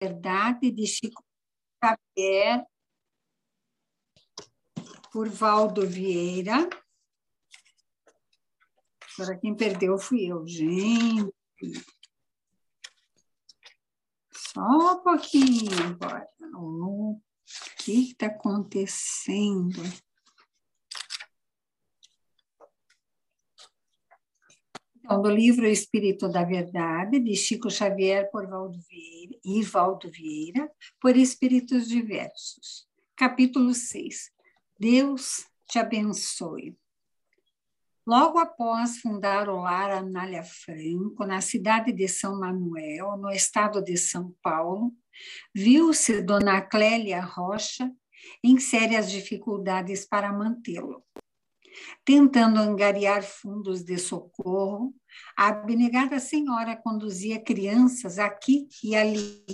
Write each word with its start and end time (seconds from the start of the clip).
Verdade, 0.00 0.70
de 0.70 0.86
Chico 0.86 1.24
Xavier, 1.82 2.64
por 5.12 5.28
Valdo 5.28 5.86
Vieira. 5.86 6.68
Agora 9.18 9.38
quem 9.38 9.56
perdeu 9.56 9.98
fui 9.98 10.26
eu, 10.26 10.46
gente. 10.46 11.32
Só 14.30 14.96
um 14.96 15.02
pouquinho 15.02 15.72
agora. 15.90 16.28
O 16.54 17.18
que 17.78 18.10
está 18.10 18.26
acontecendo? 18.26 19.82
Então, 25.06 25.22
do 25.22 25.30
livro 25.30 25.64
Espírito 25.64 26.28
da 26.28 26.42
Verdade, 26.42 27.20
de 27.20 27.36
Chico 27.36 27.70
Xavier 27.70 28.28
por 28.28 28.44
Valdo 28.48 28.76
Vieira, 28.90 29.38
e 29.44 29.62
Valdo 29.62 30.10
Vieira, 30.10 30.68
por 31.00 31.16
Espíritos 31.16 31.86
Diversos. 31.86 32.88
Capítulo 33.14 33.72
6. 33.72 34.32
Deus 34.76 35.46
te 35.64 35.78
abençoe. 35.78 36.76
Logo 38.04 38.40
após 38.40 38.98
fundar 38.98 39.48
o 39.48 39.60
Lar 39.60 39.92
Anália 39.92 40.42
Franco, 40.42 41.24
na 41.24 41.40
cidade 41.40 41.92
de 41.92 42.08
São 42.08 42.40
Manuel, 42.40 43.16
no 43.16 43.30
estado 43.30 43.80
de 43.80 43.96
São 43.96 44.34
Paulo, 44.42 44.92
viu-se 45.54 46.20
Dona 46.20 46.60
Clélia 46.60 47.20
Rocha 47.20 47.92
em 48.42 48.58
sérias 48.58 49.08
dificuldades 49.08 50.04
para 50.04 50.32
mantê-lo. 50.32 51.04
Tentando 52.04 52.58
angariar 52.58 53.22
fundos 53.22 53.82
de 53.82 53.98
socorro, 53.98 54.94
a 55.36 55.48
abnegada 55.48 56.18
senhora 56.18 56.76
conduzia 56.76 57.42
crianças 57.42 58.18
aqui 58.18 58.68
e 58.82 58.94
ali 58.94 59.44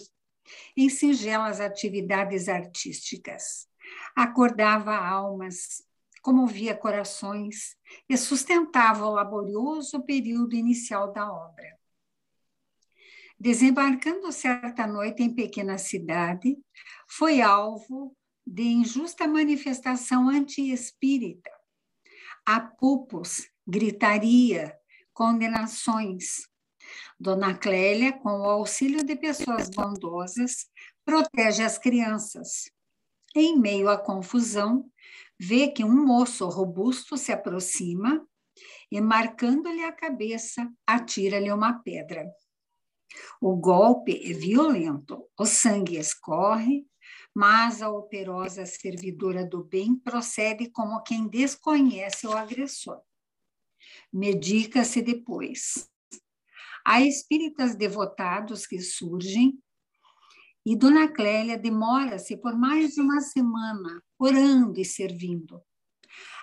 em 0.76 0.88
singelas 0.88 1.60
atividades 1.60 2.48
artísticas. 2.48 3.66
Acordava 4.14 4.94
almas, 4.94 5.82
comovia 6.20 6.74
corações 6.74 7.76
e 8.08 8.16
sustentava 8.16 9.06
o 9.06 9.12
laborioso 9.12 10.02
período 10.04 10.54
inicial 10.54 11.12
da 11.12 11.30
obra. 11.30 11.78
Desembarcando 13.38 14.30
certa 14.30 14.86
noite 14.86 15.22
em 15.22 15.34
pequena 15.34 15.76
cidade, 15.76 16.56
foi 17.08 17.40
alvo 17.40 18.16
de 18.46 18.62
injusta 18.62 19.26
manifestação 19.26 20.28
anti-espírita 20.28 21.50
apupos, 22.46 23.48
gritaria, 23.66 24.76
condenações. 25.12 26.48
Dona 27.18 27.54
Clélia, 27.54 28.12
com 28.12 28.30
o 28.30 28.44
auxílio 28.44 29.04
de 29.04 29.16
pessoas 29.16 29.70
bondosas, 29.70 30.66
protege 31.04 31.62
as 31.62 31.78
crianças. 31.78 32.70
Em 33.34 33.58
meio 33.58 33.88
à 33.88 33.96
confusão, 33.96 34.90
vê 35.38 35.68
que 35.68 35.84
um 35.84 36.04
moço 36.04 36.48
robusto 36.48 37.16
se 37.16 37.32
aproxima 37.32 38.26
e, 38.90 39.00
marcando-lhe 39.00 39.84
a 39.84 39.92
cabeça, 39.92 40.68
atira-lhe 40.86 41.50
uma 41.50 41.80
pedra. 41.82 42.30
O 43.40 43.56
golpe 43.56 44.20
é 44.24 44.32
violento, 44.32 45.26
o 45.38 45.46
sangue 45.46 45.96
escorre, 45.96 46.86
mas 47.34 47.80
a 47.80 47.90
operosa 47.90 48.66
servidora 48.66 49.44
do 49.44 49.64
bem 49.64 49.96
procede 49.96 50.70
como 50.70 51.02
quem 51.02 51.28
desconhece 51.28 52.26
o 52.26 52.32
agressor. 52.32 53.00
Medica-se 54.12 55.00
depois. 55.00 55.90
Há 56.84 57.00
espíritas 57.00 57.74
devotados 57.74 58.66
que 58.66 58.80
surgem 58.80 59.58
e 60.64 60.76
Dona 60.76 61.08
Clélia 61.08 61.58
demora-se 61.58 62.36
por 62.36 62.56
mais 62.56 62.94
de 62.94 63.00
uma 63.00 63.20
semana 63.20 64.02
orando 64.18 64.78
e 64.78 64.84
servindo. 64.84 65.60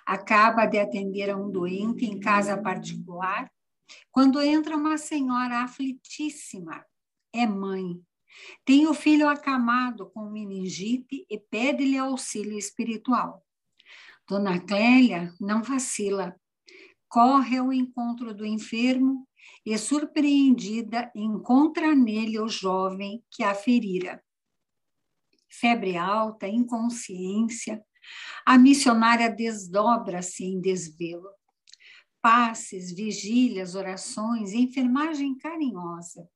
Acaba 0.06 0.66
de 0.66 0.78
atender 0.78 1.30
a 1.30 1.38
um 1.38 1.50
doente 1.50 2.06
em 2.06 2.20
casa 2.20 2.62
particular 2.62 3.50
quando 4.12 4.42
entra 4.42 4.76
uma 4.76 4.98
senhora 4.98 5.64
aflitíssima. 5.64 6.86
É 7.34 7.46
mãe 7.46 8.02
tem 8.66 8.88
o 8.88 8.94
filho 8.94 9.28
acamado 9.28 10.10
com 10.12 10.30
meningite 10.30 11.26
e 11.30 11.38
pede-lhe 11.38 11.98
auxílio 11.98 12.58
espiritual. 12.58 13.46
Dona 14.28 14.60
Clélia 14.60 15.34
não 15.40 15.64
vacila, 15.64 16.40
corre 17.08 17.58
ao 17.58 17.74
encontro 17.74 18.34
do 18.34 18.46
enfermo 18.46 19.28
e, 19.66 19.78
surpreendida, 19.78 21.12
encontra 21.16 21.96
nele 21.96 22.40
o 22.40 22.48
jovem 22.48 23.24
que 23.32 23.44
a 23.44 23.56
ferira. 23.56 24.24
Febre 25.50 25.98
alta, 25.98 26.48
inconsciência, 26.48 27.84
a 28.46 28.58
missionária 28.58 29.30
desdobra-se 29.30 30.46
em 30.46 30.62
desvelo. 30.62 31.30
Passes, 32.22 32.92
vigílias, 32.94 33.76
orações, 33.76 34.54
enfermagem 34.54 35.38
carinhosa. 35.38 36.30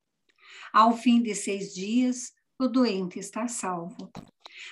Ao 0.72 0.96
fim 0.96 1.22
de 1.22 1.36
seis 1.36 1.74
dias, 1.74 2.31
o 2.59 2.68
doente 2.68 3.19
está 3.19 3.47
salvo. 3.47 4.12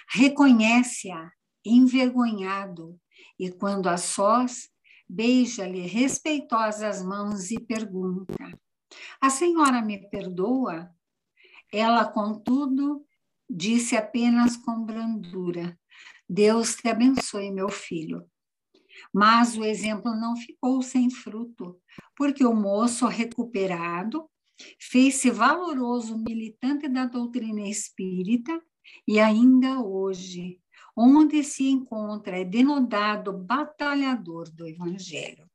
Reconhece-a, 0.10 1.32
envergonhado, 1.66 3.00
e 3.40 3.52
quando 3.52 3.88
a 3.88 3.98
sós, 3.98 4.70
beija-lhe 5.08 5.82
respeitosas 5.82 7.04
mãos 7.04 7.52
e 7.52 7.60
pergunta: 7.60 8.36
A 9.20 9.30
senhora 9.30 9.82
me 9.82 10.10
perdoa? 10.10 10.90
Ela, 11.72 12.06
contudo, 12.06 13.06
disse 13.50 13.96
apenas 13.96 14.58
com 14.58 14.84
brandura: 14.84 15.78
Deus 16.28 16.76
te 16.76 16.88
abençoe, 16.88 17.52
meu 17.52 17.70
filho. 17.70 18.26
Mas 19.14 19.58
o 19.58 19.64
exemplo 19.64 20.14
não 20.16 20.36
ficou 20.36 20.82
sem 20.82 21.10
fruto, 21.10 21.80
porque 22.16 22.46
o 22.46 22.54
moço 22.54 23.08
recuperado 23.08 24.30
Fez-se 24.80 25.30
valoroso 25.32 26.18
militante 26.18 26.88
da 26.88 27.06
doutrina 27.06 27.68
espírita 27.68 28.62
e 29.08 29.20
ainda 29.20 29.80
hoje, 29.80 30.60
onde 30.96 31.44
se 31.44 31.68
encontra, 31.68 32.40
é 32.40 32.46
denodado 32.46 33.32
batalhador 33.34 34.50
do 34.52 34.68
Evangelho. 34.68 35.50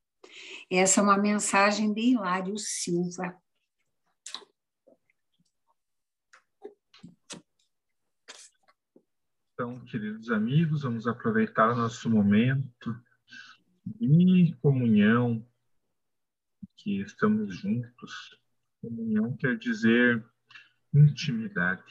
Essa 0.70 1.00
é 1.00 1.02
uma 1.02 1.18
mensagem 1.18 1.92
de 1.92 2.00
Hilário 2.00 2.58
Silva. 2.58 3.36
Então, 9.52 9.82
queridos 9.86 10.30
amigos, 10.30 10.82
vamos 10.82 11.06
aproveitar 11.06 11.74
nosso 11.74 12.10
momento 12.10 12.94
de 13.86 14.54
comunhão, 14.60 15.46
que 16.76 17.00
estamos 17.00 17.56
juntos 17.56 18.38
Comunhão 18.86 19.36
quer 19.36 19.58
dizer 19.58 20.24
intimidade. 20.94 21.82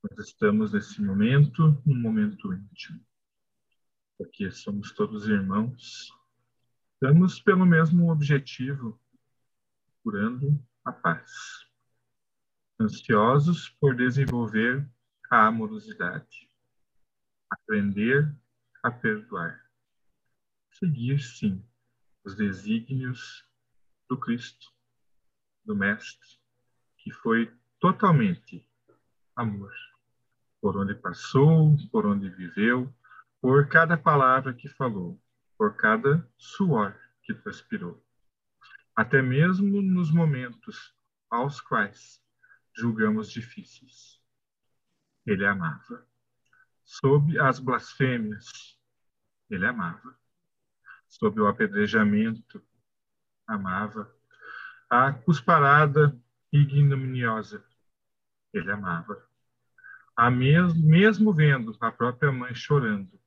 Nós 0.00 0.28
estamos 0.28 0.72
nesse 0.72 1.02
momento, 1.02 1.82
um 1.84 2.00
momento 2.00 2.54
íntimo, 2.54 3.04
porque 4.16 4.48
somos 4.52 4.92
todos 4.92 5.26
irmãos. 5.26 6.16
Estamos 6.92 7.40
pelo 7.40 7.66
mesmo 7.66 8.12
objetivo, 8.12 8.96
curando 10.04 10.56
a 10.84 10.92
paz. 10.92 11.32
Ansiosos 12.80 13.68
por 13.80 13.96
desenvolver 13.96 14.88
a 15.28 15.48
amorosidade, 15.48 16.48
aprender 17.50 18.32
a 18.84 18.90
perdoar, 18.92 19.68
seguir, 20.70 21.18
sim, 21.18 21.60
os 22.24 22.36
desígnios 22.36 23.44
do 24.08 24.16
Cristo 24.16 24.72
do 25.64 25.74
Mestre, 25.74 26.28
que 26.98 27.12
foi 27.12 27.52
totalmente 27.78 28.68
amor. 29.36 29.72
Por 30.60 30.76
onde 30.76 30.94
passou, 30.94 31.76
por 31.90 32.06
onde 32.06 32.28
viveu, 32.30 32.92
por 33.40 33.68
cada 33.68 33.96
palavra 33.96 34.54
que 34.54 34.68
falou, 34.68 35.20
por 35.58 35.76
cada 35.76 36.28
suor 36.36 36.96
que 37.22 37.34
transpirou. 37.34 38.04
Até 38.94 39.22
mesmo 39.22 39.82
nos 39.82 40.12
momentos 40.12 40.94
aos 41.30 41.60
quais 41.60 42.22
julgamos 42.76 43.30
difíceis. 43.30 44.20
Ele 45.26 45.46
amava. 45.46 46.06
Sob 46.84 47.38
as 47.38 47.58
blasfêmias, 47.58 48.78
ele 49.48 49.66
amava. 49.66 50.16
Sob 51.08 51.40
o 51.40 51.46
apedrejamento, 51.46 52.62
amava 53.46 54.12
a 54.92 55.10
cusparada 55.10 56.14
ignominiosa. 56.52 57.64
Ele 58.52 58.70
amava. 58.70 59.26
A 60.14 60.30
mesmo, 60.30 60.86
mesmo 60.86 61.32
vendo 61.32 61.74
a 61.80 61.90
própria 61.90 62.30
mãe 62.30 62.54
chorando, 62.54 63.18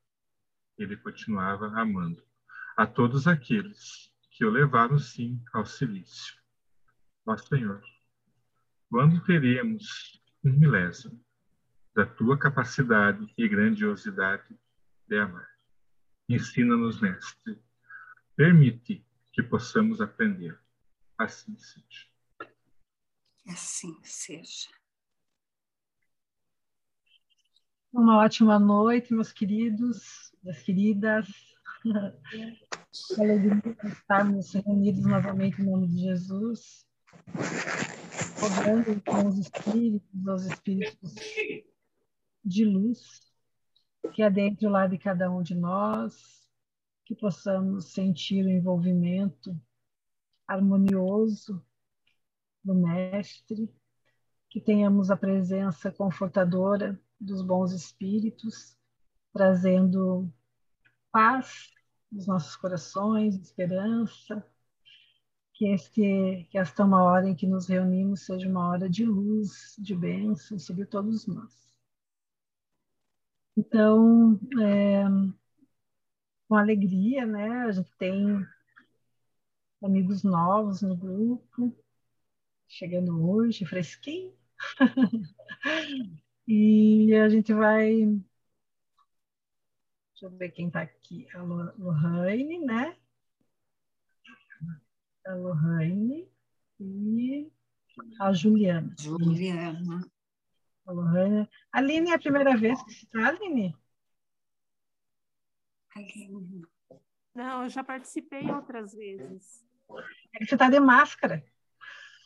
ele 0.77 0.95
continuava 0.95 1.65
amando 1.69 2.21
a 2.77 2.85
todos 2.85 3.27
aqueles 3.27 4.13
que 4.29 4.45
o 4.45 4.51
levaram 4.51 4.99
sim 4.99 5.43
ao 5.51 5.65
silício. 5.65 6.35
Ó 7.25 7.35
Senhor, 7.35 7.81
quando 8.87 9.23
teremos 9.23 10.21
um 10.43 10.51
milésimo 10.51 11.19
da 11.95 12.05
tua 12.05 12.37
capacidade 12.37 13.27
e 13.35 13.47
grandiosidade 13.47 14.55
de 15.07 15.17
amar. 15.17 15.49
Ensina-nos, 16.29 17.01
Mestre. 17.01 17.59
Permite 18.35 19.03
que 19.33 19.41
possamos 19.41 19.99
aprender. 19.99 20.63
Assim 21.17 21.57
seja. 21.57 22.07
Assim 23.47 23.97
seja. 24.03 24.69
Uma 27.93 28.17
ótima 28.17 28.59
noite, 28.59 29.13
meus 29.13 29.31
queridos, 29.31 30.33
minhas 30.43 30.61
queridas. 30.61 31.27
Alegria 33.17 33.77
estarmos 33.85 34.53
reunidos 34.53 35.05
novamente 35.05 35.61
em 35.61 35.65
nome 35.65 35.87
de 35.87 36.01
Jesus, 36.01 36.85
rogando 38.39 39.01
com 39.01 39.27
os 39.27 39.37
espíritos, 39.37 40.27
os 40.27 40.45
espíritos 40.45 41.15
de 42.43 42.65
luz, 42.65 43.21
que 44.13 44.21
adentre 44.21 44.67
o 44.67 44.69
lado 44.69 44.91
de 44.91 44.97
cada 44.97 45.31
um 45.31 45.41
de 45.41 45.55
nós, 45.55 46.49
que 47.05 47.15
possamos 47.15 47.93
sentir 47.93 48.45
o 48.45 48.49
envolvimento 48.49 49.57
harmonioso 50.47 51.63
do 52.63 52.73
Mestre, 52.73 53.69
que 54.49 54.59
tenhamos 54.59 55.11
a 55.11 55.17
presença 55.17 55.91
confortadora 55.91 56.99
dos 57.19 57.41
bons 57.41 57.71
espíritos, 57.71 58.77
trazendo 59.33 60.31
paz 61.11 61.71
nos 62.11 62.27
nossos 62.27 62.55
corações, 62.55 63.35
esperança, 63.35 64.45
que, 65.53 65.67
este, 65.67 66.47
que 66.49 66.57
esta 66.57 66.83
uma 66.83 67.03
hora 67.03 67.29
em 67.29 67.35
que 67.35 67.47
nos 67.47 67.67
reunimos 67.67 68.25
seja 68.25 68.49
uma 68.49 68.67
hora 68.69 68.89
de 68.89 69.05
luz, 69.05 69.75
de 69.77 69.95
bênção 69.95 70.59
sobre 70.59 70.85
todos 70.85 71.25
nós. 71.27 71.53
Então, 73.57 74.37
é, 74.61 75.03
com 76.47 76.55
alegria, 76.55 77.25
né? 77.25 77.65
A 77.65 77.71
gente 77.71 77.91
tem 77.97 78.45
amigos 79.85 80.23
novos 80.23 80.81
no 80.81 80.95
grupo, 80.95 81.75
chegando 82.67 83.29
hoje, 83.29 83.65
fresquinho. 83.65 84.35
e 86.47 87.13
a 87.15 87.29
gente 87.29 87.53
vai. 87.53 88.05
Deixa 90.11 90.25
eu 90.25 90.31
ver 90.31 90.49
quem 90.51 90.67
está 90.67 90.81
aqui. 90.81 91.27
A 91.35 91.43
Lohane, 91.43 92.59
né? 92.59 92.97
A 95.27 95.33
Lohane 95.35 96.27
e 96.79 97.51
a 98.19 98.33
Juliana. 98.33 98.95
Juliana. 98.99 100.11
A 100.85 100.91
Lohane. 100.91 101.49
Aline, 101.71 102.09
é 102.11 102.13
a 102.15 102.19
primeira 102.19 102.57
vez 102.57 102.81
que 102.83 102.91
se 102.91 103.05
está, 103.05 103.27
Aline? 103.27 103.75
Aline. 105.95 106.65
Não, 107.33 107.63
eu 107.63 107.69
já 107.69 107.83
participei 107.83 108.49
outras 108.49 108.93
vezes. 108.93 109.65
É 110.33 110.39
que 110.39 110.45
você 110.45 110.55
está 110.55 110.69
de 110.69 110.79
máscara. 110.79 111.43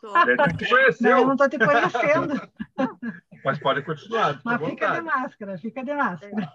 Tô. 0.02 0.12
Conheceu. 0.70 1.12
Não, 1.12 1.20
eu 1.20 1.26
não 1.26 1.34
estou 1.34 1.50
te 1.50 1.58
conhecendo. 1.60 2.34
Mas 3.44 3.60
pode 3.60 3.84
continuar. 3.84 4.42
Mas 4.44 4.62
fica 4.62 4.92
de 4.92 5.02
máscara, 5.02 5.58
fica 5.58 5.84
de 5.84 5.94
máscara. 5.94 6.54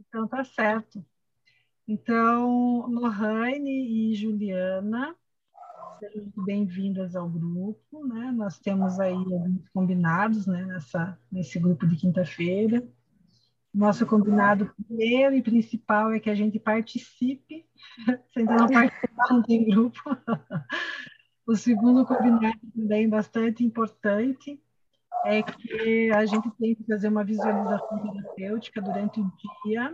Então 0.00 0.28
tá 0.28 0.44
certo. 0.44 1.04
Então, 1.88 2.86
Lohane 2.90 4.10
e 4.10 4.14
Juliana, 4.14 5.16
sejam 5.98 6.22
muito 6.22 6.42
bem-vindas 6.44 7.16
ao 7.16 7.28
grupo, 7.28 8.06
né? 8.06 8.30
Nós 8.32 8.58
temos 8.58 9.00
aí 9.00 9.14
alguns 9.14 9.68
combinados, 9.70 10.46
né, 10.46 10.64
nessa, 10.64 11.18
nesse 11.30 11.58
grupo 11.58 11.86
de 11.86 11.96
quinta-feira. 11.96 12.86
Nosso 13.74 14.06
combinado 14.06 14.70
primeiro 14.86 15.34
e 15.34 15.42
principal 15.42 16.12
é 16.12 16.20
que 16.20 16.28
a 16.28 16.34
gente 16.34 16.58
participe. 16.58 17.64
Se 18.32 18.40
ainda 18.40 18.56
não 18.56 18.68
participar, 18.68 19.26
não 19.30 19.42
tem 19.42 19.64
grupo. 19.68 20.00
O 21.44 21.56
segundo 21.56 22.06
combinado 22.06 22.56
também 22.72 23.08
bastante 23.08 23.64
importante 23.64 24.62
é 25.24 25.42
que 25.42 26.10
a 26.12 26.24
gente 26.24 26.48
tem 26.52 26.74
que 26.74 26.84
fazer 26.84 27.08
uma 27.08 27.24
visualização 27.24 27.98
terapêutica 27.98 28.80
durante 28.80 29.20
o 29.20 29.32
dia, 29.64 29.92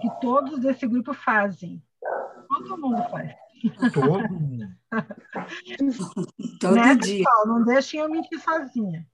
que 0.00 0.08
todos 0.20 0.58
desse 0.58 0.86
grupo 0.86 1.12
fazem. 1.12 1.82
Todo 2.48 2.80
mundo 2.80 3.02
faz. 3.10 3.34
Todo 3.92 4.32
mundo. 4.32 4.66
Todo 6.60 6.74
né, 6.74 6.94
dia. 6.94 7.24
pessoal? 7.24 7.46
Não 7.46 7.64
deixem 7.64 8.00
eu 8.00 8.10
mentir 8.10 8.40
sozinha. 8.40 9.06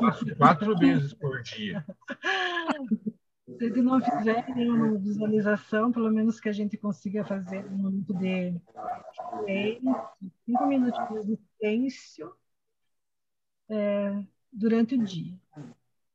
Faço 0.00 0.36
quatro 0.36 0.76
vezes 0.76 1.14
por 1.14 1.42
dia. 1.42 1.84
Se 3.58 3.82
não 3.82 4.00
fizerem 4.00 4.54
nenhuma 4.54 4.98
visualização, 4.98 5.92
pelo 5.92 6.10
menos 6.10 6.40
que 6.40 6.48
a 6.48 6.52
gente 6.52 6.76
consiga 6.76 7.24
fazer 7.24 7.64
um 7.66 7.76
momento 7.76 8.14
de 8.14 8.60
cinco 10.44 10.66
minutinhos 10.66 11.26
de 11.26 11.36
silêncio 11.36 12.34
é, 13.68 14.24
durante 14.52 14.94
o 14.94 15.04
dia. 15.04 15.38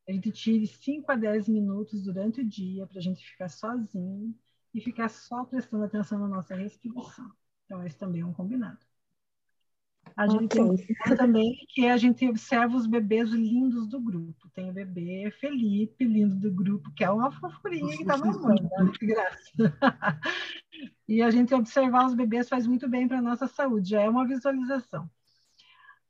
A 0.07 0.12
gente 0.12 0.31
tire 0.31 0.66
5 0.66 1.12
a 1.12 1.16
10 1.16 1.50
minutos 1.50 2.04
durante 2.04 2.42
o 2.42 2.45
dia 2.45 2.88
para 2.88 3.00
a 3.00 3.01
gente 3.01 3.25
ficar 3.30 3.50
sozinho 3.50 4.34
e 4.74 4.80
ficar 4.80 5.10
só 5.10 5.44
prestando 5.44 5.84
atenção 5.84 6.19
na 6.19 6.28
nossa 6.28 6.56
respiração. 6.56 7.30
Então, 7.66 7.86
esse 7.86 7.98
também 7.98 8.22
é 8.22 8.25
um 8.25 8.34
combinado. 8.34 8.80
A 10.15 10.27
gente 10.27 10.57
combinado 10.57 11.18
também 11.18 11.65
que 11.69 11.88
a 11.88 11.98
gente 11.98 12.27
observa 12.27 12.75
os 12.75 12.88
bebês 12.88 13.30
lindos 13.30 13.88
do 13.88 14.00
grupo. 14.00 14.50
Tem 14.54 14.69
o 14.69 14.74
bebê 14.74 15.31
Felipe, 15.39 16.06
lindo 16.06 16.36
do 16.36 16.51
grupo, 16.51 16.92
que 16.94 17.04
é 17.04 17.09
uma 17.09 17.31
fofurinha 17.31 17.95
que 17.95 18.04
está 18.04 18.18
mamando, 18.18 18.69
olha 18.71 18.92
que 18.92 19.06
graça. 19.06 19.51
E 21.07 21.24
a 21.24 21.31
gente 21.31 21.56
observar 21.56 22.06
os 22.06 22.13
bebês 22.13 22.50
faz 22.50 22.68
muito 22.68 22.88
bem 22.88 23.07
para 23.07 23.18
a 23.18 23.21
nossa 23.21 23.48
saúde, 23.48 23.92
já 23.92 24.01
é 24.01 24.09
uma 24.09 24.27
visualização. 24.27 25.09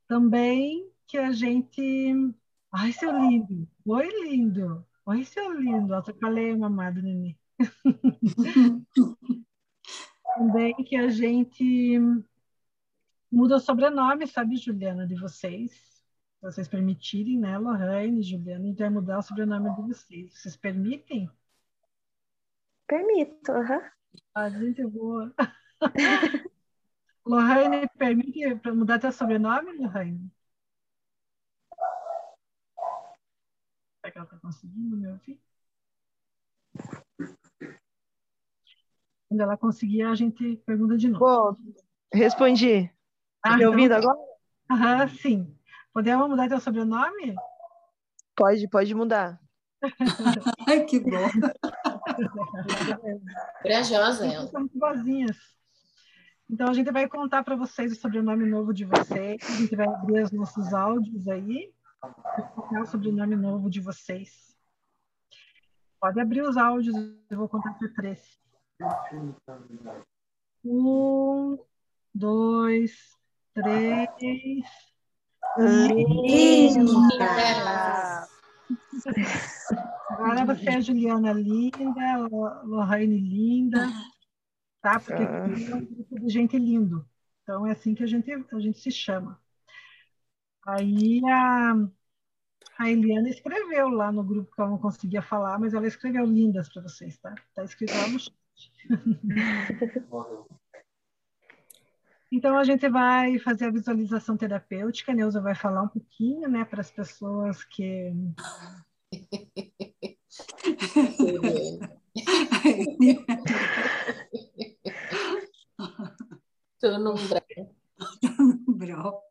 Também 0.08 0.90
que 1.08 1.18
a 1.18 1.32
gente. 1.32 2.14
Ai, 2.72 2.92
seu 2.92 3.18
lindo! 3.18 3.68
Oi, 3.86 4.10
lindo! 4.24 4.86
Oi, 5.06 5.24
seu 5.24 5.54
lindo! 5.54 5.94
Atrapalhei 5.94 6.52
a 6.52 6.58
mamada, 6.58 7.02
Nenê. 7.02 7.38
Também 10.36 10.76
que 10.76 10.96
a 10.98 11.08
gente 11.08 12.10
muda 13.32 13.56
o 13.58 13.60
sobrenome, 13.60 14.28
sabe, 14.28 14.56
Juliana, 14.58 15.06
de 15.08 15.16
vocês. 15.16 15.72
Se 15.72 16.42
vocês 16.42 16.68
permitirem, 16.68 17.40
né, 17.40 17.58
Lohane, 17.58 18.22
Juliana, 18.22 18.74
vai 18.74 18.90
mudar 18.90 19.20
o 19.20 19.24
sobrenome 19.24 19.74
de 19.76 19.82
vocês. 19.82 20.34
Vocês 20.40 20.56
permitem? 20.56 21.30
Permito, 22.88 23.52
aham. 23.52 23.82
A 24.34 24.50
gente 24.50 24.82
é 24.82 24.88
boa. 24.88 25.34
Lohane, 27.26 27.88
permite 27.98 28.56
para 28.56 28.74
mudar 28.74 29.00
teu 29.00 29.12
sobrenome, 29.12 29.74
Lohane? 29.78 30.32
Será 34.00 34.12
que 34.12 34.18
ela 34.18 34.26
está 34.26 34.38
conseguindo 34.38 34.96
me 34.96 35.08
ouvir? 35.08 35.40
Quando 39.28 39.42
ela 39.42 39.58
conseguir, 39.58 40.04
a 40.04 40.16
gente 40.16 40.56
pergunta 40.66 40.96
de 40.98 41.10
novo. 41.10 41.26
Bom, 41.26 41.74
respondi. 42.14 42.90
Ah, 43.44 43.52
Me 43.52 43.56
então- 43.58 43.70
ouvindo 43.72 43.94
agora? 43.94 44.18
Aham, 44.72 45.08
sim. 45.08 45.56
Podemos 45.94 46.30
mudar 46.30 46.50
teu 46.50 46.60
sobrenome? 46.60 47.36
Pode, 48.36 48.68
pode 48.70 48.94
mudar. 48.94 49.40
Ai, 50.68 50.84
que 50.86 51.00
bom. 51.00 51.10
Corajosa 53.62 54.26
ela. 54.28 54.48
são 54.48 54.62
muito 54.62 54.78
boazinhas. 54.78 55.38
Então, 56.50 56.70
a 56.70 56.74
gente 56.74 56.92
vai 56.92 57.08
contar 57.08 57.44
para 57.44 57.56
vocês 57.56 57.92
o 57.92 57.96
sobrenome 57.96 58.46
novo 58.46 58.74
de 58.74 58.86
vocês. 58.86 59.42
A 59.44 59.52
gente 59.62 59.76
vai 59.76 59.88
abrir 59.88 60.24
os 60.24 60.32
nossos 60.32 60.74
áudios 60.74 61.28
aí. 61.28 61.72
Vou 62.02 62.64
contar 62.64 62.82
o 62.82 62.86
sobrenome 62.86 63.36
novo 63.36 63.70
de 63.70 63.82
vocês. 63.82 64.56
Pode 66.00 66.20
abrir 66.22 66.42
os 66.44 66.56
áudios, 66.58 66.96
eu 67.30 67.38
vou 67.38 67.50
contar 67.50 67.72
até 67.72 67.88
três. 67.90 68.40
Um, 70.64 71.58
dois, 72.14 73.17
três. 73.62 74.14
Linda. 76.76 78.28
Agora 80.10 80.46
você 80.46 80.70
é 80.70 80.82
Juliana 80.82 81.34
linda, 81.34 82.18
Lo- 82.30 82.64
Lohane 82.66 83.18
linda, 83.20 83.88
tá? 84.82 85.00
Porque 85.00 85.24
Ah. 85.24 85.48
é 85.48 85.76
um 85.76 85.86
grupo 85.86 86.20
de 86.20 86.30
gente 86.30 86.58
lindo. 86.58 87.08
Então 87.44 87.66
é 87.66 87.72
assim 87.72 87.96
que 87.96 88.04
a 88.04 88.08
gente, 88.08 88.32
a 88.32 88.60
gente 88.60 88.80
se 88.80 88.92
chama. 88.92 89.40
Aí 90.68 91.22
a, 91.26 91.74
a 92.78 92.90
Eliana 92.92 93.30
escreveu 93.30 93.88
lá 93.90 94.12
no 94.12 94.24
grupo 94.24 94.54
que 94.54 94.62
ela 94.62 94.70
não 94.70 94.78
conseguia 94.78 95.22
falar, 95.22 95.58
mas 95.58 95.74
ela 95.74 95.88
escreveu 95.88 96.26
lindas 96.26 96.68
para 96.72 96.82
vocês, 96.84 97.18
tá? 97.18 97.34
Tá 97.56 97.64
escrito 97.64 97.94
lá 97.96 98.08
no 98.10 98.20
chat. 98.20 98.38
Então, 102.32 102.58
a 102.58 102.64
gente 102.64 102.88
vai 102.90 103.38
fazer 103.40 103.66
a 103.66 103.72
visualização 103.72 104.36
terapêutica. 104.36 105.12
A 105.12 105.16
Neuza 105.16 105.42
vai 105.42 105.56
falar 105.56 105.84
um 105.84 105.88
pouquinho, 105.88 106.50
né, 106.50 106.66
para 106.66 106.82
as 106.82 106.92
pessoas 106.92 107.64
que. 107.64 108.12
Num 117.00 117.16
Brau. 118.68 119.24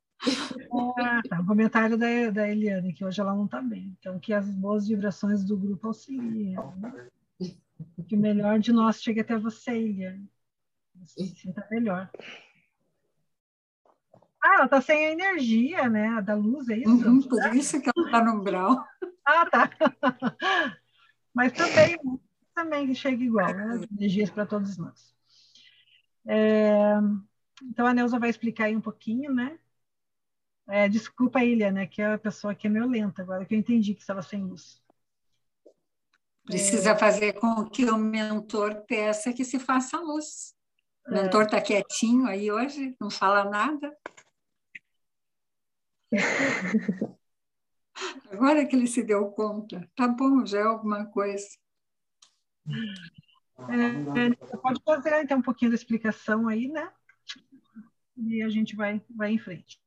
Ah, 0.99 1.21
tá. 1.29 1.41
Um 1.41 1.47
comentário 1.47 1.97
da, 1.97 2.31
da 2.31 2.49
Eliane, 2.49 2.93
que 2.93 3.05
hoje 3.05 3.21
ela 3.21 3.35
não 3.35 3.45
está 3.45 3.61
bem. 3.61 3.97
Então, 3.99 4.19
que 4.19 4.33
as 4.33 4.49
boas 4.49 4.88
vibrações 4.88 5.45
do 5.45 5.57
grupo 5.57 5.88
auxiliem. 5.88 6.57
Né? 6.76 7.09
Que 8.09 8.17
o 8.17 8.19
melhor 8.19 8.59
de 8.59 8.73
nós 8.73 9.03
chegue 9.03 9.21
até 9.21 9.38
você, 9.38 9.73
Eliane. 9.73 10.29
Você 10.97 11.26
se 11.26 11.37
sinta 11.37 11.67
melhor. 11.71 12.11
Ah, 14.47 14.55
ela 14.55 14.65
está 14.67 14.81
sem 14.81 15.07
a 15.07 15.11
energia, 15.11 15.88
né? 15.88 16.09
A 16.11 16.21
da 16.21 16.35
luz, 16.35 16.69
é 16.69 16.79
isso? 16.79 16.88
Uhum, 16.88 17.21
por 17.21 17.57
isso 17.57 17.81
que 17.81 17.91
ela 17.95 18.07
está 18.07 18.25
no 18.25 18.43
brau. 18.45 18.85
Ah, 19.25 19.45
tá. 19.47 19.69
Mas 21.35 21.53
também, 21.53 21.99
também 22.55 22.95
chega 22.95 23.25
igual, 23.25 23.53
né? 23.53 23.85
Energias 23.91 24.31
para 24.31 24.47
todos 24.47 24.79
nós. 24.79 25.12
É, 26.29 26.95
então, 27.65 27.87
a 27.87 27.93
Neuza 27.93 28.21
vai 28.21 28.31
explicar 28.31 28.67
aí 28.67 28.76
um 28.76 28.81
pouquinho, 28.81 29.35
né? 29.35 29.59
É, 30.69 30.88
desculpa, 30.88 31.43
Ilha, 31.43 31.73
né? 31.73 31.87
Que 31.88 32.00
é 32.00 32.15
a 32.15 32.19
pessoa 32.19 32.55
que 32.55 32.69
é 32.69 32.71
meio 32.71 32.87
lenta, 32.87 33.23
agora 33.23 33.45
que 33.45 33.53
eu 33.53 33.59
entendi 33.59 33.95
que 33.95 34.00
estava 34.00 34.23
sem 34.23 34.45
luz. 34.45 34.81
Precisa 36.45 36.91
é... 36.91 36.97
fazer 36.97 37.33
com 37.33 37.69
que 37.69 37.85
o 37.85 37.99
mentor 37.99 38.85
peça 38.87 39.33
que 39.33 39.45
se 39.45 39.59
faça 39.59 39.99
luz. 39.99 40.55
O 41.09 41.15
é. 41.15 41.23
mentor 41.23 41.47
está 41.47 41.61
quietinho 41.61 42.29
aí 42.29 42.53
hoje, 42.53 42.95
não 43.00 43.11
fala 43.11 43.45
nada. 43.45 43.93
Agora 48.30 48.66
que 48.66 48.76
ele 48.76 48.87
se 48.87 49.02
deu 49.02 49.30
conta, 49.30 49.88
tá 49.96 50.06
bom, 50.06 50.44
já 50.44 50.58
é 50.58 50.62
alguma 50.62 51.06
coisa. 51.06 51.46
É, 53.68 54.56
pode 54.58 54.82
fazer 54.85 55.23
então 55.23 55.38
um 55.38 55.42
pouquinho 55.42 55.70
da 55.70 55.76
explicação 55.76 56.49
aí, 56.49 56.68
né? 56.68 56.92
E 58.16 58.42
a 58.42 58.49
gente 58.49 58.76
vai, 58.76 59.00
vai 59.11 59.32
em 59.32 59.38
frente. 59.38 59.80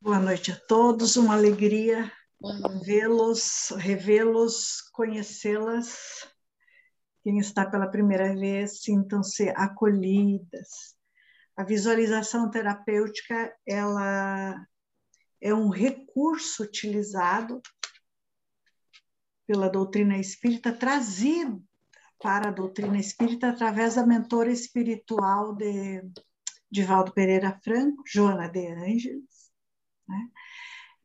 Boa 0.00 0.18
noite 0.18 0.52
a 0.52 0.56
todos, 0.56 1.16
uma 1.16 1.34
alegria 1.34 2.10
vê-los, 2.84 3.70
revê-los, 3.76 4.82
conhecê-las. 4.92 6.28
Quem 7.22 7.38
está 7.38 7.64
pela 7.64 7.86
primeira 7.86 8.34
vez, 8.34 8.82
sintam-se 8.82 9.48
acolhidas. 9.50 10.93
A 11.56 11.62
visualização 11.62 12.50
terapêutica, 12.50 13.54
ela 13.66 14.66
é 15.40 15.54
um 15.54 15.68
recurso 15.68 16.64
utilizado 16.64 17.60
pela 19.46 19.68
doutrina 19.68 20.18
espírita, 20.18 20.72
trazido 20.72 21.62
para 22.20 22.48
a 22.48 22.52
doutrina 22.52 22.98
espírita 22.98 23.50
através 23.50 23.96
da 23.96 24.06
mentora 24.06 24.50
espiritual 24.50 25.54
de, 25.54 26.02
de 26.70 26.82
Valdo 26.82 27.12
Pereira 27.12 27.60
Franco, 27.62 28.02
Joana 28.06 28.48
de 28.48 28.66
Ângeles, 28.66 29.50
né? 30.08 30.28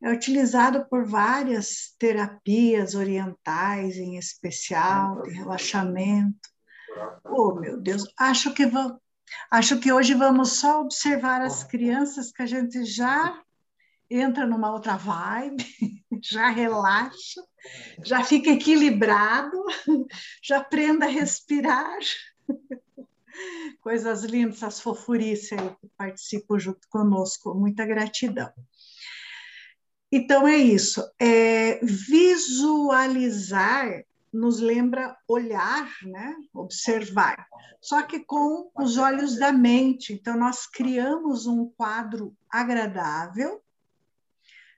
É 0.02 0.10
utilizado 0.10 0.88
por 0.88 1.04
várias 1.04 1.94
terapias 1.98 2.94
orientais, 2.94 3.96
em 3.98 4.16
especial, 4.16 5.20
de 5.22 5.30
relaxamento. 5.30 6.48
Oh, 7.22 7.54
meu 7.54 7.78
Deus, 7.78 8.04
acho 8.18 8.54
que 8.54 8.64
vou, 8.64 8.98
acho 9.50 9.78
que 9.78 9.92
hoje 9.92 10.14
vamos 10.14 10.52
só 10.52 10.80
observar 10.80 11.40
as 11.40 11.64
crianças 11.64 12.32
que 12.32 12.42
a 12.42 12.46
gente 12.46 12.84
já 12.84 13.42
entra 14.10 14.46
numa 14.46 14.72
outra 14.72 14.96
vibe, 14.96 15.64
já 16.22 16.48
relaxa, 16.48 17.40
já 18.04 18.24
fica 18.24 18.50
equilibrado, 18.50 19.64
já 20.42 20.58
aprenda 20.58 21.06
a 21.06 21.08
respirar. 21.08 21.98
Coisas 23.80 24.24
lindas, 24.24 24.62
as 24.62 24.80
fofurices 24.80 25.52
aí 25.52 25.70
que 25.80 25.88
participam 25.96 26.58
junto 26.58 26.86
conosco. 26.88 27.54
Muita 27.54 27.86
gratidão. 27.86 28.52
Então 30.12 30.46
é 30.46 30.56
isso. 30.56 31.02
É, 31.18 31.78
visualizar 31.82 32.44
nos 34.32 34.60
lembra 34.60 35.16
olhar, 35.28 35.88
né? 36.04 36.36
observar, 36.54 37.46
só 37.80 38.02
que 38.02 38.20
com 38.20 38.70
os 38.78 38.96
olhos 38.96 39.38
da 39.38 39.52
mente. 39.52 40.12
Então, 40.12 40.36
nós 40.36 40.66
criamos 40.66 41.46
um 41.46 41.68
quadro 41.70 42.36
agradável, 42.48 43.60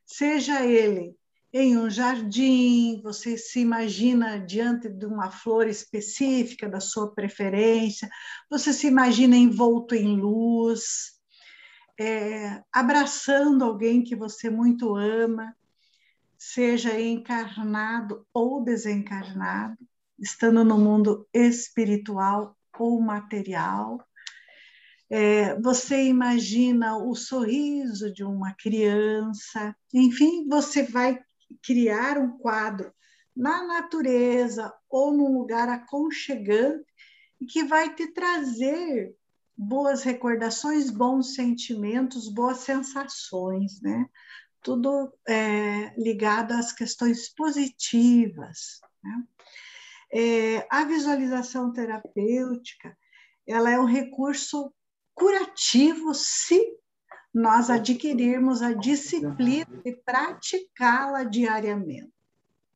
seja 0.05 0.65
ele 0.65 1.17
em 1.53 1.77
um 1.77 1.91
jardim, 1.91 3.03
você 3.03 3.37
se 3.37 3.61
imagina 3.61 4.39
diante 4.39 4.89
de 4.89 5.05
uma 5.05 5.31
flor 5.31 5.67
específica 5.69 6.67
da 6.67 6.81
sua 6.81 7.13
preferência, 7.13 8.09
você 8.51 8.73
se 8.73 8.87
imagina 8.87 9.37
envolto 9.37 9.95
em 9.95 10.17
luz, 10.17 11.13
é, 12.01 12.63
abraçando 12.73 13.65
alguém 13.65 14.03
que 14.03 14.17
você 14.17 14.49
muito 14.49 14.97
ama, 14.97 15.55
seja 16.45 17.01
encarnado 17.01 18.27
ou 18.35 18.65
desencarnado, 18.65 19.79
estando 20.19 20.65
no 20.65 20.77
mundo 20.77 21.27
espiritual 21.33 22.57
ou 22.79 23.01
material. 23.01 24.05
É, 25.09 25.59
você 25.61 26.05
imagina 26.05 26.97
o 26.97 27.15
sorriso 27.15 28.13
de 28.13 28.25
uma 28.25 28.53
criança, 28.55 29.77
enfim, 29.95 30.49
você 30.49 30.83
vai 30.83 31.23
criar 31.63 32.19
um 32.19 32.37
quadro 32.39 32.93
na 33.37 33.65
natureza 33.65 34.73
ou 34.91 35.13
num 35.17 35.39
lugar 35.39 35.69
aconchegante 35.69 36.85
que 37.49 37.63
vai 37.65 37.95
te 37.95 38.09
trazer 38.09 39.15
boas 39.57 40.03
recordações, 40.03 40.91
bons 40.91 41.35
sentimentos, 41.35 42.29
boas 42.29 42.59
sensações, 42.59 43.81
né? 43.81 44.09
Tudo 44.63 45.13
é, 45.29 45.93
ligado 45.97 46.53
às 46.53 46.73
questões 46.73 47.29
positivas. 47.35 48.81
Né? 49.03 49.25
É, 50.15 50.67
a 50.71 50.85
visualização 50.85 51.73
terapêutica, 51.73 52.97
ela 53.47 53.71
é 53.71 53.81
um 53.81 53.87
recurso 53.87 54.73
curativo 55.15 56.15
se 56.15 56.61
nós 57.35 57.71
adquirirmos 57.71 58.61
a 58.63 58.75
disciplina 58.75 59.67
de 59.85 59.97
praticá-la 60.05 61.25
diariamente. 61.25 62.13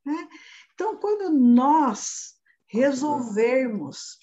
Né? 0.05 0.27
Então, 0.73 0.97
quando 0.97 1.29
nós 1.29 2.35
resolvermos 2.65 4.17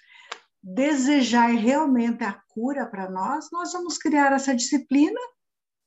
desejar 0.62 1.48
realmente 1.48 2.24
a 2.24 2.32
cura 2.48 2.86
para 2.86 3.10
nós, 3.10 3.50
nós 3.52 3.72
vamos 3.72 3.98
criar 3.98 4.32
essa 4.32 4.54
disciplina 4.54 5.20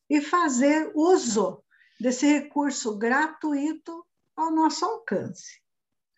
e 0.09 0.21
fazer 0.21 0.91
uso 0.95 1.63
desse 1.99 2.25
recurso 2.25 2.97
gratuito 2.97 4.05
ao 4.35 4.51
nosso 4.51 4.85
alcance. 4.85 5.61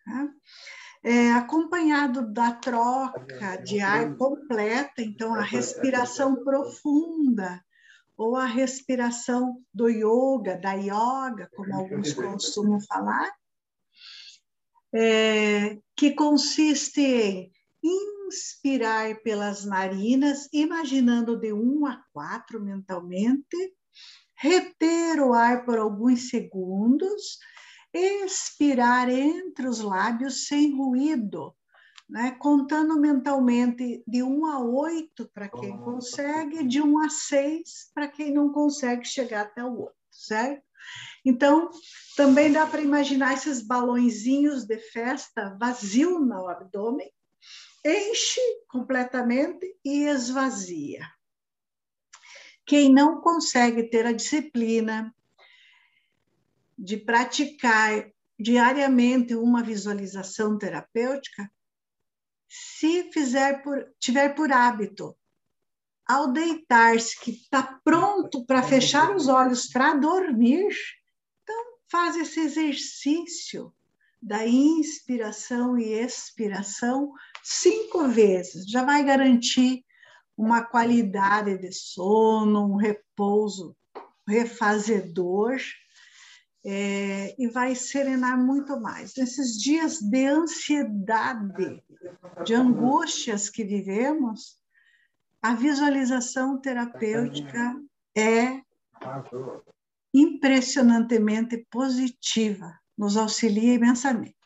Tá? 0.04 0.28
É, 1.02 1.32
acompanhado 1.32 2.30
da 2.30 2.52
troca 2.52 3.56
de 3.56 3.80
ar 3.80 4.14
completa, 4.16 5.00
então 5.00 5.34
a 5.34 5.42
respiração 5.42 6.44
profunda, 6.44 7.64
ou 8.16 8.36
a 8.36 8.44
respiração 8.44 9.62
do 9.72 9.88
yoga, 9.88 10.58
da 10.58 10.74
yoga, 10.74 11.48
como 11.56 11.74
alguns 11.74 12.12
costumam 12.12 12.78
falar, 12.82 13.32
é, 14.92 15.78
que 15.96 16.10
consiste 16.10 17.50
em 17.82 18.20
inspirar 18.30 19.16
pelas 19.22 19.64
narinas, 19.64 20.48
imaginando 20.52 21.36
de 21.36 21.52
um 21.52 21.86
a 21.86 22.04
quatro 22.12 22.62
mentalmente, 22.62 23.74
reter 24.40 25.20
o 25.20 25.34
ar 25.34 25.66
por 25.66 25.78
alguns 25.78 26.30
segundos, 26.30 27.38
expirar 27.92 29.10
entre 29.10 29.68
os 29.68 29.80
lábios 29.80 30.46
sem 30.46 30.74
ruído, 30.74 31.54
né? 32.08 32.30
contando 32.38 32.98
mentalmente 32.98 34.02
de 34.06 34.22
um 34.22 34.46
a 34.46 34.58
oito 34.58 35.28
para 35.34 35.46
quem 35.48 35.76
consegue, 35.76 36.66
de 36.66 36.80
um 36.80 36.98
a 36.98 37.10
seis 37.10 37.90
para 37.94 38.08
quem 38.08 38.32
não 38.32 38.50
consegue 38.50 39.04
chegar 39.04 39.42
até 39.42 39.62
o 39.62 39.78
outro, 39.78 39.96
certo? 40.10 40.62
Então, 41.22 41.68
também 42.16 42.50
dá 42.50 42.66
para 42.66 42.80
imaginar 42.80 43.34
esses 43.34 43.60
balõezinhos 43.60 44.64
de 44.64 44.78
festa 44.78 45.54
vazio 45.60 46.18
no 46.18 46.48
abdômen, 46.48 47.12
enche 47.84 48.40
completamente 48.68 49.66
e 49.84 50.04
esvazia. 50.04 51.06
Quem 52.70 52.88
não 52.88 53.20
consegue 53.20 53.82
ter 53.82 54.06
a 54.06 54.12
disciplina 54.12 55.12
de 56.78 56.96
praticar 56.96 58.08
diariamente 58.38 59.34
uma 59.34 59.60
visualização 59.60 60.56
terapêutica, 60.56 61.50
se 62.48 63.10
fizer 63.10 63.60
por, 63.64 63.92
tiver 63.98 64.36
por 64.36 64.52
hábito 64.52 65.16
ao 66.06 66.32
deitar-se, 66.32 67.18
que 67.18 67.32
está 67.32 67.80
pronto 67.82 68.46
para 68.46 68.62
fechar 68.62 69.16
os 69.16 69.26
olhos 69.26 69.66
para 69.66 69.94
dormir, 69.94 70.72
então 71.42 71.64
faz 71.88 72.14
esse 72.14 72.38
exercício 72.38 73.74
da 74.22 74.46
inspiração 74.46 75.76
e 75.76 75.92
expiração 75.92 77.12
cinco 77.42 78.06
vezes. 78.06 78.64
Já 78.70 78.84
vai 78.84 79.04
garantir 79.04 79.84
uma 80.40 80.62
qualidade 80.62 81.58
de 81.58 81.70
sono, 81.70 82.64
um 82.64 82.76
repouso 82.76 83.76
refazedor 84.26 85.58
é, 86.64 87.34
e 87.38 87.46
vai 87.46 87.74
serenar 87.74 88.38
muito 88.38 88.80
mais. 88.80 89.14
Nesses 89.14 89.60
dias 89.60 90.00
de 90.00 90.26
ansiedade, 90.26 91.84
de 92.46 92.54
angústias 92.54 93.50
que 93.50 93.64
vivemos, 93.64 94.58
a 95.42 95.54
visualização 95.54 96.58
terapêutica 96.58 97.78
é 98.16 98.62
impressionantemente 100.14 101.66
positiva, 101.70 102.80
nos 102.96 103.18
auxilia 103.18 103.74
imensamente. 103.74 104.36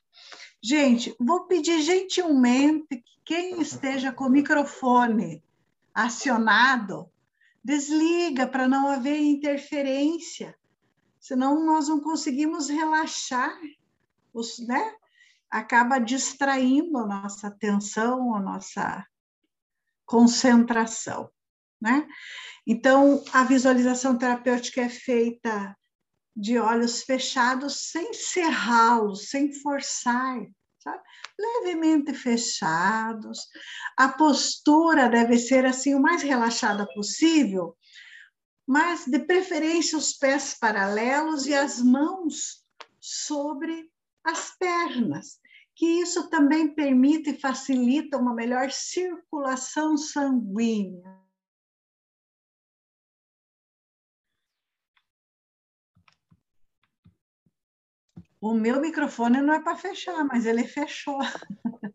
Gente, 0.60 1.14
vou 1.20 1.46
pedir 1.46 1.82
gentilmente 1.82 2.84
que 2.88 3.04
quem 3.24 3.60
esteja 3.60 4.12
com 4.12 4.24
o 4.24 4.30
microfone 4.30 5.43
acionado, 5.94 7.08
desliga 7.62 8.46
para 8.46 8.68
não 8.68 8.88
haver 8.88 9.18
interferência 9.18 10.54
senão 11.24 11.64
nós 11.64 11.88
não 11.88 12.00
conseguimos 12.00 12.68
relaxar, 12.68 13.58
os, 14.30 14.58
né? 14.58 14.94
acaba 15.50 15.98
distraindo 15.98 16.98
a 16.98 17.06
nossa 17.06 17.46
atenção, 17.46 18.34
a 18.34 18.40
nossa 18.40 19.06
concentração. 20.04 21.30
Né? 21.80 22.06
Então, 22.66 23.24
a 23.32 23.42
visualização 23.42 24.18
terapêutica 24.18 24.82
é 24.82 24.90
feita 24.90 25.74
de 26.36 26.58
olhos 26.58 27.02
fechados, 27.04 27.90
sem 27.90 28.12
cerrá-los, 28.12 29.30
sem 29.30 29.50
forçar, 29.50 30.44
sabe? 30.85 31.03
levemente 31.38 32.12
fechados. 32.12 33.38
A 33.97 34.09
postura 34.09 35.09
deve 35.09 35.38
ser 35.38 35.64
assim 35.64 35.95
o 35.95 36.00
mais 36.00 36.23
relaxada 36.23 36.87
possível, 36.95 37.75
mas 38.67 39.07
de 39.07 39.19
preferência 39.19 39.99
os 39.99 40.12
pés 40.12 40.57
paralelos 40.61 41.47
e 41.47 41.55
as 41.55 41.81
mãos 41.81 42.62
sobre 43.00 43.91
as 44.23 44.57
pernas, 44.57 45.38
que 45.75 45.87
isso 45.87 46.31
também 46.31 46.75
permite 46.75 47.31
e 47.31 47.41
facilita 47.41 48.17
uma 48.17 48.35
melhor 48.35 48.71
circulação 48.71 49.97
sanguínea. 49.97 51.24
O 58.44 58.52
meu 58.52 58.78
microfone 58.78 59.40
não 59.40 59.54
é 59.54 59.60
para 59.62 59.74
fechar, 59.74 60.22
mas 60.22 60.44
ele 60.44 60.64
fechou. 60.64 61.18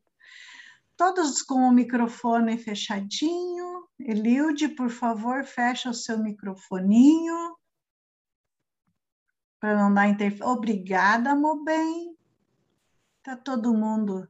Todos 0.98 1.44
com 1.44 1.60
o 1.60 1.72
microfone 1.72 2.58
fechadinho. 2.58 3.88
Eliude, 4.00 4.70
por 4.70 4.90
favor, 4.90 5.44
fecha 5.44 5.92
o 5.92 5.94
seu 5.94 6.18
microfoninho. 6.18 7.56
Para 9.60 9.78
não 9.78 9.94
dar 9.94 10.08
interferência. 10.08 10.48
Obrigada, 10.48 11.36
meu 11.36 11.64
bem. 11.64 12.18
Está 13.20 13.38
todo 13.38 13.72
mundo 13.72 14.28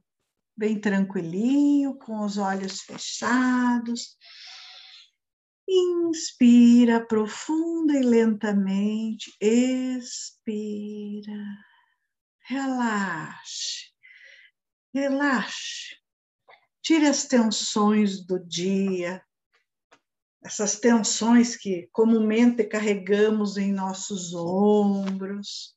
bem 0.54 0.78
tranquilinho, 0.78 1.94
com 1.94 2.22
os 2.22 2.36
olhos 2.36 2.82
fechados. 2.82 4.18
Inspira 5.66 7.02
profunda 7.02 7.94
e 7.94 8.02
lentamente. 8.02 9.34
Expira. 9.40 10.20
Relaxe. 12.50 13.92
Relaxe. 14.92 15.96
Tire 16.82 17.06
as 17.06 17.24
tensões 17.24 18.26
do 18.26 18.44
dia, 18.44 19.24
essas 20.44 20.80
tensões 20.80 21.56
que 21.56 21.88
comumente 21.92 22.64
carregamos 22.64 23.56
em 23.56 23.72
nossos 23.72 24.34
ombros. 24.34 25.76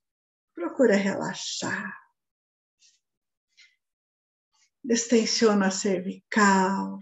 Procura 0.56 0.95
relaxar. 0.95 1.95
Destensiona 4.84 5.67
a 5.67 5.71
cervical. 5.71 7.00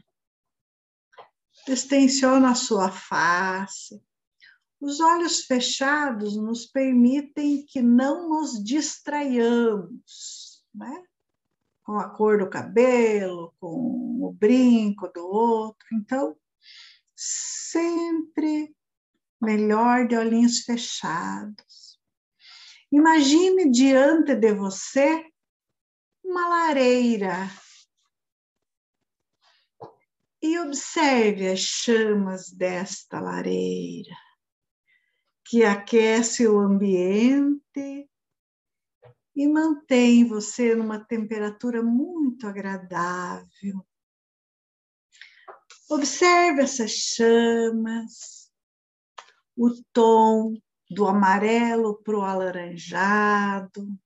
Destensiona 1.65 2.51
a 2.51 2.55
sua 2.55 2.91
face. 2.91 4.03
Os 4.81 4.99
olhos 4.99 5.45
fechados 5.45 6.35
nos 6.35 6.65
permitem 6.65 7.63
que 7.67 7.81
não 7.81 8.27
nos 8.27 8.63
distraiamos, 8.63 10.65
né? 10.73 11.03
com 11.83 11.99
a 11.99 12.09
cor 12.09 12.39
do 12.39 12.49
cabelo, 12.49 13.53
com 13.59 14.23
o 14.23 14.31
brinco 14.31 15.07
do 15.09 15.27
outro. 15.27 15.87
Então, 15.93 16.35
sempre 17.15 18.75
melhor 19.41 20.07
de 20.07 20.15
olhinhos 20.15 20.59
fechados. 20.59 21.99
Imagine 22.91 23.69
diante 23.69 24.35
de 24.35 24.53
você 24.53 25.25
uma 26.23 26.47
lareira 26.47 27.49
e 30.41 30.57
observe 30.59 31.49
as 31.49 31.59
chamas 31.59 32.51
desta 32.51 33.19
lareira, 33.19 34.15
que 35.51 35.65
aquece 35.65 36.47
o 36.47 36.57
ambiente 36.57 38.09
e 39.35 39.47
mantém 39.49 40.25
você 40.25 40.73
numa 40.73 40.97
temperatura 40.97 41.83
muito 41.83 42.47
agradável. 42.47 43.85
Observe 45.89 46.61
essas 46.61 46.91
chamas, 46.91 48.49
o 49.57 49.71
tom 49.91 50.53
do 50.89 51.05
amarelo 51.05 52.01
para 52.01 52.17
o 52.17 52.21
alaranjado. 52.21 53.99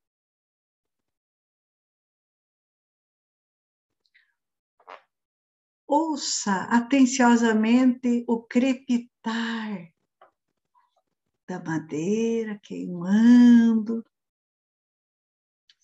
Ouça 5.85 6.63
atenciosamente 6.71 8.25
o 8.27 8.41
crepitar 8.41 9.94
da 11.47 11.63
madeira 11.63 12.59
queimando 12.63 14.03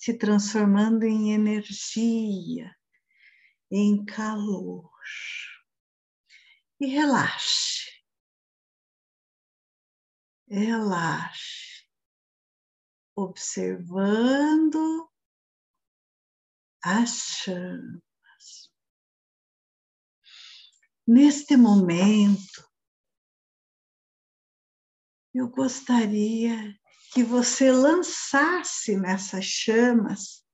se 0.02 0.18
transformando 0.18 1.04
em 1.04 1.32
energia, 1.32 2.76
em 3.70 4.04
calor. 4.04 4.90
E 6.80 6.88
relaxe. 6.88 8.02
Relaxe. 10.50 11.86
Observando 13.16 15.08
as 16.84 17.44
chamas. 17.44 18.72
Neste 21.06 21.56
momento, 21.56 22.71
eu 25.34 25.48
gostaria 25.48 26.78
que 27.14 27.24
você 27.24 27.72
lançasse 27.72 28.98
nessas 28.98 29.46
chamas 29.46 30.46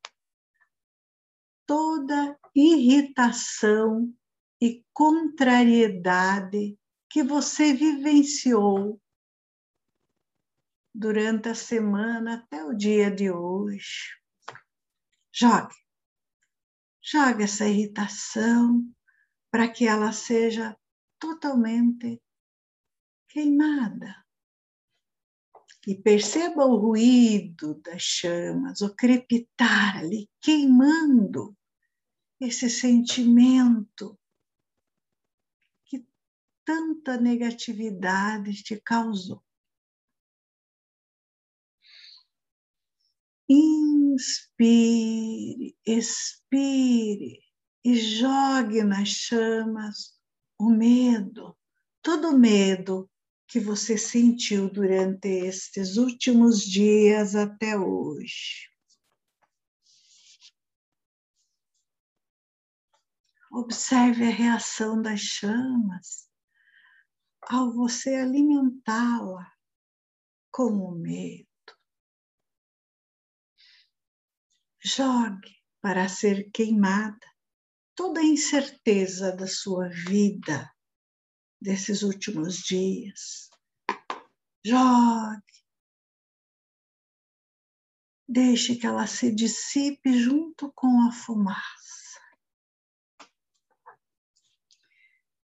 toda 1.65 2.37
irritação 2.55 4.13
e 4.61 4.83
contrariedade 4.93 6.77
que 7.09 7.23
você 7.23 7.73
vivenciou 7.73 9.01
durante 10.93 11.49
a 11.49 11.55
semana 11.55 12.35
até 12.35 12.63
o 12.63 12.73
dia 12.73 13.11
de 13.11 13.29
hoje. 13.31 14.17
Jogue. 15.31 15.75
Jogue 17.01 17.43
essa 17.43 17.67
irritação 17.67 18.83
para 19.51 19.71
que 19.71 19.85
ela 19.85 20.11
seja 20.11 20.75
totalmente 21.19 22.21
queimada 23.27 24.26
e 25.88 25.95
perceba 25.95 26.65
o 26.65 26.76
ruído 26.76 27.76
das 27.76 28.02
chamas, 28.02 28.82
o 28.82 28.93
crepitar 28.93 30.00
ali, 30.00 30.30
queimando 30.41 31.56
esse 32.41 32.69
sentimento 32.69 34.19
que 35.86 36.06
tanta 36.65 37.15
negatividade 37.15 38.62
te 38.62 38.82
causou. 38.82 39.41
Inspire, 43.50 44.58
expire 45.86 47.39
e 47.86 47.95
jogue 47.95 48.84
nas 48.84 49.08
chamas 49.08 50.19
o 50.60 50.69
medo, 50.69 51.58
todo 52.02 52.38
medo 52.38 53.10
que 53.47 53.60
você 53.60 53.97
sentiu 53.97 54.69
durante 54.69 55.27
estes 55.27 55.95
últimos 55.95 56.62
dias 56.62 57.33
até 57.33 57.77
hoje. 57.77 58.69
Observe 63.49 64.25
a 64.25 64.29
reação 64.29 65.01
das 65.01 65.21
chamas 65.21 66.29
ao 67.41 67.71
você 67.71 68.15
alimentá-la 68.15 69.49
com 70.51 70.73
o 70.73 70.91
medo. 70.91 71.47
Jogue 74.83 75.55
para 75.81 76.10
ser 76.10 76.51
queimada 76.51 77.25
toda 77.95 78.19
a 78.19 78.25
incerteza 78.25 79.33
da 79.36 79.47
sua 79.47 79.88
vida 79.88 80.69
desses 81.62 82.04
últimos 82.04 82.58
dias. 82.58 83.50
Jogue. 84.65 85.43
Deixe 88.28 88.76
que 88.76 88.86
ela 88.86 89.08
se 89.08 89.34
dissipe 89.34 90.20
junto 90.20 90.72
com 90.74 91.08
a 91.08 91.12
fumaça. 91.12 92.20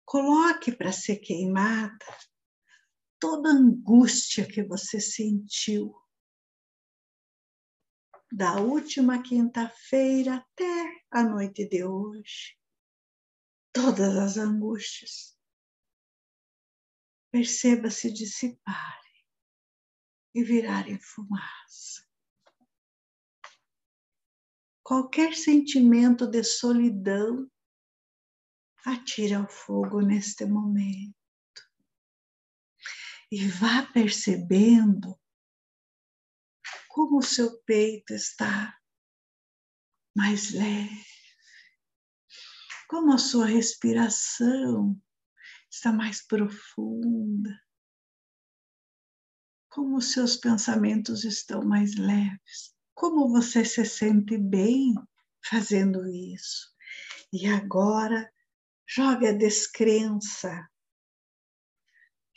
Coloque 0.05 0.71
para 0.71 0.91
ser 0.91 1.17
queimada 1.17 2.05
toda 3.19 3.49
a 3.49 3.53
angústia 3.53 4.45
que 4.45 4.61
você 4.61 4.99
sentiu 4.99 5.95
da 8.29 8.59
última 8.59 9.21
quinta-feira 9.21 10.37
até 10.37 11.03
a 11.11 11.23
noite 11.23 11.67
de 11.69 11.85
hoje. 11.85 12.57
Todas 13.71 14.17
as 14.17 14.37
angústias. 14.37 15.32
Perceba 17.33 17.89
se 17.89 18.13
dissiparem 18.13 19.25
e 20.35 20.43
virarem 20.43 20.99
fumaça. 20.99 22.07
Qualquer 24.83 25.33
sentimento 25.33 26.27
de 26.27 26.43
solidão 26.43 27.51
atire 28.85 29.33
ao 29.33 29.49
fogo 29.49 30.01
neste 30.01 30.45
momento. 30.45 31.17
E 33.31 33.47
vá 33.47 33.81
percebendo 33.91 35.19
como 36.87 37.17
o 37.17 37.23
seu 37.23 37.63
peito 37.63 38.13
está 38.13 38.79
mais 40.15 40.53
leve, 40.53 41.03
como 42.87 43.11
a 43.11 43.17
sua 43.17 43.47
respiração 43.47 45.02
está 45.73 45.91
mais 45.91 46.21
profunda, 46.21 47.59
como 49.69 49.97
os 49.97 50.11
seus 50.11 50.37
pensamentos 50.37 51.23
estão 51.23 51.63
mais 51.63 51.95
leves, 51.95 52.75
como 52.93 53.27
você 53.27 53.65
se 53.65 53.83
sente 53.83 54.37
bem 54.37 54.93
fazendo 55.49 56.07
isso. 56.07 56.71
E 57.33 57.47
agora 57.47 58.31
jogue 58.87 59.27
a 59.27 59.33
descrença, 59.33 60.69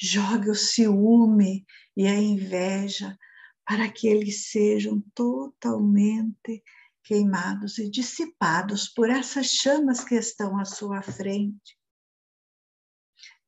jogue 0.00 0.48
o 0.48 0.54
ciúme 0.54 1.66
e 1.94 2.06
a 2.06 2.14
inveja 2.14 3.18
para 3.66 3.92
que 3.92 4.08
eles 4.08 4.50
sejam 4.50 5.02
totalmente 5.14 6.64
queimados 7.04 7.76
e 7.76 7.90
dissipados 7.90 8.88
por 8.88 9.10
essas 9.10 9.48
chamas 9.48 10.02
que 10.02 10.14
estão 10.14 10.58
à 10.58 10.64
sua 10.64 11.02
frente. 11.02 11.75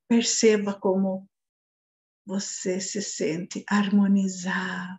Perceba 0.09 0.73
como 0.73 1.29
você 2.25 2.81
se 2.81 3.03
sente 3.03 3.65
harmonizado, 3.69 4.99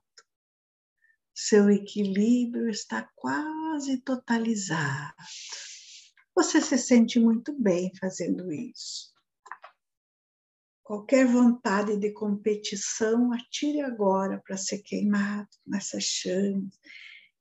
seu 1.34 1.70
equilíbrio 1.70 2.70
está 2.70 3.10
quase 3.16 4.02
totalizado. 4.02 5.16
Você 6.36 6.62
se 6.62 6.78
sente 6.78 7.20
muito 7.20 7.54
bem 7.60 7.92
fazendo 8.00 8.52
isso. 8.52 9.14
Qualquer 10.84 11.26
vontade 11.28 11.98
de 11.98 12.12
competição, 12.12 13.32
atire 13.32 13.82
agora 13.82 14.42
para 14.46 14.58
ser 14.58 14.80
queimado 14.80 15.48
nessas 15.66 16.04
chamas. 16.04 16.80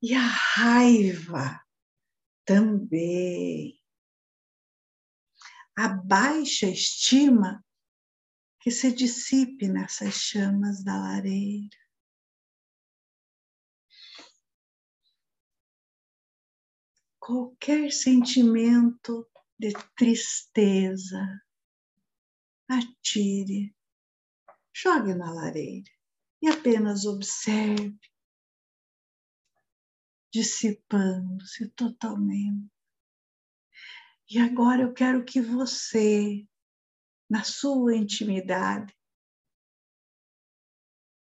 E 0.03 0.15
a 0.15 0.21
raiva 0.21 1.61
também. 2.45 3.78
A 5.81 5.87
baixa 5.87 6.67
estima 6.67 7.65
que 8.61 8.71
se 8.71 8.91
dissipe 8.93 9.69
nessas 9.69 10.15
chamas 10.15 10.83
da 10.83 10.97
lareira. 10.97 11.79
qualquer 17.29 17.93
sentimento 17.93 19.29
de 19.59 19.71
tristeza, 19.95 21.23
atire, 22.67 23.77
jogue 24.73 25.15
na 25.15 25.31
lareira 25.31 25.91
e 26.41 26.49
apenas 26.49 27.05
observe, 27.05 28.01
dissipando-se 30.33 31.69
totalmente. 31.73 32.78
E 34.31 34.39
agora 34.39 34.83
eu 34.83 34.93
quero 34.93 35.25
que 35.25 35.41
você, 35.41 36.47
na 37.31 37.43
sua 37.45 37.97
intimidade, 37.97 38.95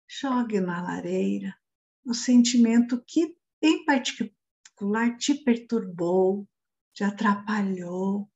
jogue 0.10 0.60
na 0.60 0.82
lareira 0.82 1.58
o 2.06 2.13
sentimento 2.13 3.01
que, 3.08 3.34
em 3.62 3.86
particular, 3.86 5.15
te 5.17 5.36
perturbou, 5.36 6.45
te 6.93 7.06
atrapalhou, 7.06 8.30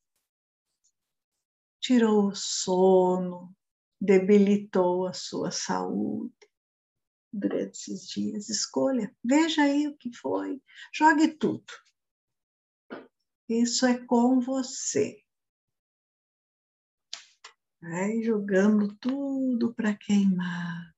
tirou 1.82 2.30
o 2.30 2.36
sono, 2.36 3.54
debilitou 4.00 5.06
a 5.06 5.12
sua 5.12 5.52
saúde 5.52 6.34
durante 7.34 7.72
esses 7.72 8.08
dias. 8.08 8.48
Escolha, 8.48 9.14
veja 9.22 9.64
aí 9.64 9.86
o 9.88 9.98
que 9.98 10.16
foi, 10.16 10.62
jogue 10.94 11.28
tudo. 11.28 11.66
Isso 13.48 13.86
é 13.86 14.04
com 14.06 14.40
você. 14.40 15.24
Vai 17.80 18.24
jogando 18.24 18.96
tudo 18.98 19.74
para 19.76 19.96
queimar. 19.96 20.96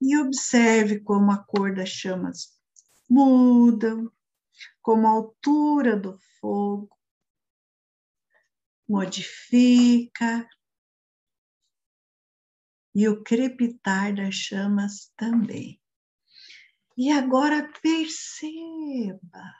E 0.00 0.18
observe 0.18 1.00
como 1.00 1.30
a 1.30 1.38
cor 1.38 1.72
das 1.72 1.90
chamas 1.90 2.60
mudam, 3.08 4.10
como 4.82 5.06
a 5.06 5.10
altura 5.10 5.96
do 5.96 6.18
fogo 6.40 6.96
modifica 8.88 10.48
e 12.94 13.08
o 13.08 13.22
crepitar 13.22 14.14
das 14.14 14.34
chamas 14.34 15.12
também. 15.16 15.80
E 16.96 17.12
agora 17.12 17.70
perceba 17.80 19.54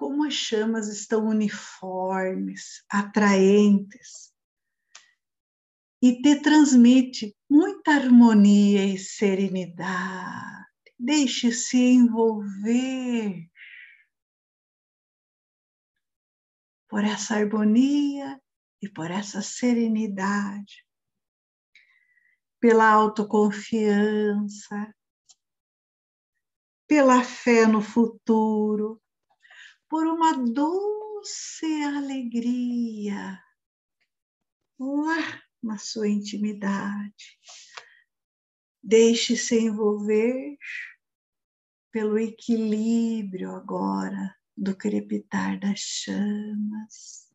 como 0.00 0.24
as 0.24 0.32
chamas 0.32 0.88
estão 0.88 1.26
uniformes, 1.26 2.82
atraentes, 2.88 4.32
e 6.00 6.22
te 6.22 6.40
transmite 6.40 7.36
muita 7.50 7.90
harmonia 7.90 8.86
e 8.86 8.96
serenidade. 8.96 10.64
Deixe-se 10.98 11.76
envolver 11.76 13.46
por 16.88 17.04
essa 17.04 17.36
harmonia 17.36 18.40
e 18.80 18.88
por 18.88 19.10
essa 19.10 19.42
serenidade, 19.42 20.82
pela 22.58 22.88
autoconfiança, 22.88 24.94
pela 26.88 27.22
fé 27.22 27.66
no 27.66 27.82
futuro, 27.82 28.98
por 29.90 30.06
uma 30.06 30.32
doce 30.32 31.82
alegria 31.82 33.42
lá 34.78 35.42
na 35.60 35.76
sua 35.78 36.08
intimidade. 36.08 37.36
Deixe-se 38.80 39.58
envolver 39.58 40.56
pelo 41.90 42.16
equilíbrio 42.18 43.50
agora 43.50 44.34
do 44.56 44.76
crepitar 44.76 45.58
das 45.58 45.80
chamas. 45.80 47.28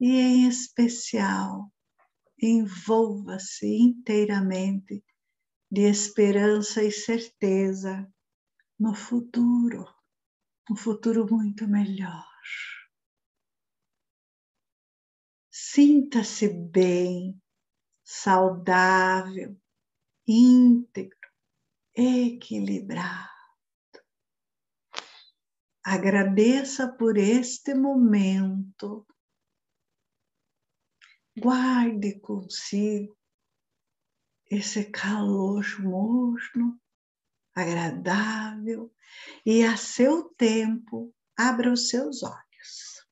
E 0.00 0.10
em 0.10 0.48
especial, 0.48 1.72
envolva-se 2.42 3.66
inteiramente 3.66 5.04
de 5.70 5.82
esperança 5.82 6.82
e 6.82 6.90
certeza 6.90 8.12
no 8.78 8.94
futuro, 8.94 9.86
um 10.70 10.76
futuro 10.76 11.26
muito 11.30 11.66
melhor. 11.66 12.26
Sinta-se 15.50 16.48
bem, 16.48 17.40
saudável, 18.04 19.56
íntegro, 20.26 21.30
equilibrado. 21.94 23.28
Agradeça 25.84 26.86
por 26.86 27.16
este 27.16 27.74
momento. 27.74 29.06
Guarde 31.38 32.20
consigo 32.20 33.16
esse 34.50 34.90
calor 34.90 35.64
morno, 35.80 36.80
agradável, 37.58 38.92
e 39.44 39.64
a 39.64 39.76
seu 39.76 40.24
tempo, 40.36 41.14
abra 41.36 41.72
os 41.72 41.88
seus 41.88 42.22
olhos. 42.22 43.06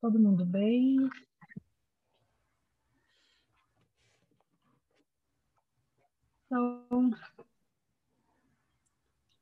Todo 0.00 0.20
mundo 0.20 0.44
bem? 0.44 0.98
Então, 6.54 7.10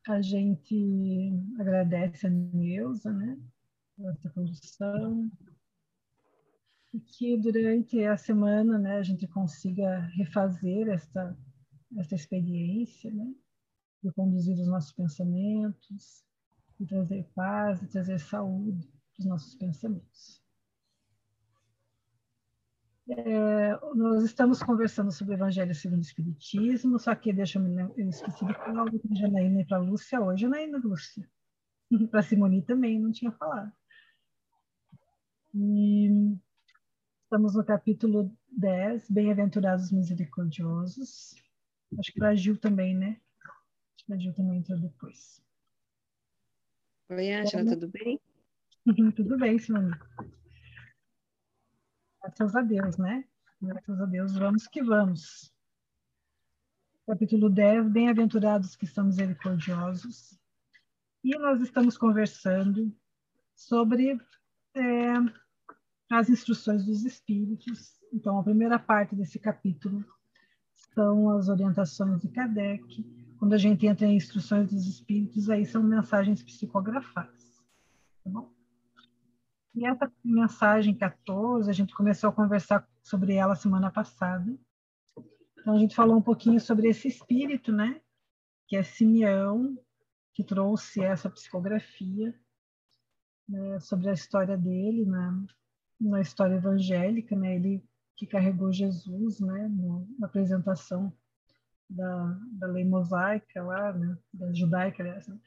a 0.09 0.22
gente 0.22 1.31
agradece 1.61 2.27
a 2.27 2.31
Neuza, 2.31 3.12
né, 3.12 3.38
por 3.94 4.09
essa 4.11 4.31
condição, 4.31 5.31
e 6.94 7.01
que 7.01 7.37
durante 7.37 8.03
a 8.03 8.16
semana, 8.16 8.79
né, 8.79 8.96
a 8.96 9.03
gente 9.03 9.29
consiga 9.29 9.98
refazer 10.16 10.88
esta, 10.88 11.37
esta 11.98 12.14
experiência, 12.14 13.12
né, 13.12 13.31
de 14.03 14.11
conduzir 14.12 14.55
os 14.55 14.68
nossos 14.68 14.92
pensamentos, 14.92 16.25
de 16.81 16.87
trazer 16.87 17.29
paz, 17.35 17.79
de 17.79 17.88
trazer 17.88 18.18
saúde 18.20 18.88
para 18.88 19.20
os 19.20 19.27
nossos 19.27 19.55
pensamentos. 19.57 20.41
É, 23.14 23.79
nós 23.94 24.25
estamos 24.25 24.62
conversando 24.62 25.12
sobre 25.12 25.35
o 25.35 25.37
Evangelho 25.37 25.75
segundo 25.75 25.98
o 25.98 26.03
Espiritismo, 26.03 26.98
só 26.98 27.14
que 27.14 27.31
deixa 27.31 27.59
eu 27.59 27.62
me 27.62 27.83
eu 27.96 28.09
esqueci 28.09 28.46
de 28.46 28.55
falar 28.55 28.81
algo 28.81 28.98
para 28.98 29.16
Janaína 29.16 29.61
e 29.61 29.66
para 29.66 29.79
Lúcia 29.79 30.20
hoje. 30.20 30.42
Janaína 30.42 30.79
e 30.79 30.81
Lúcia. 30.81 31.29
para 32.11 32.22
Simone 32.22 32.62
também, 32.62 32.98
não 32.98 33.12
tinha 33.12 33.31
falado. 33.33 33.70
E 35.55 36.09
estamos 37.25 37.55
no 37.55 37.62
capítulo 37.64 38.35
10, 38.51 39.11
Bem-aventurados 39.11 39.92
misericordiosos. 39.92 41.35
Acho 41.98 42.12
que 42.12 42.18
para 42.18 42.31
a 42.31 42.35
Gil 42.35 42.57
também, 42.57 42.96
né? 42.96 43.20
Acho 43.94 44.07
que 44.07 44.12
a 44.14 44.16
Gil 44.16 44.33
também 44.33 44.59
entrou 44.59 44.79
depois. 44.79 45.42
Oi, 47.11 47.31
Angela, 47.31 47.72
tudo 47.72 47.88
bem? 47.88 48.18
tudo 49.14 49.37
bem, 49.37 49.59
Simone. 49.59 49.92
Graças 52.22 52.54
a 52.54 52.62
Deus, 52.62 52.96
né? 52.98 53.24
Graças 53.61 54.00
a 54.00 54.06
Deus, 54.06 54.32
vamos 54.37 54.68
que 54.68 54.80
vamos. 54.80 55.52
Capítulo 57.04 57.50
10, 57.50 57.88
Bem-aventurados 57.88 58.76
que 58.76 58.87
são 58.87 59.06
misericordiosos. 59.06 60.38
E 61.24 61.37
nós 61.37 61.61
estamos 61.61 61.98
conversando 61.98 62.96
sobre 63.56 64.20
é, 64.72 65.14
as 66.08 66.30
instruções 66.30 66.85
dos 66.87 67.04
Espíritos. 67.04 68.00
Então, 68.12 68.38
a 68.38 68.44
primeira 68.44 68.78
parte 68.78 69.16
desse 69.16 69.40
capítulo 69.40 70.04
são 70.94 71.28
as 71.30 71.48
orientações 71.48 72.20
de 72.20 72.28
Kardec. 72.28 73.02
Quando 73.37 73.54
a 73.54 73.58
gente 73.58 73.85
entra 73.85 74.06
em 74.06 74.14
instruções 74.14 74.70
dos 74.70 74.87
Espíritos, 74.87 75.50
aí 75.50 75.66
são 75.66 75.82
mensagens 75.82 76.40
psicografadas. 76.40 77.61
Tá 78.22 78.30
bom? 78.30 78.62
E 79.74 79.87
essa 79.87 80.11
mensagem 80.22 80.94
14, 80.94 81.70
a 81.70 81.72
gente 81.72 81.94
começou 81.94 82.28
a 82.30 82.32
conversar 82.32 82.87
sobre 83.02 83.35
ela 83.35 83.56
semana 83.56 83.90
passada. 83.90 84.54
Então, 85.58 85.74
a 85.74 85.78
gente 85.78 85.94
falou 85.94 86.16
um 86.16 86.22
pouquinho 86.22 86.61
sobre 86.61 86.88
esse 86.88 87.08
espírito, 87.08 87.72
né? 87.72 88.00
Que 88.68 88.76
é 88.76 88.82
Simeão, 88.82 89.78
que 90.35 90.44
trouxe 90.44 91.02
essa 91.02 91.30
psicografia, 91.30 92.35
né? 93.48 93.80
sobre 93.80 94.11
a 94.11 94.12
história 94.12 94.58
dele 94.58 95.06
na, 95.06 95.44
na 96.00 96.20
história 96.20 96.56
evangélica, 96.56 97.35
né? 97.35 97.56
Ele 97.56 97.82
que 98.16 98.26
carregou 98.26 98.72
Jesus, 98.72 99.40
né? 99.40 99.70
na 100.18 100.26
apresentação 100.26 101.12
da, 101.88 102.38
da 102.52 102.66
lei 102.66 102.85
mosaica 102.85 103.62
lá, 103.62 103.92
né? 103.92 104.18
Da 104.35 104.52
judaica, 104.52 105.02
aliás, 105.02 105.26
né? 105.28 105.38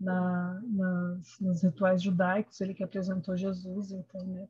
Na, 0.00 0.60
nas, 0.62 1.38
nos 1.40 1.62
rituais 1.62 2.02
judaicos, 2.02 2.60
ele 2.60 2.74
que 2.74 2.82
apresentou 2.82 3.36
Jesus, 3.36 3.92
então, 3.92 4.26
né, 4.26 4.48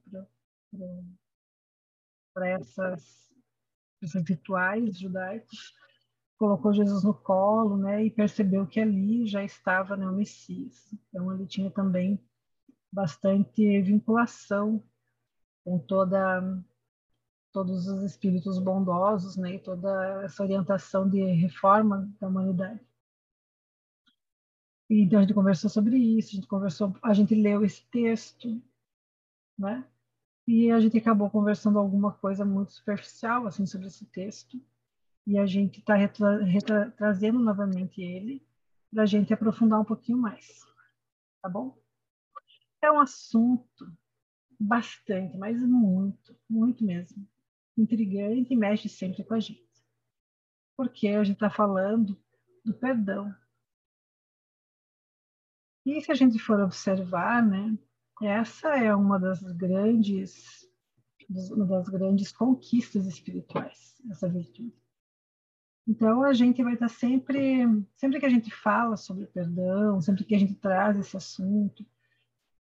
para 2.33 2.49
essas 2.49 3.31
esses 4.03 4.27
rituais 4.27 4.99
judaicos, 4.99 5.75
colocou 6.39 6.73
Jesus 6.73 7.05
no 7.05 7.13
colo, 7.13 7.77
né, 7.77 8.05
e 8.05 8.11
percebeu 8.11 8.67
que 8.67 8.81
ali 8.81 9.27
já 9.27 9.45
estava 9.45 9.97
né, 9.97 10.07
o 10.07 10.13
Messias. 10.13 10.91
Então, 11.09 11.33
ele 11.35 11.47
tinha 11.47 11.71
também 11.71 12.19
bastante 12.91 13.83
vinculação 13.83 14.83
com 15.63 15.79
toda 15.79 16.63
todos 17.53 17.89
os 17.89 18.05
espíritos 18.05 18.61
bondosos, 18.61 19.37
né, 19.37 19.57
e 19.57 19.59
toda 19.59 20.23
essa 20.23 20.43
orientação 20.43 21.09
de 21.09 21.21
reforma 21.33 22.09
da 22.21 22.29
humanidade. 22.29 22.81
Então 24.93 25.21
a 25.21 25.23
gente 25.23 25.35
conversou 25.35 25.71
sobre 25.71 25.97
isso, 25.97 26.31
a 26.31 26.33
gente 26.33 26.49
conversou, 26.49 26.97
a 27.01 27.15
gente 27.15 27.33
leu 27.33 27.65
esse 27.65 27.87
texto, 27.93 28.61
né? 29.57 29.87
E 30.49 30.69
a 30.73 30.81
gente 30.81 30.99
acabou 30.99 31.31
conversando 31.31 31.79
alguma 31.79 32.13
coisa 32.13 32.45
muito 32.45 32.73
superficial 32.73 33.47
assim 33.47 33.65
sobre 33.67 33.87
esse 33.87 34.05
texto. 34.07 34.61
E 35.25 35.39
a 35.39 35.47
gente 35.47 35.79
está 35.79 35.95
trazendo 36.97 37.39
novamente 37.39 38.03
ele 38.03 38.45
para 38.93 39.05
a 39.05 39.07
gente 39.07 39.33
aprofundar 39.33 39.81
um 39.81 39.85
pouquinho 39.85 40.19
mais, 40.19 40.67
tá 41.41 41.49
bom? 41.49 41.79
É 42.83 42.91
um 42.91 42.99
assunto 42.99 43.97
bastante, 44.59 45.39
mas 45.39 45.63
muito, 45.63 46.37
muito 46.49 46.85
mesmo, 46.85 47.25
intrigante 47.79 48.53
e 48.53 48.57
mexe 48.57 48.89
sempre 48.89 49.23
com 49.23 49.35
a 49.35 49.41
gente. 49.41 49.71
Porque 50.77 51.07
a 51.09 51.23
gente 51.23 51.37
está 51.37 51.51
falando 51.51 52.21
do 52.65 52.75
perdão, 52.75 53.33
e 55.97 56.01
se 56.01 56.13
a 56.13 56.15
gente 56.15 56.39
for 56.39 56.61
observar, 56.61 57.45
né, 57.45 57.77
essa 58.23 58.77
é 58.77 58.95
uma 58.95 59.19
das 59.19 59.41
grandes 59.53 60.69
uma 61.53 61.65
das 61.65 61.89
grandes 61.89 62.33
conquistas 62.33 63.07
espirituais, 63.07 64.01
essa 64.11 64.29
virtude. 64.29 64.75
Então 65.87 66.23
a 66.23 66.33
gente 66.33 66.63
vai 66.63 66.75
estar 66.75 66.89
sempre, 66.89 67.65
sempre 67.97 68.19
que 68.19 68.27
a 68.27 68.31
gente 68.31 68.51
fala 68.51 68.97
sobre 68.97 69.27
perdão, 69.27 70.01
sempre 70.01 70.25
que 70.25 70.35
a 70.35 70.39
gente 70.39 70.55
traz 70.57 70.99
esse 70.99 71.17
assunto, 71.17 71.87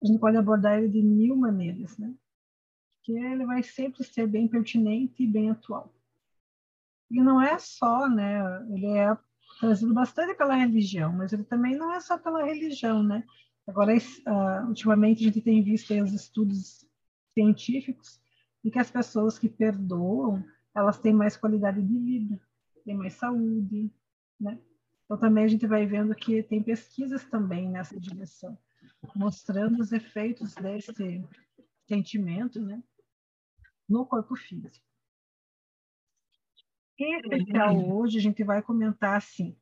a 0.03 0.07
gente 0.07 0.19
pode 0.19 0.37
abordar 0.37 0.79
ele 0.79 0.89
de 0.89 1.03
mil 1.03 1.37
maneiras, 1.37 1.97
né? 1.97 2.15
Que 3.03 3.13
ele 3.13 3.47
vai 3.47 3.63
sempre 3.63 4.05
ser 4.05 4.27
bem 4.27 4.49
pertinente 4.49 5.23
e 5.23 5.27
bem 5.27 5.51
atual. 5.51 5.95
E 7.11 7.21
não 7.21 7.41
é 7.41 7.59
só, 7.59 8.09
né? 8.09 8.41
Ele 8.71 8.87
é 8.87 9.17
trazido 9.63 9.95
bastante 9.95 10.35
pela 10.35 10.57
religião, 10.57 11.13
mas 11.13 11.33
ele 11.33 11.45
também 11.45 11.77
não 11.77 11.93
é 11.95 12.01
só 12.01 12.19
pela 12.19 12.45
religião, 12.45 13.01
né? 13.01 13.25
Agora, 13.65 13.97
uh, 13.97 14.67
ultimamente, 14.67 15.23
a 15.23 15.27
gente 15.29 15.41
tem 15.41 15.63
visto 15.63 15.95
os 16.03 16.13
estudos 16.13 16.85
científicos 17.33 18.21
de 18.65 18.73
que 18.73 18.79
as 18.81 18.91
pessoas 18.91 19.39
que 19.39 19.49
perdoam, 19.49 20.45
elas 20.75 20.99
têm 20.99 21.13
mais 21.13 21.37
qualidade 21.37 21.81
de 21.81 21.97
vida, 21.97 22.41
têm 22.85 22.97
mais 22.97 23.13
saúde, 23.13 23.89
né? 24.41 24.59
Então, 25.05 25.17
também 25.17 25.45
a 25.45 25.49
gente 25.49 25.65
vai 25.65 25.87
vendo 25.87 26.13
que 26.13 26.43
tem 26.43 26.61
pesquisas 26.61 27.25
também 27.27 27.71
nessa 27.71 28.01
direção, 28.01 28.59
mostrando 29.15 29.81
os 29.81 29.93
efeitos 29.93 30.57
desse 30.57 31.25
sentimento, 31.87 32.61
né? 32.61 32.83
No 33.89 34.05
corpo 34.07 34.35
físico. 34.35 34.85
Em 36.99 37.17
especial 37.19 37.91
hoje, 37.91 38.19
a 38.19 38.21
gente 38.21 38.45
vai 38.45 38.63
comentar 38.63 39.17
assim. 39.17 39.57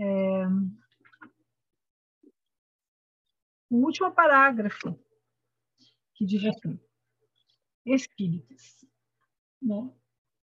É, 0.00 0.46
o 3.68 3.76
último 3.76 4.12
parágrafo, 4.12 4.98
que 6.14 6.24
diz 6.24 6.44
assim: 6.44 6.78
Espíritos, 7.84 8.84
né? 9.60 9.92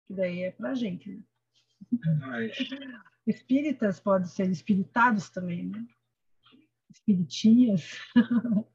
Que 0.08 0.14
daí 0.14 0.42
é 0.44 0.52
para 0.52 0.72
a 0.72 0.76
gente. 0.76 1.10
Né? 1.10 2.52
Espíritas 3.26 4.00
podem 4.00 4.28
ser 4.28 4.50
espiritados 4.50 5.30
também, 5.30 5.68
né? 5.68 5.86
Espiritinhas, 6.90 7.98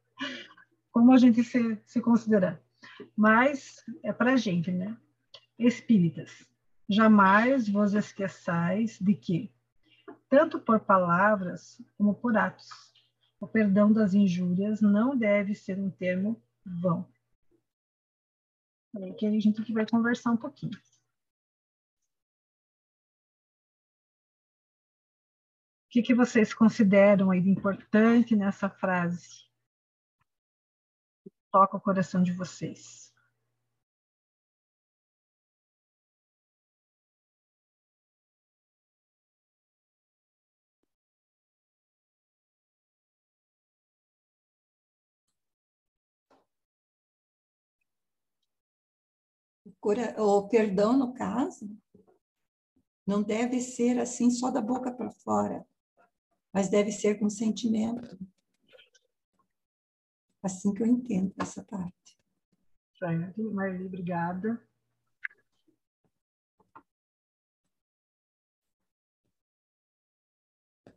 como 0.90 1.12
a 1.12 1.18
gente 1.18 1.44
se, 1.44 1.80
se 1.84 2.00
considerar. 2.00 2.65
Mas 3.16 3.84
é 4.02 4.12
para 4.12 4.34
a 4.34 4.36
gente, 4.36 4.70
né? 4.70 4.96
Espíritas, 5.58 6.46
jamais 6.88 7.68
vos 7.68 7.94
esqueçais 7.94 8.98
de 8.98 9.14
que, 9.14 9.52
tanto 10.28 10.58
por 10.58 10.80
palavras 10.80 11.80
como 11.96 12.14
por 12.14 12.36
atos, 12.36 12.68
o 13.40 13.46
perdão 13.46 13.92
das 13.92 14.14
injúrias 14.14 14.80
não 14.80 15.16
deve 15.16 15.54
ser 15.54 15.78
um 15.78 15.90
termo 15.90 16.42
vão. 16.64 17.06
É 18.98 19.12
que 19.12 19.26
a 19.26 19.30
gente 19.30 19.72
vai 19.72 19.86
conversar 19.86 20.30
um 20.30 20.36
pouquinho. 20.36 20.72
O 25.86 25.88
que, 25.90 26.02
que 26.02 26.14
vocês 26.14 26.52
consideram 26.52 27.30
aí 27.30 27.40
de 27.40 27.50
importante 27.50 28.34
nessa 28.34 28.68
frase? 28.68 29.45
Toca 31.56 31.78
o 31.78 31.80
coração 31.80 32.22
de 32.22 32.34
vocês. 32.34 33.10
o 50.18 50.46
perdão, 50.48 50.98
no 50.98 51.14
caso, 51.14 51.74
não 53.06 53.22
deve 53.22 53.62
ser 53.62 53.98
assim 53.98 54.30
só 54.30 54.50
da 54.50 54.60
boca 54.60 54.92
para 54.92 55.10
fora, 55.10 55.66
mas 56.52 56.68
deve 56.68 56.92
ser 56.92 57.18
com 57.18 57.30
sentimento. 57.30 58.18
Assim 60.46 60.72
que 60.72 60.80
eu 60.80 60.86
entendo 60.86 61.34
essa 61.40 61.60
parte. 61.64 62.16
Certo, 62.96 63.52
Marli, 63.52 63.84
obrigada. 63.84 64.64
O 70.86 70.90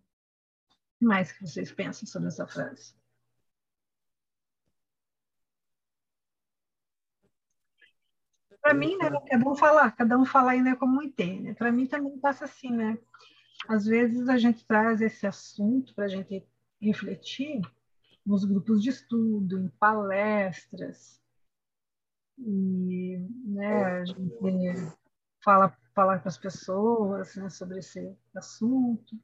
que 0.99 1.05
mais 1.05 1.31
que 1.31 1.41
vocês 1.41 1.71
pensam 1.71 2.07
sobre 2.07 2.27
essa 2.27 2.45
frase? 2.45 2.93
Para 8.61 8.75
mim, 8.75 8.97
né, 8.97 9.09
cada 9.27 9.49
um 9.49 9.55
falar, 9.55 9.91
cada 9.95 10.15
um 10.15 10.25
falar 10.25 10.51
ainda 10.51 10.75
como 10.75 11.01
entende. 11.01 11.41
Né? 11.41 11.53
Para 11.55 11.71
mim 11.71 11.87
também 11.87 12.19
passa 12.19 12.45
assim, 12.45 12.69
né? 12.69 12.99
Às 13.67 13.87
vezes 13.87 14.29
a 14.29 14.37
gente 14.37 14.63
traz 14.63 15.01
esse 15.01 15.25
assunto 15.25 15.95
para 15.95 16.05
a 16.05 16.07
gente 16.07 16.47
refletir 16.79 17.61
nos 18.29 18.45
grupos 18.45 18.83
de 18.83 18.89
estudo, 18.89 19.57
em 19.57 19.69
palestras, 19.79 21.19
e 22.37 23.17
né, 23.43 24.01
a 24.01 24.05
gente 24.05 24.95
fala, 25.43 25.75
fala 25.95 26.19
com 26.19 26.27
as 26.27 26.37
pessoas 26.37 27.35
né, 27.35 27.49
sobre 27.49 27.79
esse 27.79 28.15
assunto. 28.35 29.19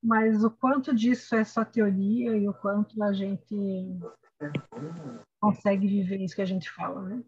Mas 0.00 0.44
o 0.44 0.50
quanto 0.52 0.94
disso 0.94 1.34
é 1.34 1.42
só 1.42 1.64
teoria 1.64 2.36
e 2.36 2.48
o 2.48 2.54
quanto 2.54 3.02
a 3.02 3.12
gente 3.12 3.56
consegue 5.40 5.88
viver 5.88 6.20
isso 6.20 6.36
que 6.36 6.42
a 6.42 6.46
gente 6.46 6.70
fala, 6.70 7.02
né? 7.02 7.24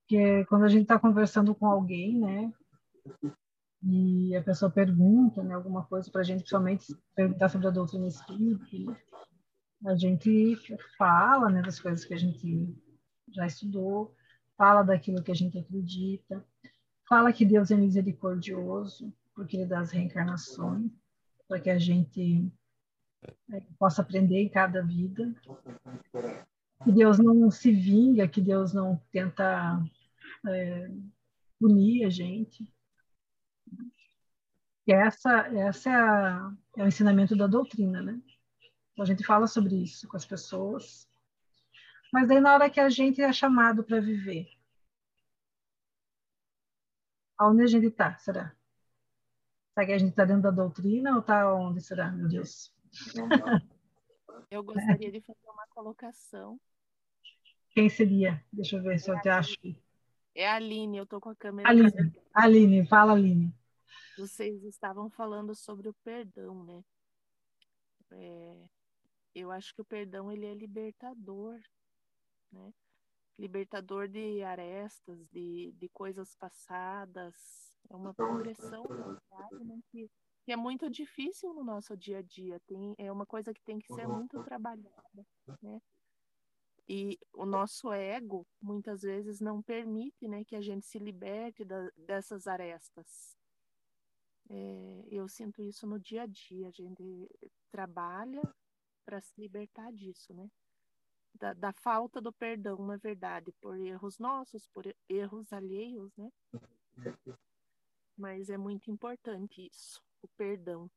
Porque 0.00 0.46
quando 0.46 0.64
a 0.64 0.68
gente 0.68 0.82
está 0.82 0.98
conversando 0.98 1.54
com 1.54 1.66
alguém, 1.66 2.18
né, 2.18 2.52
e 3.82 4.34
a 4.36 4.42
pessoa 4.42 4.70
pergunta 4.70 5.42
né, 5.42 5.54
alguma 5.54 5.84
coisa 5.84 6.10
para 6.10 6.22
a 6.22 6.24
gente, 6.24 6.38
principalmente 6.38 6.94
perguntar 7.14 7.48
sobre 7.48 7.68
a 7.68 7.70
doutrina 7.70 8.06
espírita, 8.06 9.00
a 9.86 9.94
gente 9.94 10.56
fala 10.96 11.48
né, 11.48 11.62
das 11.62 11.78
coisas 11.78 12.04
que 12.04 12.14
a 12.14 12.18
gente 12.18 12.76
já 13.28 13.46
estudou, 13.46 14.14
fala 14.56 14.82
daquilo 14.82 15.22
que 15.22 15.30
a 15.30 15.34
gente 15.34 15.58
acredita, 15.58 16.44
fala 17.08 17.32
que 17.32 17.44
Deus 17.44 17.70
é 17.70 17.76
misericordioso, 17.76 19.12
porque 19.34 19.56
Ele 19.56 19.66
dá 19.66 19.80
as 19.80 19.92
reencarnações, 19.92 20.90
para 21.46 21.60
que 21.60 21.70
a 21.70 21.78
gente 21.78 22.52
é, 23.52 23.60
possa 23.78 24.02
aprender 24.02 24.42
em 24.42 24.48
cada 24.48 24.82
vida. 24.82 25.32
Que 26.84 26.92
Deus 26.92 27.18
não 27.18 27.50
se 27.50 27.72
vinga, 27.72 28.28
que 28.28 28.40
Deus 28.40 28.72
não 28.72 29.00
tenta 29.10 29.82
é, 30.46 30.90
punir 31.60 32.04
a 32.04 32.10
gente. 32.10 32.68
E 34.88 34.92
essa, 34.92 35.46
essa 35.48 35.90
é, 35.90 35.94
a, 35.94 36.50
é, 36.78 36.82
o 36.82 36.86
ensinamento 36.88 37.36
da 37.36 37.46
doutrina, 37.46 38.00
né? 38.00 38.18
Então, 38.92 39.02
a 39.02 39.06
gente 39.06 39.22
fala 39.22 39.46
sobre 39.46 39.76
isso 39.76 40.08
com 40.08 40.16
as 40.16 40.24
pessoas. 40.24 41.06
Mas 42.10 42.26
daí, 42.26 42.40
na 42.40 42.54
hora 42.54 42.70
que 42.70 42.80
a 42.80 42.88
gente 42.88 43.20
é 43.20 43.30
chamado 43.30 43.84
para 43.84 44.00
viver, 44.00 44.48
aonde 47.36 47.64
a 47.64 47.66
gente 47.66 47.88
está, 47.88 48.16
será? 48.16 48.56
Será 49.74 49.86
que 49.86 49.92
a 49.92 49.98
gente 49.98 50.10
está 50.10 50.24
dentro 50.24 50.44
da 50.44 50.50
doutrina 50.50 51.12
ou 51.12 51.20
está 51.20 51.52
onde 51.54 51.82
será, 51.82 52.10
meu 52.10 52.26
Deus? 52.26 52.74
Eu 54.50 54.64
gostaria 54.64 55.12
de 55.12 55.20
fazer 55.20 55.50
uma 55.50 55.66
colocação. 55.66 56.58
Quem 57.72 57.90
seria? 57.90 58.42
Deixa 58.50 58.76
eu 58.76 58.82
ver 58.82 58.98
se 58.98 59.10
eu 59.10 59.20
te 59.20 59.28
acho. 59.28 59.54
É 60.34 60.48
a 60.48 60.54
Aline, 60.54 60.96
eu 60.96 61.04
tô 61.04 61.20
com 61.20 61.28
a 61.28 61.36
câmera. 61.36 61.68
Aline, 61.68 62.14
Aline, 62.32 62.86
fala 62.86 63.12
Aline. 63.12 63.54
Vocês 64.16 64.62
estavam 64.64 65.10
falando 65.10 65.54
sobre 65.54 65.88
o 65.88 65.94
perdão, 66.04 66.64
né? 66.64 66.84
É, 68.10 68.68
eu 69.34 69.50
acho 69.50 69.74
que 69.74 69.80
o 69.80 69.84
perdão 69.84 70.32
ele 70.32 70.46
é 70.46 70.54
libertador, 70.54 71.60
né? 72.50 72.72
Libertador 73.38 74.08
de 74.08 74.42
arestas, 74.42 75.24
de, 75.28 75.72
de 75.76 75.88
coisas 75.90 76.34
passadas. 76.34 77.34
É 77.88 77.94
uma 77.94 78.12
progressão 78.12 78.84
né, 79.64 79.80
que, 79.90 80.10
que 80.44 80.52
é 80.52 80.56
muito 80.56 80.90
difícil 80.90 81.54
no 81.54 81.62
nosso 81.62 81.96
dia 81.96 82.18
a 82.18 82.22
dia. 82.22 82.60
Tem, 82.66 82.94
é 82.98 83.12
uma 83.12 83.24
coisa 83.24 83.54
que 83.54 83.62
tem 83.62 83.78
que 83.78 83.94
ser 83.94 84.08
muito 84.08 84.42
trabalhada, 84.42 85.26
né? 85.62 85.80
E 86.88 87.18
o 87.34 87.44
nosso 87.44 87.92
ego, 87.92 88.46
muitas 88.60 89.02
vezes, 89.02 89.40
não 89.40 89.62
permite 89.62 90.26
né, 90.26 90.42
que 90.42 90.56
a 90.56 90.60
gente 90.60 90.86
se 90.86 90.98
liberte 90.98 91.62
da, 91.62 91.90
dessas 91.96 92.46
arestas. 92.46 93.37
É, 94.50 95.04
eu 95.10 95.28
sinto 95.28 95.62
isso 95.62 95.86
no 95.86 95.98
dia 95.98 96.22
a 96.22 96.26
dia. 96.26 96.68
A 96.68 96.70
gente 96.70 97.28
trabalha 97.70 98.42
para 99.04 99.20
se 99.20 99.40
libertar 99.40 99.92
disso, 99.92 100.32
né? 100.34 100.50
Da, 101.34 101.52
da, 101.52 101.72
falta 101.72 102.20
do 102.20 102.32
perdão, 102.32 102.84
na 102.86 102.96
verdade, 102.96 103.52
por 103.60 103.78
erros 103.78 104.18
nossos, 104.18 104.66
por 104.68 104.84
erros 105.08 105.52
alheios, 105.52 106.14
né? 106.16 106.32
Mas 108.16 108.50
é 108.50 108.56
muito 108.56 108.90
importante 108.90 109.68
isso, 109.70 110.02
o 110.20 110.28
perdão. 110.28 110.90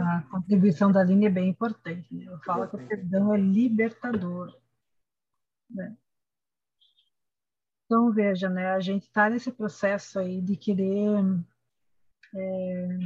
a 0.00 0.22
contribuição 0.30 0.92
da 0.92 1.02
linha 1.02 1.28
é 1.28 1.32
bem 1.32 1.48
importante. 1.48 2.14
Né? 2.14 2.24
Eu 2.26 2.38
falo 2.40 2.68
que 2.68 2.76
o 2.76 2.88
perdão 2.88 3.34
é 3.34 3.36
libertador. 3.36 4.56
Né? 5.68 5.96
Então, 7.88 8.12
veja, 8.12 8.50
né, 8.50 8.72
a 8.72 8.80
gente 8.80 9.04
está 9.04 9.30
nesse 9.30 9.50
processo 9.50 10.18
aí 10.18 10.42
de 10.42 10.56
querer 10.56 11.24
é, 12.34 12.98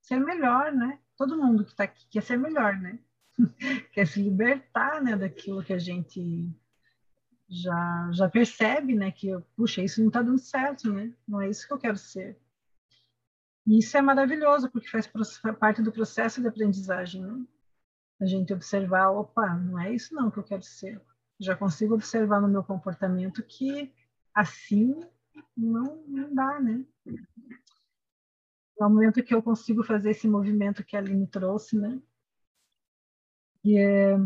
ser 0.00 0.18
melhor, 0.18 0.72
né? 0.72 0.98
Todo 1.16 1.38
mundo 1.38 1.64
que 1.64 1.70
está 1.70 1.84
aqui 1.84 2.04
quer 2.10 2.24
ser 2.24 2.36
melhor, 2.36 2.76
né? 2.80 2.98
quer 3.94 4.08
se 4.08 4.20
libertar 4.20 5.00
né, 5.00 5.14
daquilo 5.14 5.62
que 5.62 5.72
a 5.72 5.78
gente 5.78 6.52
já, 7.48 8.10
já 8.12 8.28
percebe, 8.28 8.96
né? 8.96 9.12
Que, 9.12 9.38
puxa, 9.54 9.82
isso 9.82 10.00
não 10.00 10.08
está 10.08 10.20
dando 10.20 10.40
certo, 10.40 10.92
né? 10.92 11.14
Não 11.26 11.40
é 11.40 11.48
isso 11.48 11.64
que 11.68 11.72
eu 11.72 11.78
quero 11.78 11.96
ser. 11.96 12.36
E 13.68 13.78
isso 13.78 13.96
é 13.96 14.02
maravilhoso, 14.02 14.68
porque 14.68 14.88
faz 14.88 15.08
parte 15.60 15.80
do 15.80 15.92
processo 15.92 16.40
de 16.40 16.48
aprendizagem, 16.48 17.22
né? 17.22 17.46
A 18.20 18.26
gente 18.26 18.52
observar, 18.52 19.12
opa, 19.12 19.54
não 19.54 19.78
é 19.78 19.94
isso 19.94 20.12
não 20.12 20.28
que 20.28 20.40
eu 20.40 20.44
quero 20.44 20.64
ser. 20.64 21.00
Já 21.38 21.54
consigo 21.54 21.94
observar 21.94 22.40
no 22.40 22.48
meu 22.48 22.64
comportamento 22.64 23.44
que 23.44 23.92
assim 24.40 24.98
não, 25.56 26.02
não 26.06 26.34
dá, 26.34 26.60
né? 26.60 26.84
No 28.78 28.88
momento 28.88 29.22
que 29.22 29.34
eu 29.34 29.42
consigo 29.42 29.82
fazer 29.82 30.10
esse 30.10 30.28
movimento 30.28 30.84
que 30.84 30.96
a 30.96 31.00
Aline 31.00 31.26
trouxe, 31.26 31.76
né? 31.76 32.00
E 33.64 33.76
é, 33.76 34.16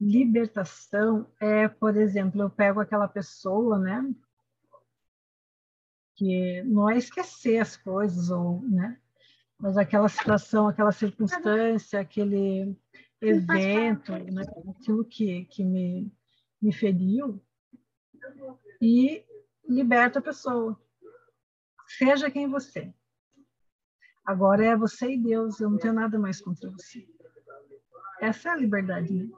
libertação 0.00 1.30
é, 1.40 1.68
por 1.68 1.96
exemplo, 1.96 2.40
eu 2.40 2.50
pego 2.50 2.80
aquela 2.80 3.08
pessoa, 3.08 3.78
né? 3.78 4.14
que 6.20 6.62
não 6.64 6.90
é 6.90 6.98
esquecer 6.98 7.58
as 7.58 7.78
coisas, 7.78 8.30
ou, 8.30 8.60
né? 8.60 9.00
mas 9.58 9.78
aquela 9.78 10.06
situação, 10.06 10.68
aquela 10.68 10.92
circunstância, 10.92 11.98
aquele 11.98 12.76
evento, 13.22 14.12
né? 14.12 14.42
aquilo 14.68 15.02
que, 15.02 15.46
que 15.46 15.64
me, 15.64 16.12
me 16.60 16.74
feriu, 16.74 17.42
e 18.80 19.24
liberta 19.68 20.18
a 20.18 20.22
pessoa. 20.22 20.80
Seja 21.86 22.30
quem 22.30 22.48
você. 22.48 22.80
é. 22.80 22.94
Agora 24.24 24.64
é 24.64 24.76
você 24.76 25.12
e 25.12 25.18
Deus, 25.18 25.60
eu 25.60 25.70
não 25.70 25.78
tenho 25.78 25.94
nada 25.94 26.18
mais 26.18 26.40
contra 26.40 26.70
você. 26.70 27.06
Essa 28.20 28.50
é 28.50 28.52
a 28.52 28.56
liberdade, 28.56 29.12
né? 29.12 29.28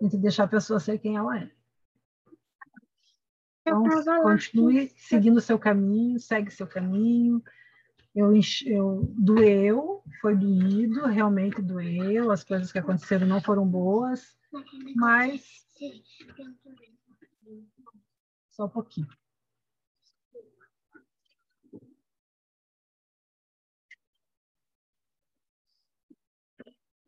A 0.00 0.04
gente 0.04 0.16
deixar 0.18 0.44
a 0.44 0.48
pessoa 0.48 0.80
ser 0.80 0.98
quem 0.98 1.16
ela 1.16 1.38
é. 1.38 1.50
Então, 3.62 3.84
continue 4.22 4.92
seguindo 4.96 5.36
o 5.36 5.42
seu 5.42 5.58
caminho, 5.58 6.18
segue 6.18 6.50
seu 6.50 6.66
caminho. 6.66 7.42
Eu, 8.14 8.32
eu 8.66 9.14
doeu, 9.16 10.02
foi 10.20 10.34
doído, 10.34 11.06
realmente 11.06 11.62
doeu, 11.62 12.30
as 12.30 12.42
coisas 12.42 12.72
que 12.72 12.78
aconteceram 12.78 13.26
não 13.26 13.40
foram 13.40 13.66
boas, 13.66 14.36
mas 14.96 15.66
só 18.58 18.64
um 18.64 18.68
pouquinho. 18.68 19.06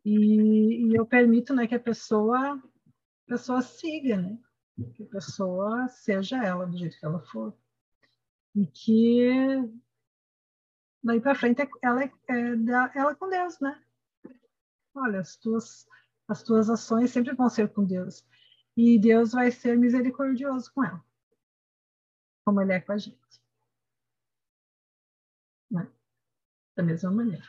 E, 0.04 0.86
e 0.86 0.94
eu 0.96 1.04
permito 1.04 1.52
né, 1.52 1.66
que 1.66 1.74
a 1.74 1.80
pessoa, 1.80 2.54
a 2.54 2.62
pessoa 3.26 3.60
siga, 3.62 4.16
né? 4.16 4.38
Que 4.94 5.02
a 5.02 5.06
pessoa 5.06 5.88
seja 5.88 6.42
ela 6.42 6.66
do 6.66 6.78
jeito 6.78 6.98
que 6.98 7.04
ela 7.04 7.20
for. 7.26 7.52
E 8.54 8.66
que 8.66 9.28
daí 11.02 11.20
para 11.20 11.34
frente 11.34 11.62
é- 11.62 11.68
ela 11.82 12.04
é, 12.04 12.12
é 12.28 12.98
ela 12.98 13.14
com 13.16 13.28
Deus, 13.28 13.58
né? 13.60 13.82
Olha, 14.94 15.20
as 15.20 15.36
tuas, 15.36 15.86
as 16.28 16.42
tuas 16.44 16.70
ações 16.70 17.10
sempre 17.10 17.34
vão 17.34 17.48
ser 17.48 17.72
com 17.72 17.84
Deus. 17.84 18.24
E 18.76 18.98
Deus 18.98 19.32
vai 19.32 19.50
ser 19.50 19.76
misericordioso 19.76 20.72
com 20.72 20.84
ela, 20.84 21.04
como 22.44 22.60
Ele 22.60 22.72
é 22.72 22.80
com 22.80 22.92
a 22.92 22.98
gente. 22.98 23.18
Né? 25.70 25.90
Da 26.76 26.82
mesma 26.82 27.10
maneira. 27.10 27.44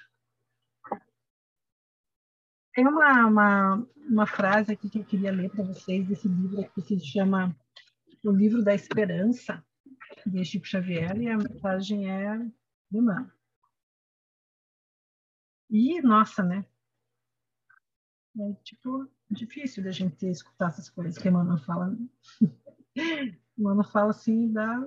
Tem 2.74 2.88
uma, 2.88 3.28
uma, 3.28 3.88
uma 3.98 4.28
frase 4.28 4.72
aqui 4.72 4.90
que 4.90 5.00
eu 5.00 5.06
queria 5.06 5.32
ler 5.32 5.50
para 5.50 5.64
vocês 5.64 6.08
desse 6.08 6.28
livro 6.28 6.70
que 6.72 6.82
se 6.82 7.00
chama 7.06 7.56
O 8.24 8.32
Livro 8.32 8.64
da 8.64 8.74
Esperança, 8.74 9.66
de 10.26 10.46
Chico 10.46 10.66
Xavier, 10.66 11.18
e 11.18 11.30
a 11.30 11.38
mensagem 11.38 12.10
é 12.10 12.28
alemã. 12.92 13.30
E, 15.70 16.02
nossa, 16.02 16.44
né? 16.44 16.66
É, 18.40 18.54
tipo, 18.64 19.10
difícil 19.30 19.84
da 19.84 19.92
gente 19.92 20.26
escutar 20.26 20.70
essas 20.70 20.90
coisas 20.90 21.18
que 21.18 21.28
a 21.28 21.32
Emmanuel 21.32 21.58
fala. 21.60 21.90
né? 21.90 22.08
Emmanuel 23.62 23.84
fala 23.84 24.10
assim, 24.10 24.52
dá 24.52 24.80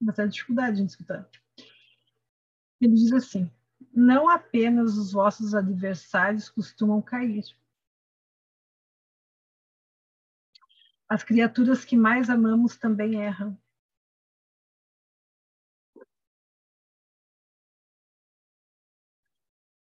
uma 0.00 0.12
certa 0.12 0.30
dificuldade 0.30 0.76
de 0.76 0.82
gente 0.82 0.90
escutar. 0.90 1.28
Ele 2.80 2.94
diz 2.94 3.12
assim: 3.12 3.50
Não 3.92 4.28
apenas 4.28 4.96
os 4.96 5.12
vossos 5.12 5.54
adversários 5.54 6.48
costumam 6.48 7.02
cair. 7.02 7.44
As 11.08 11.22
criaturas 11.22 11.84
que 11.84 11.96
mais 11.96 12.30
amamos 12.30 12.76
também 12.76 13.20
erram. 13.20 13.58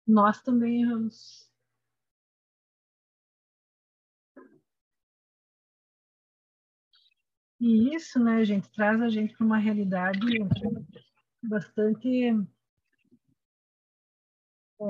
Nós 0.07 0.43
também 0.43 0.83
erramos. 0.83 1.50
E 7.61 7.95
isso, 7.95 8.19
né, 8.19 8.43
gente, 8.45 8.71
traz 8.71 9.03
a 9.03 9.09
gente 9.11 9.37
para 9.37 9.45
uma 9.45 9.59
realidade 9.59 10.19
bastante 11.43 12.33
é, 14.81 14.87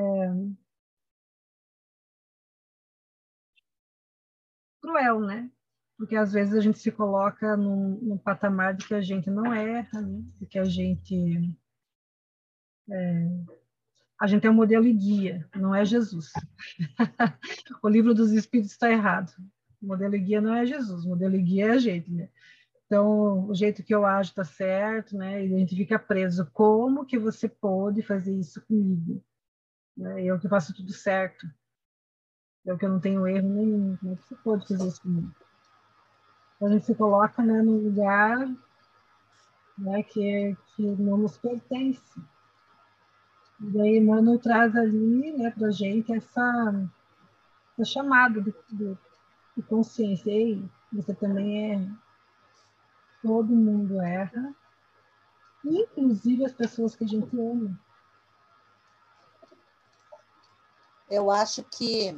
cruel, 4.80 5.20
né? 5.20 5.50
Porque 5.96 6.16
às 6.16 6.32
vezes 6.32 6.54
a 6.54 6.60
gente 6.60 6.78
se 6.78 6.90
coloca 6.92 7.56
num, 7.56 7.98
num 8.00 8.18
patamar 8.18 8.74
de 8.74 8.86
que 8.86 8.94
a 8.94 9.00
gente 9.00 9.28
não 9.28 9.52
erra, 9.52 10.00
né? 10.00 10.22
De 10.38 10.46
que 10.46 10.58
a 10.58 10.64
gente 10.64 11.58
é, 12.88 13.28
a 14.20 14.26
gente 14.26 14.46
é 14.46 14.50
um 14.50 14.54
modelo 14.54 14.86
e 14.86 14.92
guia, 14.92 15.48
não 15.56 15.74
é 15.74 15.84
Jesus. 15.84 16.30
o 17.82 17.88
livro 17.88 18.14
dos 18.14 18.32
Espíritos 18.32 18.72
está 18.72 18.90
errado. 18.90 19.32
O 19.80 19.86
modelo 19.86 20.14
e 20.14 20.20
guia 20.20 20.40
não 20.40 20.54
é 20.54 20.66
Jesus, 20.66 21.04
o 21.06 21.08
modelo 21.08 21.34
e 21.34 21.42
guia 21.42 21.66
é 21.66 21.70
a 21.70 21.78
gente, 21.78 22.10
né? 22.12 22.28
Então, 22.90 23.48
o 23.48 23.54
jeito 23.54 23.84
que 23.84 23.94
eu 23.94 24.04
ajo 24.04 24.30
está 24.30 24.42
certo, 24.42 25.16
né? 25.16 25.46
E 25.46 25.54
a 25.54 25.58
gente 25.58 25.76
fica 25.76 25.96
preso. 25.96 26.50
Como 26.52 27.06
que 27.06 27.16
você 27.16 27.48
pode 27.48 28.02
fazer 28.02 28.34
isso 28.34 28.60
comigo? 28.66 29.22
Né? 29.96 30.24
Eu 30.24 30.40
que 30.40 30.48
faço 30.48 30.74
tudo 30.74 30.92
certo. 30.92 31.46
Eu 32.66 32.76
que 32.76 32.84
eu 32.84 32.88
não 32.88 32.98
tenho 32.98 33.28
erro 33.28 33.48
nenhum. 33.48 33.96
Como 33.96 34.12
é 34.12 34.16
que 34.16 34.24
você 34.24 34.34
pode 34.34 34.66
fazer 34.66 34.88
isso 34.88 35.02
comigo? 35.02 35.32
Então, 36.56 36.66
a 36.66 36.72
gente 36.72 36.84
se 36.84 36.94
coloca 36.96 37.44
né, 37.44 37.62
num 37.62 37.78
lugar 37.78 38.48
né, 39.78 40.02
que, 40.02 40.56
que 40.74 40.82
não 40.82 41.16
nos 41.16 41.38
pertence. 41.38 42.20
E 43.60 43.66
daí, 43.70 43.98
Emmanuel 43.98 44.40
traz 44.40 44.74
ali 44.74 45.30
né, 45.38 45.52
para 45.52 45.68
a 45.68 45.70
gente 45.70 46.12
essa, 46.12 46.90
essa 47.78 47.84
chamada 47.84 48.42
de, 48.42 48.52
de, 48.68 48.98
de 49.56 49.62
consciência. 49.62 50.28
Ei, 50.28 50.68
você 50.92 51.14
também 51.14 51.72
é 51.72 52.09
todo 53.22 53.48
mundo 53.48 54.00
erra, 54.00 54.54
inclusive 55.64 56.44
as 56.44 56.52
pessoas 56.52 56.94
que 56.94 57.04
a 57.04 57.06
gente 57.06 57.38
ama. 57.38 57.78
Eu 61.08 61.30
acho 61.30 61.62
que 61.64 62.16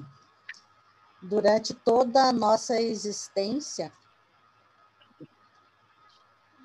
durante 1.23 1.75
toda 1.75 2.29
a 2.29 2.33
nossa 2.33 2.81
existência, 2.81 3.93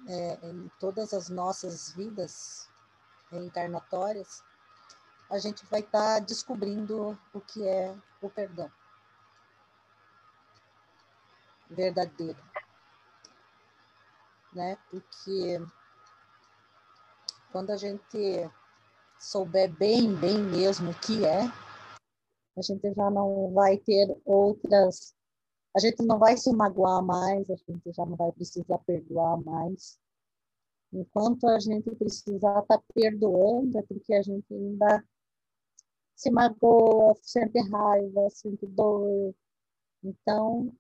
é, 0.07 0.49
em 0.49 0.69
todas 0.79 1.13
as 1.13 1.29
nossas 1.29 1.91
vidas 1.91 2.69
reencarnatórias, 3.31 4.43
a 5.29 5.37
gente 5.37 5.65
vai 5.65 5.81
estar 5.81 6.19
descobrindo 6.19 7.17
o 7.33 7.41
que 7.41 7.67
é 7.67 7.95
o 8.21 8.29
perdão 8.29 8.71
verdadeiro 11.69 12.37
né? 14.57 14.75
Porque 14.89 15.59
quando 17.51 17.69
a 17.69 17.77
gente 17.77 18.49
souber 19.19 19.71
bem, 19.77 20.13
bem 20.15 20.39
mesmo 20.39 20.91
o 20.91 20.99
que 20.99 21.23
é, 21.23 21.43
a 22.57 22.61
gente 22.61 22.91
já 22.93 23.09
não 23.09 23.53
vai 23.53 23.77
ter 23.77 24.07
outras. 24.25 25.15
A 25.75 25.79
gente 25.79 26.03
não 26.03 26.17
vai 26.17 26.35
se 26.35 26.51
magoar 26.51 27.03
mais, 27.03 27.47
a 27.51 27.55
gente 27.55 27.93
já 27.93 28.03
não 28.05 28.15
vai 28.15 28.31
precisar 28.31 28.79
perdoar 28.79 29.37
mais. 29.37 29.99
Enquanto 30.91 31.47
a 31.47 31.59
gente 31.59 31.93
precisar 31.95 32.61
estar 32.61 32.77
tá 32.79 32.83
perdoando, 32.95 33.77
é 33.77 33.83
porque 33.83 34.13
a 34.13 34.23
gente 34.23 34.51
ainda 34.51 35.03
se 36.15 36.31
magoa, 36.31 37.15
sente 37.21 37.59
raiva, 37.69 38.27
sente 38.31 38.65
dor. 38.65 39.35
Então, 40.03 40.73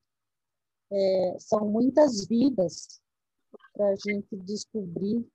é, 0.89 1.37
são 1.39 1.69
muitas 1.69 2.25
vidas 2.25 2.99
para 3.73 3.89
a 3.89 3.95
gente 3.95 4.35
descobrir. 4.37 5.25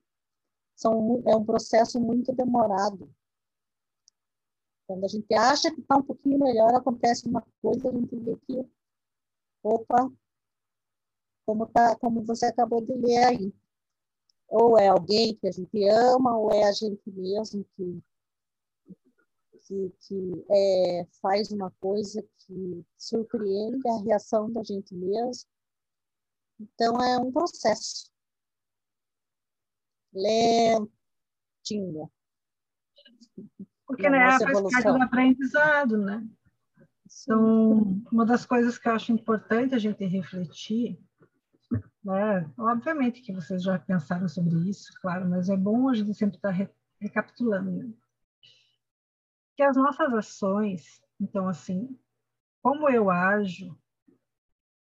São, 0.75 1.23
é 1.25 1.35
um 1.35 1.45
processo 1.45 1.99
muito 1.99 2.33
demorado. 2.33 3.09
Quando 4.85 5.05
a 5.05 5.07
gente 5.07 5.33
acha 5.33 5.73
que 5.73 5.79
está 5.79 5.97
um 5.97 6.03
pouquinho 6.03 6.39
melhor, 6.39 6.73
acontece 6.75 7.27
uma 7.27 7.43
coisa, 7.61 7.89
a 7.89 7.91
gente 7.91 8.15
vê 8.17 8.37
que, 8.45 8.69
opa, 9.63 10.11
como, 11.45 11.65
tá, 11.67 11.95
como 11.97 12.23
você 12.23 12.47
acabou 12.47 12.81
de 12.81 12.93
ler 12.93 13.23
aí. 13.23 13.53
Ou 14.49 14.77
é 14.77 14.87
alguém 14.87 15.35
que 15.35 15.47
a 15.47 15.51
gente 15.51 15.87
ama, 15.89 16.37
ou 16.37 16.51
é 16.51 16.63
a 16.65 16.71
gente 16.71 17.01
mesmo 17.09 17.65
que, 17.75 18.03
que, 19.61 19.89
que 20.01 20.45
é, 20.51 21.07
faz 21.21 21.51
uma 21.51 21.71
coisa 21.79 22.21
que 22.39 22.85
surpreende 22.97 23.87
a 23.87 23.97
reação 24.03 24.51
da 24.51 24.63
gente 24.63 24.93
mesmo. 24.93 25.49
Então, 26.59 27.01
é 27.01 27.17
um 27.17 27.31
processo 27.31 28.12
lentinho. 30.13 32.09
Porque 33.85 34.09
né, 34.09 34.39
faz 34.39 34.61
parte 34.61 34.83
do 34.83 35.03
aprendizado, 35.03 35.97
né? 35.97 36.25
Então, 37.21 38.01
uma 38.11 38.25
das 38.25 38.45
coisas 38.45 38.77
que 38.77 38.87
eu 38.87 38.93
acho 38.93 39.11
importante 39.11 39.75
a 39.75 39.79
gente 39.79 40.03
refletir, 40.05 40.99
né? 42.03 42.51
obviamente 42.57 43.21
que 43.21 43.33
vocês 43.33 43.61
já 43.63 43.77
pensaram 43.77 44.27
sobre 44.27 44.55
isso, 44.69 44.91
claro, 45.01 45.29
mas 45.29 45.49
é 45.49 45.55
bom 45.55 45.89
a 45.89 45.93
gente 45.93 46.13
sempre 46.13 46.37
estar 46.37 46.51
re 46.51 46.69
recapitulando. 46.99 47.71
Né? 47.71 47.93
Que 49.55 49.63
as 49.63 49.75
nossas 49.75 50.13
ações, 50.13 51.01
então, 51.19 51.47
assim, 51.47 51.97
como 52.61 52.89
eu 52.89 53.11
ajo, 53.11 53.77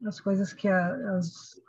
as 0.07 0.21
coisas 0.21 0.53
que 0.53 0.69
a, 0.69 1.17
as, 1.17 1.61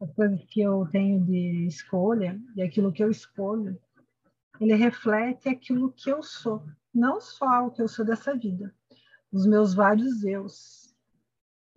as 0.00 0.12
coisas 0.12 0.44
que 0.44 0.60
eu 0.60 0.86
tenho 0.90 1.24
de 1.24 1.66
escolha 1.66 2.40
e 2.54 2.62
aquilo 2.62 2.92
que 2.92 3.02
eu 3.02 3.10
escolho, 3.10 3.80
ele 4.60 4.74
reflete 4.74 5.48
aquilo 5.48 5.92
que 5.92 6.10
eu 6.10 6.22
sou, 6.22 6.64
não 6.94 7.20
só 7.20 7.66
o 7.66 7.70
que 7.70 7.82
eu 7.82 7.88
sou 7.88 8.04
dessa 8.04 8.36
vida, 8.36 8.74
os 9.30 9.46
meus 9.46 9.74
vários 9.74 10.24
eus, 10.24 10.94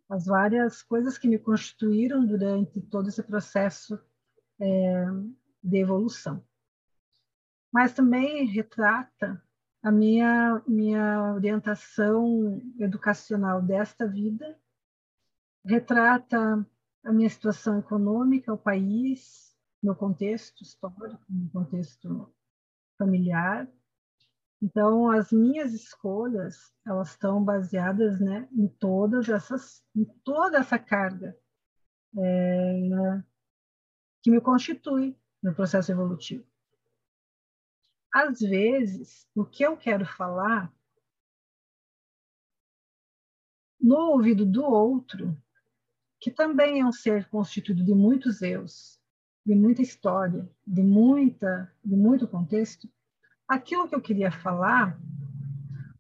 as 0.09 0.25
várias 0.25 0.81
coisas 0.81 1.17
que 1.17 1.27
me 1.27 1.39
constituíram 1.39 2.25
durante 2.25 2.81
todo 2.81 3.09
esse 3.09 3.23
processo 3.23 3.99
é, 4.59 5.05
de 5.63 5.77
evolução. 5.77 6.43
Mas 7.71 7.93
também 7.93 8.45
retrata 8.45 9.41
a 9.81 9.91
minha, 9.91 10.61
minha 10.67 11.33
orientação 11.33 12.61
educacional 12.77 13.61
desta 13.61 14.05
vida, 14.05 14.57
retrata 15.65 16.65
a 17.03 17.11
minha 17.11 17.29
situação 17.29 17.79
econômica, 17.79 18.53
o 18.53 18.57
país, 18.57 19.55
meu 19.81 19.95
contexto 19.95 20.61
histórico, 20.61 21.23
meu 21.29 21.49
contexto 21.51 22.33
familiar. 22.97 23.67
Então, 24.61 25.09
as 25.09 25.31
minhas 25.31 25.73
escolhas, 25.73 26.71
elas 26.85 27.09
estão 27.09 27.43
baseadas 27.43 28.19
né, 28.19 28.47
em 28.51 28.67
todas 28.67 29.27
essas, 29.27 29.83
em 29.95 30.05
toda 30.23 30.59
essa 30.59 30.77
carga 30.77 31.35
é, 32.17 33.23
que 34.21 34.29
me 34.29 34.39
constitui 34.39 35.17
no 35.41 35.55
processo 35.55 35.91
evolutivo. 35.91 36.45
Às 38.13 38.39
vezes, 38.39 39.27
o 39.33 39.43
que 39.43 39.63
eu 39.63 39.75
quero 39.77 40.05
falar 40.05 40.71
no 43.79 43.95
ouvido 44.11 44.45
do 44.45 44.63
outro, 44.63 45.35
que 46.21 46.29
também 46.29 46.79
é 46.79 46.85
um 46.85 46.91
ser 46.91 47.27
constituído 47.29 47.83
de 47.83 47.95
muitos 47.95 48.43
eus, 48.43 49.01
de 49.43 49.55
muita 49.55 49.81
história, 49.81 50.47
de 50.65 50.83
muita, 50.83 51.75
de 51.83 51.95
muito 51.95 52.27
contexto, 52.27 52.87
aquilo 53.47 53.89
que 53.89 53.95
eu 53.95 54.01
queria 54.01 54.31
falar 54.31 55.01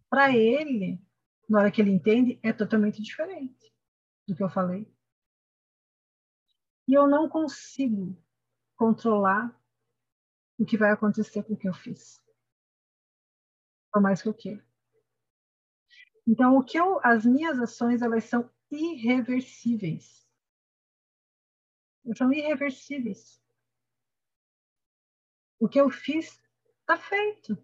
para 0.07 0.31
ele, 0.31 1.03
na 1.49 1.59
hora 1.59 1.71
que 1.71 1.81
ele 1.81 1.89
entende, 1.89 2.39
é 2.43 2.53
totalmente 2.53 3.01
diferente 3.01 3.73
do 4.27 4.35
que 4.35 4.43
eu 4.43 4.49
falei. 4.49 4.87
E 6.87 6.93
eu 6.93 7.07
não 7.07 7.27
consigo 7.27 8.15
controlar 8.75 9.59
o 10.59 10.65
que 10.65 10.77
vai 10.77 10.91
acontecer 10.91 11.41
com 11.43 11.53
o 11.53 11.57
que 11.57 11.67
eu 11.67 11.73
fiz. 11.73 12.21
Por 13.91 14.01
mais 14.01 14.21
que 14.21 14.29
eu 14.29 14.33
queira. 14.35 14.63
Então, 16.27 16.55
o 16.55 16.63
que 16.63 16.77
eu, 16.77 16.99
as 17.03 17.25
minhas 17.25 17.59
ações, 17.59 18.03
elas 18.03 18.25
são 18.25 18.47
irreversíveis. 18.71 20.27
São 22.15 22.31
irreversíveis. 22.31 23.41
O 25.59 25.69
que 25.69 25.79
eu 25.79 25.89
fiz 25.89 26.41
está 26.79 26.97
feito. 26.97 27.57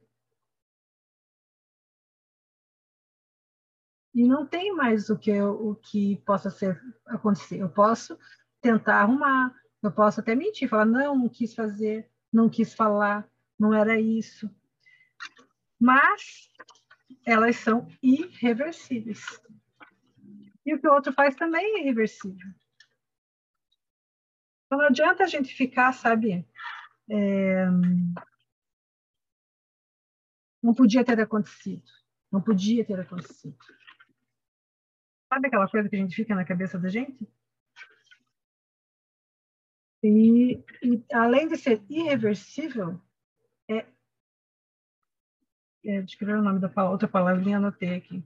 E 4.14 4.24
não 4.24 4.46
tem 4.46 4.74
mais 4.74 5.10
o 5.10 5.18
que, 5.18 5.30
eu, 5.30 5.70
o 5.70 5.76
que 5.76 6.18
possa 6.26 6.50
ser, 6.50 6.82
acontecer. 7.06 7.60
Eu 7.60 7.70
posso 7.70 8.18
tentar 8.62 9.02
arrumar, 9.02 9.56
eu 9.82 9.92
posso 9.92 10.20
até 10.20 10.34
mentir, 10.36 10.68
falar, 10.68 10.86
não, 10.86 11.16
não 11.16 11.30
quis 11.30 11.54
fazer, 11.54 12.10
não 12.34 12.50
quis 12.50 12.74
falar, 12.74 13.30
não 13.60 13.74
era 13.74 14.00
isso. 14.00 14.50
Mas 15.80 16.52
elas 17.26 17.58
são 17.58 17.88
irreversíveis. 18.02 19.24
E 20.68 20.74
o 20.74 20.82
que 20.82 20.88
o 20.88 20.94
outro 20.94 21.14
faz 21.14 21.34
também 21.34 21.78
é 21.78 21.80
irreversível. 21.80 22.46
Então, 24.66 24.80
não 24.80 24.88
adianta 24.88 25.24
a 25.24 25.28
gente 25.28 25.56
ficar, 25.56 25.94
sabe? 25.94 26.46
É... 27.10 27.66
Não 30.62 30.74
podia 30.74 31.06
ter 31.06 31.22
acontecido. 31.22 31.90
Não 32.30 32.42
podia 32.42 32.86
ter 32.86 33.00
acontecido. 33.00 33.58
Sabe 35.30 35.48
aquela 35.48 35.70
coisa 35.70 35.88
que 35.88 35.96
a 35.96 36.00
gente 36.00 36.14
fica 36.14 36.36
na 36.36 36.44
cabeça 36.44 36.78
da 36.78 36.90
gente? 36.90 37.26
E, 40.04 40.58
e 40.84 41.06
além 41.14 41.48
de 41.48 41.56
ser 41.56 41.82
irreversível, 41.90 43.02
é, 43.70 43.88
é 45.86 46.02
o 46.02 46.42
nome 46.42 46.60
da 46.60 46.90
outra 46.90 47.08
palavrinha, 47.08 47.56
anotei 47.56 47.96
aqui 47.96 48.22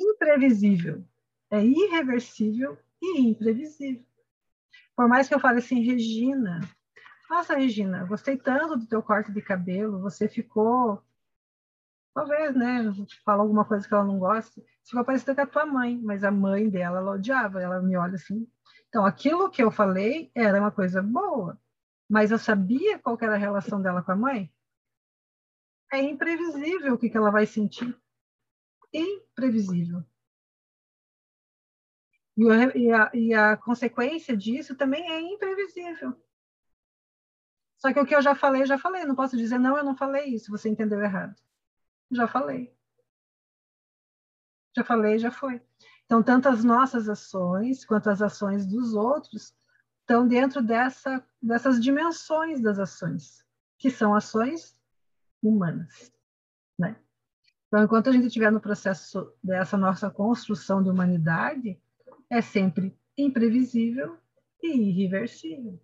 imprevisível. 0.00 1.04
É 1.50 1.64
irreversível 1.64 2.78
e 3.02 3.20
imprevisível. 3.20 4.04
Por 4.96 5.08
mais 5.08 5.28
que 5.28 5.34
eu 5.34 5.40
fale 5.40 5.58
assim, 5.58 5.80
Regina, 5.80 6.60
nossa, 7.28 7.56
Regina, 7.56 8.04
gostei 8.04 8.36
tanto 8.36 8.76
do 8.76 8.86
teu 8.86 9.02
corte 9.02 9.32
de 9.32 9.40
cabelo, 9.40 10.00
você 10.00 10.28
ficou, 10.28 11.02
talvez, 12.14 12.54
né, 12.54 12.84
falou 13.24 13.42
alguma 13.42 13.64
coisa 13.64 13.86
que 13.86 13.94
ela 13.94 14.04
não 14.04 14.18
gosta, 14.18 14.62
ficou 14.84 15.04
parecida 15.04 15.34
com 15.34 15.42
a 15.42 15.46
tua 15.46 15.66
mãe, 15.66 16.00
mas 16.02 16.24
a 16.24 16.30
mãe 16.30 16.68
dela, 16.68 16.98
ela 16.98 17.12
odiava, 17.12 17.62
ela 17.62 17.80
me 17.80 17.96
olha 17.96 18.14
assim. 18.14 18.46
Então, 18.88 19.06
aquilo 19.06 19.50
que 19.50 19.62
eu 19.62 19.70
falei 19.70 20.30
era 20.34 20.60
uma 20.60 20.70
coisa 20.70 21.00
boa, 21.00 21.58
mas 22.08 22.30
eu 22.30 22.38
sabia 22.38 22.98
qual 22.98 23.16
era 23.20 23.34
a 23.34 23.38
relação 23.38 23.80
dela 23.80 24.02
com 24.02 24.12
a 24.12 24.16
mãe? 24.16 24.52
É 25.92 26.00
imprevisível 26.00 26.94
o 26.94 26.98
que, 26.98 27.08
que 27.08 27.16
ela 27.16 27.30
vai 27.30 27.46
sentir 27.46 27.96
imprevisível. 28.92 30.04
E 32.74 32.90
a, 32.92 33.10
e 33.12 33.34
a 33.34 33.56
consequência 33.56 34.36
disso 34.36 34.74
também 34.74 35.10
é 35.10 35.20
imprevisível. 35.20 36.16
Só 37.76 37.92
que 37.92 38.00
o 38.00 38.06
que 38.06 38.14
eu 38.14 38.22
já 38.22 38.34
falei, 38.34 38.64
já 38.66 38.78
falei. 38.78 39.04
Não 39.04 39.14
posso 39.14 39.36
dizer, 39.36 39.58
não, 39.58 39.76
eu 39.76 39.84
não 39.84 39.96
falei 39.96 40.26
isso, 40.26 40.50
você 40.50 40.68
entendeu 40.68 41.02
errado. 41.02 41.34
Já 42.10 42.26
falei. 42.26 42.74
Já 44.76 44.84
falei, 44.84 45.18
já 45.18 45.30
foi. 45.30 45.60
Então, 46.04 46.22
tanto 46.22 46.48
as 46.48 46.64
nossas 46.64 47.08
ações 47.08 47.84
quanto 47.84 48.10
as 48.10 48.20
ações 48.20 48.66
dos 48.66 48.94
outros 48.94 49.54
estão 50.00 50.26
dentro 50.26 50.62
dessa, 50.62 51.24
dessas 51.40 51.80
dimensões 51.80 52.60
das 52.60 52.78
ações, 52.78 53.44
que 53.78 53.90
são 53.90 54.14
ações 54.14 54.76
humanas. 55.42 56.12
Então, 57.70 57.84
enquanto 57.84 58.08
a 58.08 58.12
gente 58.12 58.26
estiver 58.26 58.50
no 58.50 58.60
processo 58.60 59.32
dessa 59.40 59.76
nossa 59.76 60.10
construção 60.10 60.82
de 60.82 60.90
humanidade, 60.90 61.78
é 62.28 62.42
sempre 62.42 62.98
imprevisível 63.16 64.16
e 64.60 64.90
irreversível. 64.90 65.80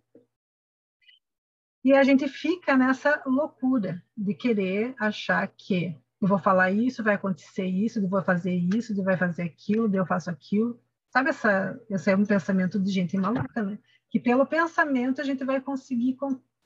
E 1.85 1.93
a 1.93 2.03
gente 2.03 2.27
fica 2.27 2.75
nessa 2.75 3.23
loucura 3.25 4.03
de 4.17 4.33
querer 4.33 4.95
achar 4.99 5.47
que 5.47 5.97
eu 6.19 6.27
vou 6.27 6.37
falar 6.37 6.71
isso, 6.71 7.01
vai 7.01 7.15
acontecer 7.15 7.65
isso, 7.65 7.99
eu 7.99 8.09
vou 8.09 8.21
fazer 8.21 8.53
isso, 8.53 8.91
eu 8.91 9.01
vai 9.05 9.15
fazer 9.15 9.43
aquilo, 9.43 9.95
eu 9.95 10.05
faço 10.05 10.29
aquilo. 10.29 10.77
Sabe 11.09 11.29
essa, 11.29 11.79
esse 11.89 12.11
é 12.11 12.17
um 12.17 12.25
pensamento 12.25 12.77
de 12.77 12.91
gente 12.91 13.15
maluca, 13.15 13.63
né? 13.63 13.79
Que 14.09 14.19
pelo 14.19 14.45
pensamento 14.45 15.21
a 15.21 15.23
gente 15.23 15.45
vai 15.45 15.61
conseguir 15.61 16.17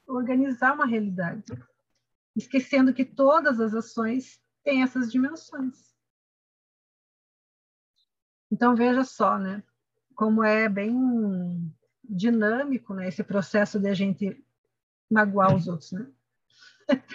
organizar 0.07 0.73
uma 0.73 0.87
realidade, 0.87 1.43
esquecendo 2.35 2.91
que 2.91 3.05
todas 3.05 3.59
as 3.59 3.75
ações 3.75 4.41
tem 4.63 4.83
essas 4.83 5.11
dimensões. 5.11 5.91
Então 8.51 8.75
veja 8.75 9.03
só, 9.03 9.37
né, 9.37 9.63
como 10.15 10.43
é 10.43 10.67
bem 10.67 11.73
dinâmico, 12.03 12.93
né, 12.93 13.07
esse 13.07 13.23
processo 13.23 13.79
de 13.79 13.87
a 13.87 13.93
gente 13.93 14.43
magoar 15.09 15.55
os 15.55 15.67
outros, 15.67 15.91
né? 15.91 16.11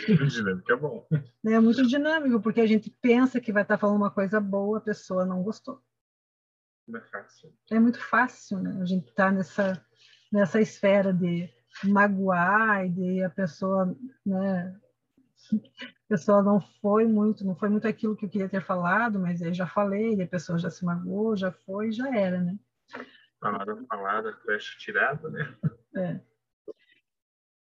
dinâmico 0.07 0.72
é 0.72 0.76
bom. 0.76 1.07
É 1.44 1.61
muito 1.61 1.86
dinâmico, 1.86 2.40
porque 2.40 2.61
a 2.61 2.66
gente 2.66 2.90
pensa 3.03 3.40
que 3.40 3.53
vai 3.53 3.62
estar 3.62 3.76
falando 3.76 3.97
uma 3.97 4.11
coisa 4.11 4.40
boa, 4.40 4.78
a 4.78 4.80
pessoa 4.80 5.26
não 5.26 5.42
gostou. 5.42 5.82
É 6.94 7.01
fácil. 7.01 7.53
É 7.70 7.78
muito 7.78 8.01
fácil, 8.01 8.61
né? 8.61 8.80
A 8.80 8.84
gente 8.86 9.12
tá 9.12 9.30
nessa 9.30 9.84
nessa 10.32 10.61
esfera 10.61 11.12
de 11.12 11.49
magoar 11.84 12.86
e 12.86 12.90
de 12.90 13.22
a 13.22 13.30
pessoa, 13.30 13.97
né, 14.24 14.78
pessoa 16.09 16.42
não 16.42 16.61
foi 16.61 17.07
muito, 17.07 17.44
não 17.44 17.54
foi 17.57 17.68
muito 17.68 17.86
aquilo 17.86 18.16
que 18.16 18.24
eu 18.24 18.30
queria 18.30 18.48
ter 18.48 18.64
falado, 18.64 19.18
mas 19.18 19.42
aí 19.42 19.52
já 19.52 19.66
falei, 19.66 20.20
a 20.22 20.26
pessoa 20.26 20.59
já 20.59 20.70
se 20.70 20.84
magoou, 20.84 21.36
já 21.36 21.50
foi, 21.50 21.90
já 21.92 22.09
era, 22.14 22.40
né? 22.40 22.59
Palavra 23.40 23.84
falada, 23.88 24.32
flecha 24.42 24.78
tirada, 24.78 25.28
né? 25.28 25.57
É. 25.96 26.20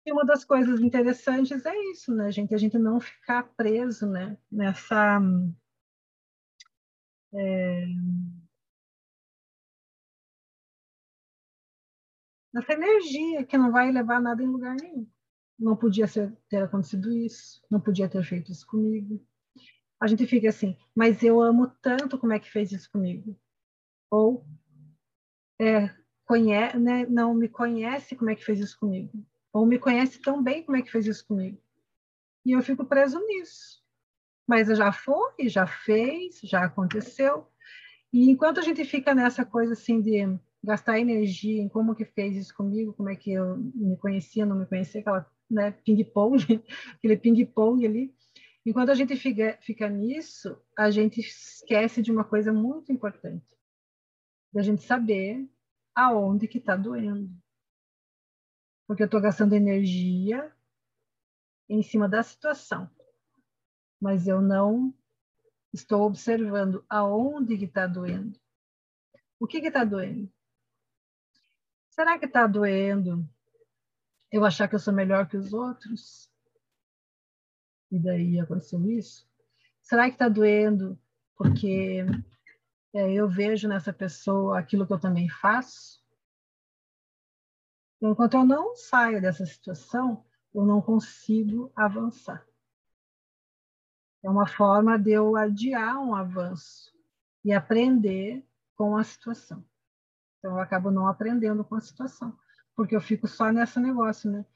E 0.07 0.13
uma 0.13 0.25
das 0.25 0.45
coisas 0.45 0.81
interessantes 0.81 1.65
é 1.67 1.77
isso, 1.91 2.15
né, 2.15 2.31
gente? 2.31 2.55
A 2.55 2.59
gente 2.59 2.79
não 2.79 3.01
ficar 3.01 3.43
preso, 3.55 4.07
né, 4.09 4.39
nessa 4.51 5.21
é, 7.35 7.85
nessa 12.53 12.73
energia 12.73 13.45
que 13.45 13.59
não 13.59 13.71
vai 13.71 13.93
levar 13.93 14.21
nada 14.21 14.43
em 14.43 14.47
lugar 14.47 14.75
nenhum 14.81 15.07
não 15.59 15.77
podia 15.77 16.07
ser, 16.07 16.33
ter 16.49 16.63
acontecido 16.63 17.13
isso, 17.13 17.61
não 17.71 17.81
podia 17.81 18.09
ter 18.09 18.23
feito 18.23 18.53
isso 18.53 18.67
comigo. 18.67 19.21
A 20.01 20.07
gente 20.07 20.27
fica 20.27 20.49
assim, 20.49 20.77
mas 20.95 21.23
eu 21.23 21.41
amo 21.41 21.67
tanto 21.83 22.19
como 22.19 22.33
é 22.33 22.39
que 22.39 22.51
fez 22.51 22.71
isso 22.71 22.91
comigo. 22.91 23.37
Ou, 24.11 24.47
é, 25.61 25.91
né, 26.79 27.07
não 27.07 27.35
me 27.35 27.49
conhece 27.49 28.15
como 28.15 28.31
é 28.31 28.35
que 28.35 28.45
fez 28.45 28.61
isso 28.61 28.79
comigo, 28.79 29.27
ou 29.53 29.67
me 29.67 29.79
conhece 29.79 30.21
tão 30.21 30.43
bem 30.43 30.63
como 30.63 30.77
é 30.77 30.83
que 30.83 30.91
fez 30.91 31.07
isso 31.07 31.27
comigo. 31.27 31.61
E 32.47 32.53
eu 32.53 32.63
fico 32.63 32.85
preso 32.85 33.19
nisso. 33.27 33.83
Mas 34.47 34.69
já 34.69 34.93
foi, 34.93 35.49
já 35.49 35.67
fez, 35.67 36.41
já 36.43 36.65
aconteceu. 36.65 37.47
E 38.13 38.31
enquanto 38.31 38.61
a 38.61 38.63
gente 38.63 38.85
fica 38.85 39.15
nessa 39.15 39.45
coisa 39.45 39.75
assim 39.75 40.01
de 40.01 40.39
gastar 40.63 40.99
energia 40.99 41.61
em 41.61 41.69
como 41.69 41.95
que 41.95 42.05
fez 42.05 42.37
isso 42.37 42.55
comigo, 42.55 42.95
como 42.95 43.11
é 43.11 43.17
que 43.17 43.33
eu 43.33 43.59
me 43.75 43.97
conhecia, 43.99 44.47
não 44.47 44.57
me 44.57 44.67
conhecia, 44.67 45.01
aquela 45.01 45.31
né, 45.51 45.73
ping-pong, 45.73 46.63
aquele 46.97 47.17
ping-pong 47.17 47.87
ali. 47.87 48.15
Enquanto 48.65 48.91
a 48.91 48.95
gente 48.95 49.17
fica, 49.17 49.59
fica 49.63 49.89
nisso, 49.89 50.61
a 50.77 50.91
gente 50.91 51.21
esquece 51.21 52.03
de 52.03 52.13
uma 52.13 52.25
coisa 52.25 52.53
muito 52.53 52.93
importante, 52.93 53.47
da 54.53 54.63
gente 54.63 54.83
saber 54.83 55.49
aonde 55.95 56.47
que 56.47 56.59
está 56.59 56.77
doendo. 56.77 57.31
Porque 58.87 59.03
eu 59.03 59.07
estou 59.07 59.21
gastando 59.21 59.55
energia 59.55 60.55
em 61.69 61.83
cima 61.83 62.09
da 62.09 62.23
situação, 62.23 62.91
mas 64.01 64.27
eu 64.27 64.41
não 64.41 64.95
estou 65.73 66.03
observando 66.03 66.85
aonde 66.89 67.59
que 67.59 67.65
está 67.65 67.87
doendo. 67.87 68.39
O 69.41 69.47
que 69.47 69.59
está 69.59 69.85
doendo? 69.85 70.31
Será 71.91 72.19
que 72.19 72.27
está 72.27 72.47
doendo 72.47 73.29
eu 74.31 74.45
achar 74.45 74.69
que 74.69 74.75
eu 74.75 74.79
sou 74.79 74.93
melhor 74.93 75.29
que 75.29 75.37
os 75.37 75.53
outros? 75.53 76.31
E 77.91 77.99
daí 77.99 78.39
aconteceu 78.39 78.85
isso? 78.91 79.27
Será 79.83 80.05
que 80.07 80.15
está 80.15 80.29
doendo 80.29 80.99
porque 81.37 82.05
é, 82.93 83.13
eu 83.13 83.29
vejo 83.29 83.69
nessa 83.69 83.93
pessoa 83.93 84.59
aquilo 84.59 84.87
que 84.87 84.93
eu 84.93 85.01
também 85.01 85.29
faço? 85.29 86.03
Enquanto 88.01 88.35
eu 88.35 88.45
não 88.45 88.77
saio 88.77 89.21
dessa 89.21 89.45
situação, 89.47 90.25
eu 90.55 90.65
não 90.65 90.81
consigo 90.81 91.73
avançar. 91.75 92.47
É 94.23 94.29
uma 94.29 94.47
forma 94.47 94.99
de 94.99 95.13
eu 95.13 95.37
adiar 95.37 95.99
um 95.99 96.15
avanço 96.15 96.93
e 97.45 97.53
aprender 97.53 98.45
com 98.77 98.97
a 98.97 99.05
situação. 99.05 99.65
Então, 100.39 100.53
eu 100.53 100.61
acabo 100.61 100.91
não 100.91 101.09
aprendendo 101.09 101.65
com 101.65 101.75
a 101.75 101.81
situação, 101.81 102.37
porque 102.79 102.95
eu 102.95 103.01
fico 103.01 103.27
só 103.27 103.51
nesse 103.51 103.81
negócio, 103.81 104.31
né? 104.31 104.47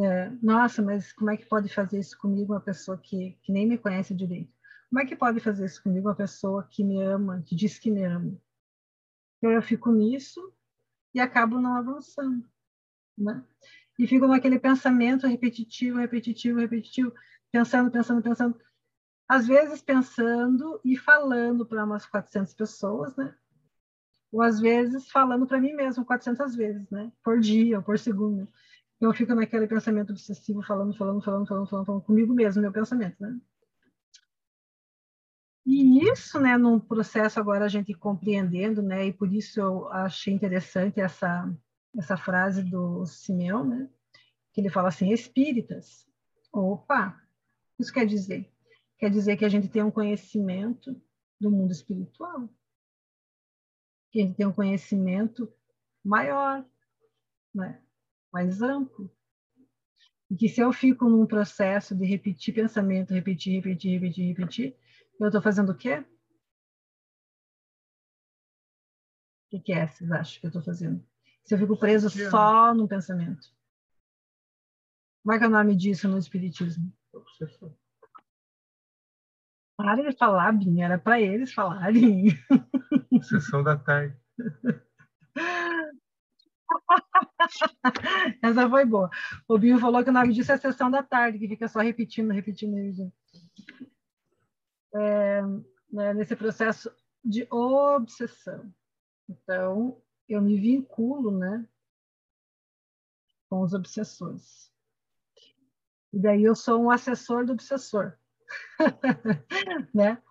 É, 0.00 0.30
nossa, 0.40 0.80
mas 0.80 1.12
como 1.12 1.32
é 1.32 1.36
que 1.36 1.46
pode 1.46 1.68
fazer 1.68 1.98
isso 1.98 2.16
comigo 2.16 2.52
uma 2.52 2.60
pessoa 2.60 2.96
que, 2.96 3.36
que 3.42 3.50
nem 3.50 3.66
me 3.66 3.76
conhece 3.76 4.14
direito? 4.14 4.54
Como 4.88 5.00
é 5.00 5.04
que 5.04 5.16
pode 5.16 5.40
fazer 5.40 5.66
isso 5.66 5.82
comigo 5.82 6.06
uma 6.06 6.14
pessoa 6.14 6.62
que 6.70 6.84
me 6.84 7.02
ama, 7.02 7.42
que 7.44 7.56
diz 7.56 7.76
que 7.76 7.90
me 7.90 8.04
ama? 8.04 8.40
Então, 9.38 9.50
eu 9.50 9.60
fico 9.60 9.90
nisso 9.90 10.54
e 11.12 11.18
acabo 11.18 11.60
não 11.60 11.74
avançando, 11.74 12.48
né? 13.18 13.44
E 13.98 14.06
fico 14.06 14.28
naquele 14.28 14.60
pensamento 14.60 15.26
repetitivo, 15.26 15.98
repetitivo, 15.98 16.60
repetitivo, 16.60 17.12
pensando, 17.50 17.90
pensando, 17.90 18.22
pensando. 18.22 18.60
Às 19.28 19.48
vezes 19.48 19.82
pensando 19.82 20.80
e 20.84 20.96
falando 20.96 21.66
para 21.66 21.84
umas 21.84 22.06
400 22.06 22.54
pessoas, 22.54 23.16
né? 23.16 23.36
Ou 24.32 24.42
às 24.42 24.60
vezes 24.60 25.08
falando 25.10 25.46
para 25.46 25.60
mim 25.60 25.72
mesmo 25.72 26.04
400 26.04 26.54
vezes, 26.54 26.90
né? 26.90 27.12
Por 27.22 27.40
dia 27.40 27.78
ou 27.78 27.82
por 27.82 27.98
segundo. 27.98 28.48
Eu 29.00 29.12
fico 29.12 29.34
naquele 29.34 29.66
pensamento 29.66 30.10
obsessivo, 30.10 30.62
falando, 30.62 30.96
falando, 30.96 31.22
falando, 31.22 31.46
falando, 31.46 31.68
falando, 31.68 31.86
falando 31.86 32.02
comigo 32.02 32.34
mesmo, 32.34 32.62
meu 32.62 32.72
pensamento, 32.72 33.16
né? 33.20 33.38
E 35.66 36.08
isso, 36.08 36.40
né, 36.40 36.56
num 36.56 36.78
processo 36.78 37.40
agora 37.40 37.64
a 37.64 37.68
gente 37.68 37.92
compreendendo, 37.92 38.80
né, 38.80 39.06
e 39.06 39.12
por 39.12 39.32
isso 39.32 39.60
eu 39.60 39.88
achei 39.88 40.32
interessante 40.32 41.00
essa 41.00 41.52
essa 41.98 42.16
frase 42.16 42.62
do 42.62 43.06
Simeão, 43.06 43.64
né, 43.64 43.88
que 44.52 44.60
ele 44.60 44.68
fala 44.68 44.88
assim, 44.88 45.12
espíritas. 45.12 46.06
Opa, 46.52 47.18
isso 47.78 47.92
quer 47.92 48.06
dizer? 48.06 48.50
Quer 48.98 49.10
dizer 49.10 49.36
que 49.36 49.44
a 49.44 49.48
gente 49.48 49.68
tem 49.68 49.82
um 49.82 49.90
conhecimento 49.90 50.94
do 51.40 51.50
mundo 51.50 51.72
espiritual 51.72 52.48
que 54.16 54.22
gente 54.22 54.36
tem 54.36 54.46
um 54.46 54.52
conhecimento 54.52 55.52
maior, 56.02 56.64
né? 57.54 57.82
mais 58.32 58.62
amplo. 58.62 59.14
E 60.30 60.36
que 60.36 60.48
se 60.48 60.60
eu 60.60 60.72
fico 60.72 61.06
num 61.06 61.26
processo 61.26 61.94
de 61.94 62.06
repetir 62.06 62.54
pensamento, 62.54 63.12
repetir, 63.12 63.56
repetir, 63.56 64.00
repetir, 64.00 64.28
repetir, 64.28 64.76
eu 65.20 65.26
estou 65.26 65.42
fazendo 65.42 65.70
o 65.72 65.76
quê? 65.76 65.98
O 69.44 69.50
que, 69.50 69.60
que 69.60 69.72
é, 69.72 69.86
vocês 69.86 70.10
acham 70.10 70.40
que 70.40 70.46
eu 70.46 70.48
estou 70.48 70.62
fazendo? 70.62 71.06
Se 71.44 71.54
eu 71.54 71.58
fico 71.58 71.78
preso 71.78 72.08
só 72.08 72.74
no 72.74 72.88
pensamento. 72.88 73.54
Como 75.22 75.34
é 75.34 75.38
que 75.38 75.44
é 75.44 75.48
o 75.48 75.50
nome 75.50 75.76
disso 75.76 76.08
no 76.08 76.18
Espiritismo? 76.18 76.90
Para 79.76 80.02
de 80.02 80.16
falar, 80.16 80.52
Binha, 80.52 80.86
era 80.86 80.98
para 80.98 81.20
eles 81.20 81.52
falarem. 81.52 82.28
Sessão 83.22 83.62
da 83.62 83.76
tarde. 83.76 84.16
Essa 88.42 88.68
foi 88.68 88.84
boa. 88.84 89.10
O 89.46 89.58
Binho 89.58 89.78
falou 89.78 90.02
que 90.02 90.10
o 90.10 90.12
nome 90.12 90.32
disso 90.32 90.52
é 90.52 90.56
sessão 90.56 90.90
da 90.90 91.02
tarde, 91.02 91.38
que 91.38 91.48
fica 91.48 91.68
só 91.68 91.80
repetindo, 91.80 92.32
repetindo, 92.32 92.74
repetindo. 92.74 93.12
É, 94.94 95.42
né, 95.92 96.14
nesse 96.14 96.34
processo 96.34 96.90
de 97.24 97.46
obsessão. 97.50 98.72
Então, 99.28 100.00
eu 100.28 100.40
me 100.40 100.58
vinculo 100.58 101.30
né, 101.30 101.68
com 103.48 103.62
os 103.62 103.72
obsessores. 103.72 104.72
E 106.12 106.18
daí 106.18 106.44
eu 106.44 106.54
sou 106.54 106.82
um 106.82 106.90
assessor 106.90 107.44
do 107.44 107.52
obsessor. 107.52 108.16
né? 109.94 110.22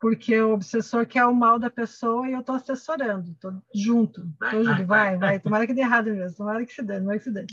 Porque 0.00 0.40
o 0.40 0.54
obsessor 0.54 1.06
quer 1.06 1.24
o 1.26 1.34
mal 1.34 1.58
da 1.58 1.70
pessoa 1.70 2.28
e 2.28 2.32
eu 2.32 2.40
estou 2.40 2.56
assessorando, 2.56 3.30
estou 3.30 3.62
junto, 3.72 4.28
tô 4.50 4.64
junto, 4.64 4.84
vai, 4.84 5.16
vai, 5.16 5.38
tomara 5.38 5.66
que 5.66 5.74
dê 5.74 5.82
errado 5.82 6.10
mesmo, 6.10 6.38
tomara 6.38 6.66
que 6.66 6.72
se 6.72 6.82
dê, 6.82 6.98
tomara 6.98 7.18
que 7.18 7.24
se 7.24 7.30
dê. 7.30 7.46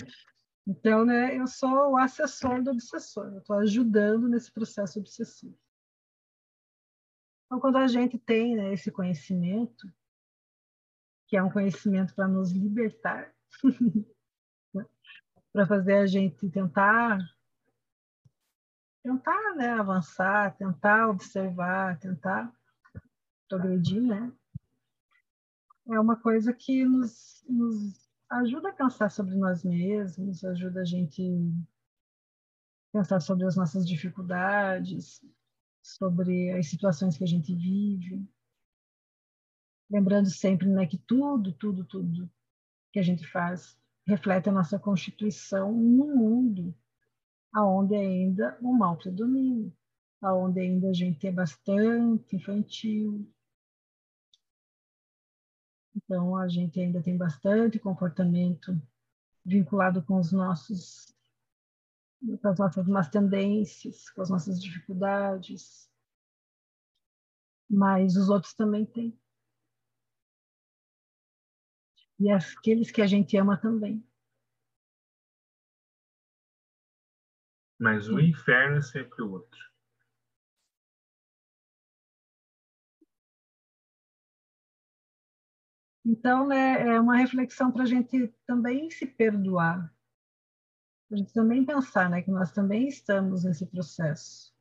Então, 0.68 1.06
né, 1.06 1.36
eu 1.38 1.46
sou 1.48 1.92
o 1.92 1.98
assessor 1.98 2.64
do 2.64 2.72
obsessor, 2.72 3.28
eu 3.34 3.40
estou 3.40 3.58
ajudando 3.58 4.28
nesse 4.28 4.52
processo 4.52 5.00
obsessivo. 5.00 5.58
Então, 7.46 7.60
quando 7.60 7.78
a 7.78 7.88
gente 7.88 8.18
tem 8.18 8.56
né, 8.56 8.74
esse 8.74 8.92
conhecimento, 8.92 9.88
que 11.28 11.38
é 11.38 11.44
um 11.44 11.52
conhecimento 11.52 12.14
para 12.14 12.28
nos 12.28 12.52
libertar, 12.52 13.34
né, 14.74 14.86
para 15.54 15.66
fazer 15.66 15.98
a 15.98 16.06
gente 16.06 16.50
tentar 16.50 17.20
tentar 19.04 19.56
né, 19.56 19.70
avançar, 19.70 20.56
tentar 20.58 21.10
observar, 21.10 22.00
tentar 22.00 22.54
progredir, 23.48 24.02
né? 24.02 24.32
É 25.88 26.00
uma 26.00 26.16
coisa 26.16 26.54
que 26.54 26.86
nos, 26.86 27.44
nos 27.48 28.10
ajuda 28.30 28.70
a 28.70 28.74
pensar 28.74 29.10
sobre 29.10 29.36
nós 29.36 29.64
mesmos, 29.64 30.44
ajuda 30.44 30.82
a 30.82 30.86
gente 30.86 31.24
pensar 32.92 33.20
sobre 33.20 33.46
as 33.46 33.56
nossas 33.56 33.88
dificuldades, 33.88 35.24
sobre 35.82 36.52
as 36.52 36.70
situações 36.70 37.18
que 37.18 37.24
a 37.24 37.28
gente 37.28 37.56
vive. 37.56 38.24
Lembrando 39.90 40.30
sempre 40.30 40.68
né, 40.68 40.86
que 40.86 40.98
tudo, 40.98 41.52
tudo, 41.54 41.84
tudo 41.86 42.30
que 42.92 43.00
a 43.00 43.04
gente 43.04 43.26
faz 43.26 43.78
reflete 44.06 44.50
a 44.50 44.52
nossa 44.52 44.78
constituição 44.78 45.72
no 45.72 46.16
mundo 46.16 46.76
aonde 47.54 47.96
ainda 47.96 48.58
o 48.62 48.74
mal 48.74 48.98
predomina, 48.98 49.72
aonde 50.22 50.60
ainda 50.60 50.90
a 50.90 50.94
gente 50.94 51.28
é 51.28 51.32
bastante 51.32 52.36
infantil. 52.36 53.28
Então, 55.96 56.36
a 56.36 56.48
gente 56.48 56.80
ainda 56.80 57.02
tem 57.02 57.18
bastante 57.18 57.80
comportamento 57.80 58.80
vinculado 59.46 60.04
com 60.04 60.20
os 60.20 60.32
nossos 60.32 61.14
com 62.42 62.48
as 62.50 62.60
nossas 62.60 62.88
más 62.88 63.08
tendências, 63.10 64.10
com 64.10 64.22
as 64.22 64.30
nossas 64.30 64.62
dificuldades. 64.62 65.90
Mas 67.70 68.16
os 68.18 68.30
outros 68.30 68.54
também 68.54 68.86
têm. 68.86 69.18
E 72.20 72.30
aqueles 72.30 72.92
que 72.92 73.02
a 73.02 73.08
gente 73.08 73.38
ama 73.38 73.56
também. 73.56 74.04
Mas 77.80 78.10
o 78.10 78.20
inferno 78.20 78.78
é 78.78 78.82
sempre 78.82 79.22
o 79.24 79.32
outro. 79.32 79.70
Então, 86.06 86.48
né, 86.48 86.88
é 86.88 87.00
uma 87.00 87.18
reflexão 87.18 87.72
para 87.72 87.84
a 87.84 87.86
gente 87.86 88.28
também 88.46 88.90
se 88.90 89.06
perdoar. 89.06 89.94
Para 91.08 91.16
a 91.16 91.18
gente 91.18 91.34
também 91.34 91.64
pensar 91.64 92.10
né, 92.10 92.22
que 92.22 92.32
nós 92.32 92.52
também 92.52 92.88
estamos 92.88 93.44
nesse 93.44 93.66
processo. 93.68 94.54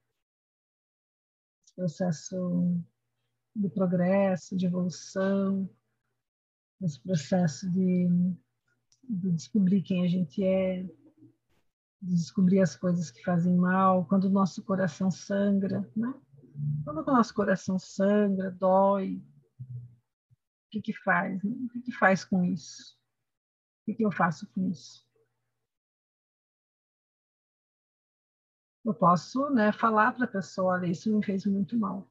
Esse 1.64 1.74
processo 1.74 2.84
de 3.56 3.68
progresso, 3.70 4.56
de 4.56 4.66
evolução, 4.66 5.68
nesse 6.80 7.00
processo 7.00 7.70
de, 7.70 8.08
de 9.08 9.32
descobrir 9.32 9.82
quem 9.82 10.04
a 10.04 10.08
gente 10.08 10.44
é, 10.44 10.86
descobrir 12.00 12.60
as 12.60 12.76
coisas 12.76 13.10
que 13.10 13.22
fazem 13.22 13.56
mal, 13.56 14.06
quando 14.06 14.24
o 14.24 14.30
nosso 14.30 14.62
coração 14.62 15.10
sangra, 15.10 15.80
né? 15.96 16.14
Quando 16.84 16.98
o 16.98 17.04
nosso 17.04 17.34
coração 17.34 17.78
sangra, 17.78 18.50
dói, 18.50 19.22
o 19.60 20.70
que 20.70 20.80
que 20.80 20.92
faz? 20.92 21.42
Né? 21.42 21.56
O 21.64 21.68
que 21.68 21.80
que 21.82 21.92
faz 21.92 22.24
com 22.24 22.44
isso? 22.44 22.96
O 23.80 23.84
que 23.86 23.94
que 23.94 24.04
eu 24.04 24.12
faço 24.12 24.46
com 24.52 24.68
isso? 24.68 25.06
Eu 28.84 28.94
posso, 28.94 29.50
né, 29.50 29.70
falar 29.72 30.12
para 30.12 30.24
a 30.24 30.28
pessoa, 30.28 30.74
olha, 30.74 30.86
isso 30.86 31.14
me 31.14 31.22
fez 31.22 31.44
muito 31.44 31.76
mal, 31.76 32.10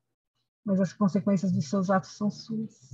mas 0.64 0.80
as 0.80 0.94
consequências 0.94 1.52
dos 1.52 1.68
seus 1.68 1.90
atos 1.90 2.12
são 2.12 2.30
suas. 2.30 2.92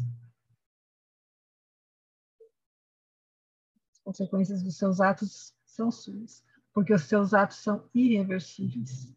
As 3.91 3.99
consequências 4.03 4.63
dos 4.63 4.77
seus 4.77 5.01
atos 5.01 5.53
são 5.65 5.91
suas, 5.91 6.43
porque 6.73 6.93
os 6.93 7.03
seus 7.03 7.33
atos 7.33 7.57
são 7.57 7.87
irreversíveis. 7.93 9.13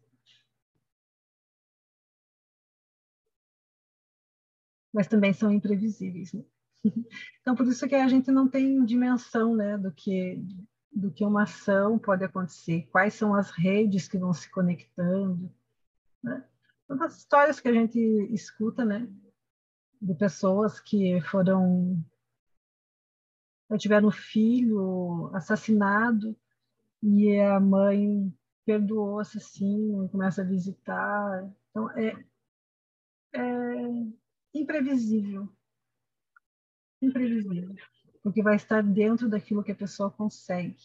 Mas 4.93 5.07
também 5.07 5.33
são 5.33 5.51
imprevisíveis. 5.51 6.33
Né? 6.33 6.43
Então, 7.41 7.55
por 7.55 7.65
isso 7.65 7.87
que 7.87 7.95
a 7.95 8.07
gente 8.07 8.29
não 8.29 8.47
tem 8.47 8.83
dimensão 8.83 9.55
né, 9.55 9.77
do 9.77 9.91
que 9.91 10.43
do 10.91 11.11
que 11.11 11.23
uma 11.23 11.43
ação 11.43 11.99
pode 11.99 12.23
acontecer, 12.23 12.87
quais 12.91 13.13
são 13.13 13.35
as 13.35 13.51
redes 13.51 14.07
que 14.07 14.17
vão 14.17 14.33
se 14.33 14.49
conectando, 14.49 15.53
né? 16.23 16.43
Todas 16.87 17.11
as 17.11 17.17
histórias 17.17 17.59
que 17.59 17.67
a 17.67 17.73
gente 17.73 17.99
escuta, 18.31 18.83
né, 18.83 19.07
de 20.01 20.15
pessoas 20.15 20.79
que 20.79 21.21
foram 21.21 22.03
tiveram 23.77 24.07
um 24.07 24.11
filho 24.11 25.29
assassinado 25.35 26.35
e 27.01 27.39
a 27.39 27.59
mãe 27.59 28.33
perdoou 28.65 29.15
o 29.15 29.19
assassino, 29.19 30.09
começa 30.09 30.41
a 30.41 30.45
visitar. 30.45 31.53
Então, 31.69 31.89
é, 31.91 32.13
é 33.33 33.39
imprevisível. 34.53 35.49
Imprevisível 37.01 37.75
porque 38.27 38.43
vai 38.43 38.57
estar 38.57 38.83
dentro 38.83 39.29
daquilo 39.29 39.63
que 39.63 39.71
a 39.71 39.75
pessoa 39.75 40.11
consegue, 40.11 40.77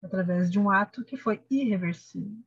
através 0.00 0.48
de 0.48 0.60
um 0.60 0.70
ato 0.70 1.04
que 1.04 1.16
foi 1.16 1.44
irreversível. 1.50 2.38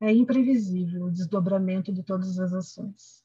É 0.00 0.10
imprevisível 0.10 1.04
o 1.04 1.10
desdobramento 1.10 1.92
de 1.92 2.02
todas 2.02 2.38
as 2.38 2.54
ações. 2.54 3.22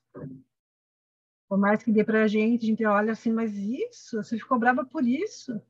Por 1.48 1.58
mais 1.58 1.82
que 1.82 1.94
dê 1.94 2.04
para 2.04 2.24
a 2.24 2.28
gente, 2.28 2.66
a 2.66 2.68
gente 2.68 2.86
olha 2.86 3.14
assim, 3.14 3.32
mas 3.32 3.56
isso? 3.56 4.22
Você 4.22 4.38
ficou 4.38 4.60
brava 4.60 4.86
por 4.86 5.08
isso? 5.08 5.62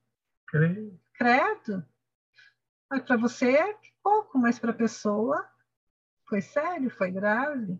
Creio. 0.48 1.00
Credo. 1.20 1.86
Para 2.88 3.18
você 3.18 3.56
é 3.56 3.80
pouco, 4.02 4.40
mas 4.40 4.58
para 4.58 4.72
a 4.72 4.76
pessoa 4.76 5.48
foi 6.28 6.42
sério, 6.42 6.90
foi 6.90 7.12
grave, 7.12 7.80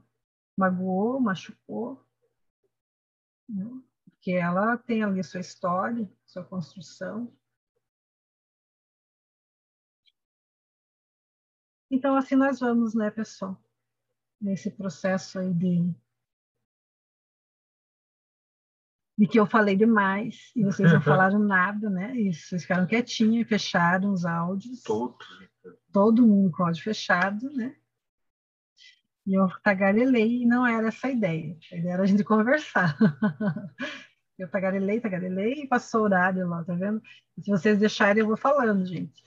magoou, 0.56 1.20
machucou. 1.20 2.06
Não 3.48 3.90
porque 4.20 4.32
ela 4.32 4.78
tem 4.78 5.02
ali 5.02 5.24
sua 5.24 5.40
história, 5.40 6.12
sua 6.26 6.44
construção. 6.44 7.34
Então, 11.90 12.18
assim 12.18 12.36
nós 12.36 12.60
vamos, 12.60 12.94
né, 12.94 13.10
pessoal? 13.10 13.58
Nesse 14.40 14.70
processo 14.70 15.40
aí 15.40 15.54
de, 15.54 15.96
de 19.20 19.28
que 19.28 19.38
eu 19.38 19.46
falei 19.46 19.76
demais 19.76 20.50
e 20.56 20.64
vocês 20.64 20.94
não 20.94 21.02
falaram 21.02 21.40
nada, 21.40 21.90
né? 21.90 22.16
E 22.16 22.34
vocês 22.34 22.62
ficaram 22.62 22.88
quietinhos 22.88 23.46
e 23.46 23.50
fecharam 23.50 24.14
os 24.14 24.24
áudios. 24.24 24.82
Todos. 24.82 25.28
Todo 25.92 26.26
mundo 26.26 26.50
com 26.54 26.64
áudio 26.64 26.82
fechado, 26.82 27.52
né? 27.52 27.76
E 29.28 29.34
eu 29.34 29.50
tagarelei 29.62 30.44
e 30.44 30.46
não 30.46 30.66
era 30.66 30.88
essa 30.88 31.08
a 31.08 31.12
ideia. 31.12 31.58
A 31.70 31.76
ideia 31.76 31.94
era 31.96 32.04
a 32.04 32.06
gente 32.06 32.24
conversar. 32.24 32.96
Eu 34.40 34.50
tagarelei, 34.50 35.02
tagarelei 35.02 35.64
e 35.64 35.68
passou 35.68 36.00
o 36.00 36.04
horário 36.06 36.48
lá, 36.48 36.64
tá 36.64 36.74
vendo? 36.74 37.02
E 37.38 37.42
se 37.42 37.52
vocês 37.52 37.78
deixarem, 37.78 38.22
eu 38.22 38.28
vou 38.28 38.38
falando, 38.38 38.86
gente. 38.86 39.22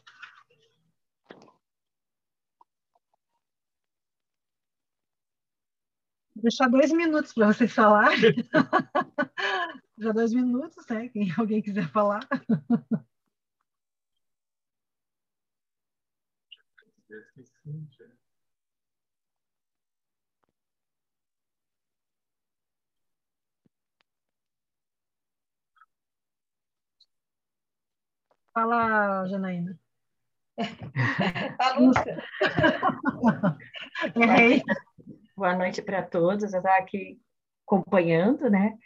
Vou 6.35 6.43
deixar 6.43 6.67
dois 6.69 6.91
minutos 6.93 7.35
para 7.35 7.49
vocês 7.49 7.71
falarem. 7.75 8.37
Já 9.99 10.13
dois 10.13 10.33
minutos, 10.33 10.85
né? 10.89 11.09
Quem 11.09 11.29
alguém 11.39 11.63
quiser 11.63 11.89
falar. 11.91 12.21
Fala, 28.55 29.27
Janaína. 29.29 29.79
Tá 31.59 31.77
Errei. 34.15 34.63
Boa 35.37 35.57
noite 35.57 35.81
para 35.83 36.03
todos. 36.03 36.53
Eu 36.53 36.59
estava 36.59 36.77
aqui 36.79 37.21
acompanhando, 37.67 38.51
né? 38.51 38.77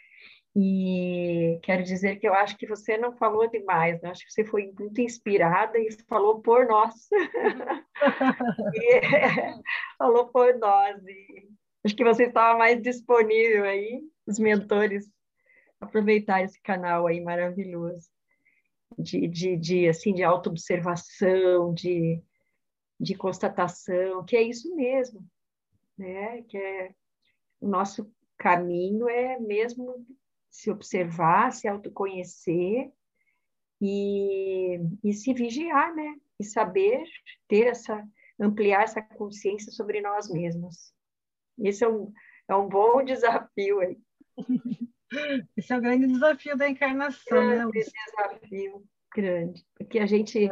E 0.59 1.59
quero 1.61 1.83
dizer 1.83 2.15
que 2.15 2.27
eu 2.27 2.33
acho 2.33 2.57
que 2.57 2.65
você 2.65 2.97
não 2.97 3.15
falou 3.15 3.47
demais, 3.47 4.01
né? 4.01 4.09
acho 4.09 4.25
que 4.25 4.31
você 4.33 4.43
foi 4.43 4.73
muito 4.79 4.99
inspirada 4.99 5.77
e 5.77 5.91
falou 6.09 6.41
por 6.41 6.65
nós. 6.65 6.95
e, 8.73 9.01
falou 9.99 10.29
por 10.29 10.57
nós. 10.57 10.99
E 11.05 11.47
acho 11.85 11.95
que 11.95 12.03
você 12.03 12.23
estava 12.23 12.57
mais 12.57 12.81
disponível 12.81 13.65
aí, 13.65 14.01
os 14.25 14.39
mentores, 14.39 15.07
aproveitar 15.79 16.41
esse 16.41 16.59
canal 16.63 17.05
aí 17.05 17.21
maravilhoso 17.21 18.09
de, 18.97 19.27
de, 19.27 19.55
de 19.57 19.87
assim 19.87 20.11
de 20.11 20.23
autoobservação, 20.23 21.71
de, 21.71 22.19
de 22.99 23.13
constatação, 23.13 24.25
que 24.25 24.35
é 24.35 24.41
isso 24.41 24.75
mesmo, 24.75 25.23
né? 25.95 26.41
Que 26.49 26.57
é 26.57 26.91
o 27.61 27.67
nosso 27.67 28.11
caminho 28.39 29.07
é 29.07 29.39
mesmo 29.39 30.03
se 30.57 30.71
observar, 30.71 31.51
se 31.51 31.67
autoconhecer 31.67 32.91
e, 33.79 34.79
e 35.03 35.13
se 35.13 35.31
vigiar, 35.31 35.93
né? 35.93 36.15
E 36.39 36.43
saber 36.43 37.03
ter 37.47 37.67
essa 37.67 38.03
ampliar 38.39 38.83
essa 38.83 39.01
consciência 39.01 39.71
sobre 39.71 40.01
nós 40.01 40.29
mesmos. 40.31 40.93
Esse 41.59 41.83
é 41.83 41.89
um, 41.89 42.11
é 42.47 42.55
um 42.55 42.67
bom 42.67 43.01
desafio 43.05 43.79
aí. 43.79 43.99
Esse 45.55 45.73
é 45.73 45.77
o 45.77 45.81
grande 45.81 46.07
desafio 46.07 46.57
da 46.57 46.67
encarnação, 46.67 47.49
grande 47.49 47.77
né? 47.77 47.83
desafio 47.83 48.87
grande, 49.15 49.65
porque 49.75 49.99
a 49.99 50.05
gente, 50.05 50.47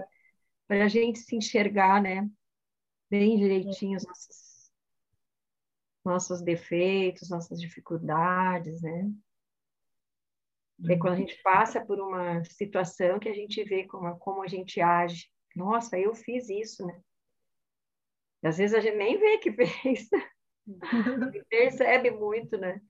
para 0.67 0.85
a 0.85 0.87
gente 0.87 1.19
se 1.19 1.35
enxergar, 1.35 2.01
né, 2.01 2.27
bem 3.09 3.37
direitinho 3.37 3.97
os 3.97 4.05
nossos, 4.05 4.71
nossos 6.03 6.41
defeitos, 6.41 7.29
nossas 7.29 7.59
dificuldades, 7.59 8.81
né? 8.81 9.11
É 10.89 10.97
quando 10.97 11.13
a 11.13 11.17
gente 11.17 11.41
passa 11.41 11.83
por 11.83 11.99
uma 11.99 12.43
situação 12.43 13.17
que 13.17 13.29
a 13.29 13.33
gente 13.33 13.63
vê 13.63 13.85
como, 13.85 14.17
como 14.19 14.43
a 14.43 14.47
gente 14.47 14.81
age. 14.81 15.29
Nossa, 15.55 15.97
eu 15.97 16.13
fiz 16.13 16.49
isso, 16.49 16.85
né? 16.85 16.99
Às 18.43 18.57
vezes 18.57 18.75
a 18.75 18.79
gente 18.79 18.97
nem 18.97 19.17
vê 19.17 19.37
que 19.37 19.51
fez. 19.55 20.09
percebe 21.49 22.11
muito, 22.11 22.57
né? 22.57 22.81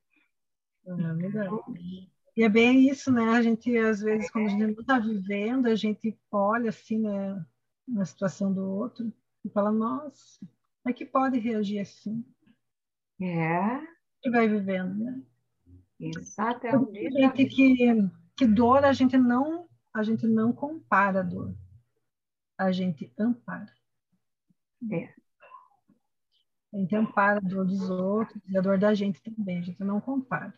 É 0.87 1.13
verdade. 1.13 2.09
E 2.35 2.43
é 2.43 2.49
bem 2.49 2.89
isso, 2.89 3.11
né? 3.11 3.23
A 3.29 3.41
gente, 3.41 3.75
às 3.77 4.01
vezes, 4.01 4.29
quando 4.29 4.47
a 4.47 4.49
gente 4.49 4.61
não 4.61 4.81
está 4.81 4.99
vivendo, 4.99 5.67
a 5.67 5.75
gente 5.75 6.17
olha 6.29 6.69
assim, 6.69 6.99
né, 6.99 7.45
na 7.87 8.03
situação 8.03 8.53
do 8.53 8.61
outro 8.61 9.11
e 9.43 9.49
fala, 9.49 9.71
nossa, 9.71 10.39
como 10.39 10.89
é 10.89 10.93
que 10.93 11.05
pode 11.05 11.39
reagir 11.39 11.79
assim? 11.79 12.25
É. 13.21 13.79
E 14.23 14.29
vai 14.29 14.49
vivendo, 14.49 14.95
né? 14.95 15.21
Exato, 15.99 16.67
é 16.67 16.77
um 16.77 16.93
gente 16.93 17.45
que, 17.45 18.09
que 18.35 18.45
dor 18.45 18.83
a 18.83 18.91
gente 18.91 19.17
não 19.17 19.69
a 19.95 20.03
gente 20.03 20.27
não 20.27 20.51
compara 20.51 21.21
a 21.21 21.23
dor. 21.23 21.55
A 22.57 22.69
gente 22.69 23.13
ampara. 23.17 23.73
É. 24.91 25.13
A 26.73 26.77
gente 26.77 26.93
ampara 26.93 27.37
a 27.37 27.47
dor 27.47 27.65
dos 27.65 27.89
outros 27.89 28.41
e 28.45 28.57
a 28.57 28.61
dor 28.61 28.77
da 28.77 28.93
gente 28.93 29.21
também, 29.23 29.59
a 29.59 29.61
gente 29.61 29.81
não 29.81 30.01
compara. 30.01 30.53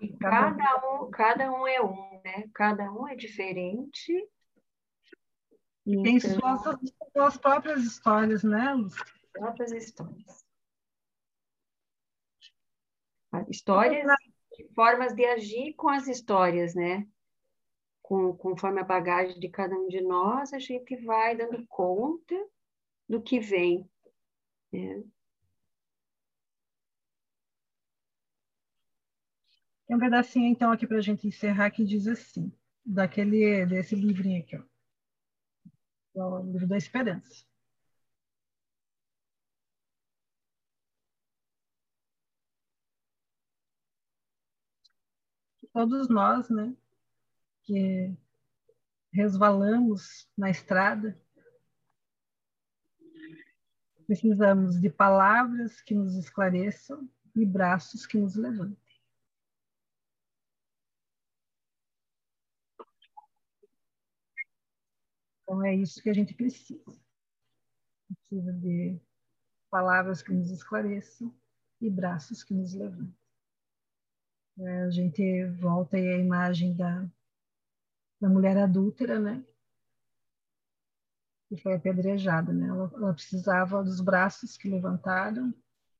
E 0.00 0.16
cada 0.16 0.76
um, 0.86 1.10
cada 1.10 1.50
um 1.50 1.66
é 1.66 1.82
um, 1.82 2.20
né? 2.24 2.48
Cada 2.54 2.92
um 2.92 3.08
é 3.08 3.16
diferente. 3.16 4.12
Tem 5.84 6.16
então, 6.18 6.56
suas, 6.58 6.78
suas 7.12 7.36
próprias 7.36 7.82
histórias, 7.82 8.44
né, 8.44 8.72
Lúcia? 8.74 9.04
Próprias 9.32 9.72
histórias. 9.72 10.44
Histórias 13.48 14.06
formas 14.74 15.14
de 15.14 15.24
agir 15.24 15.74
com 15.74 15.88
as 15.88 16.08
histórias, 16.08 16.74
né? 16.74 17.06
Com, 18.02 18.36
conforme 18.36 18.80
a 18.80 18.84
bagagem 18.84 19.38
de 19.38 19.48
cada 19.48 19.74
um 19.74 19.88
de 19.88 20.00
nós, 20.00 20.52
a 20.52 20.58
gente 20.58 20.96
vai 21.04 21.36
dando 21.36 21.64
conta 21.66 22.34
do 23.08 23.22
que 23.22 23.38
vem. 23.38 23.88
Né? 24.72 25.04
Tem 29.86 29.96
um 29.96 30.00
pedacinho, 30.00 30.46
então, 30.46 30.70
aqui 30.70 30.86
para 30.86 30.98
a 30.98 31.02
gente 31.02 31.26
encerrar 31.26 31.70
que 31.70 31.84
diz 31.84 32.06
assim, 32.06 32.52
daquele, 32.84 33.66
desse 33.66 33.94
livrinho 33.94 34.40
aqui, 34.42 34.56
ó. 34.56 34.62
É 36.16 36.24
o 36.24 36.42
livro 36.42 36.66
da 36.66 36.76
esperança. 36.76 37.49
Todos 45.72 46.08
nós, 46.08 46.50
né, 46.50 46.76
que 47.62 48.16
resvalamos 49.12 50.28
na 50.36 50.50
estrada, 50.50 51.20
precisamos 54.06 54.80
de 54.80 54.90
palavras 54.90 55.80
que 55.80 55.94
nos 55.94 56.16
esclareçam 56.16 57.08
e 57.36 57.46
braços 57.46 58.06
que 58.06 58.18
nos 58.18 58.34
levantem. 58.34 58.76
Então, 65.42 65.64
é 65.64 65.74
isso 65.74 66.02
que 66.02 66.10
a 66.10 66.14
gente 66.14 66.34
precisa. 66.34 66.84
Precisa 68.08 68.52
de 68.52 69.00
palavras 69.70 70.22
que 70.22 70.32
nos 70.32 70.50
esclareçam 70.50 71.32
e 71.80 71.88
braços 71.88 72.42
que 72.42 72.54
nos 72.54 72.74
levantem. 72.74 73.19
É, 74.60 74.82
a 74.82 74.90
gente 74.90 75.46
volta 75.60 75.96
aí 75.96 76.06
à 76.08 76.18
imagem 76.18 76.76
da, 76.76 77.08
da 78.20 78.28
mulher 78.28 78.56
adúltera, 78.58 79.18
né? 79.18 79.44
Que 81.48 81.56
foi 81.56 81.74
apedrejada, 81.74 82.52
né? 82.52 82.68
Ela, 82.68 82.90
ela 82.94 83.14
precisava 83.14 83.82
dos 83.82 84.00
braços 84.00 84.56
que 84.56 84.68
levantaram 84.68 85.54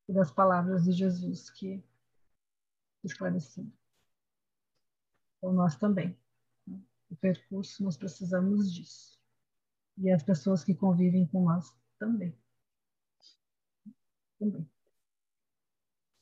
e 0.08 0.12
das 0.12 0.30
palavras 0.30 0.84
de 0.84 0.92
Jesus 0.92 1.48
que 1.50 1.82
esclareceram. 3.02 3.72
Então, 5.38 5.52
nós 5.52 5.76
também. 5.76 6.18
O 7.08 7.16
percurso, 7.16 7.82
nós 7.82 7.96
precisamos 7.96 8.72
disso 8.72 9.20
e 10.00 10.10
as 10.10 10.22
pessoas 10.22 10.64
que 10.64 10.74
convivem 10.74 11.26
com 11.26 11.44
nós 11.44 11.74
também. 11.98 12.34
também. 14.38 14.68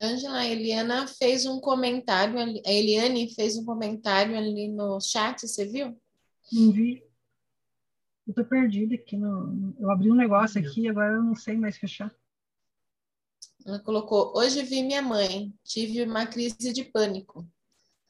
Angela, 0.01 0.39
a 0.39 0.47
Eliana 0.47 1.07
fez 1.07 1.45
um 1.47 1.61
comentário, 1.61 2.39
a 2.39 2.73
Eliane 2.73 3.35
fez 3.35 3.57
um 3.57 3.65
comentário 3.65 4.37
ali 4.37 4.69
no 4.69 5.01
chat, 5.01 5.47
você 5.47 5.67
viu? 5.67 6.01
Não 6.53 6.71
vi. 6.71 7.05
Eu 8.27 8.35
tô 8.35 8.45
perdida 8.45 8.95
aqui. 8.95 9.17
No... 9.17 9.75
Eu 9.79 9.91
abri 9.91 10.11
um 10.11 10.15
negócio 10.15 10.61
aqui 10.61 10.89
agora 10.89 11.15
eu 11.15 11.23
não 11.23 11.35
sei 11.35 11.57
mais 11.57 11.77
fechar. 11.77 12.15
Ela 13.67 13.81
colocou: 13.81 14.37
Hoje 14.37 14.63
vi 14.63 14.83
minha 14.83 15.03
mãe, 15.03 15.53
tive 15.65 16.03
uma 16.03 16.27
crise 16.27 16.73
de 16.73 16.85
pânico. 16.85 17.47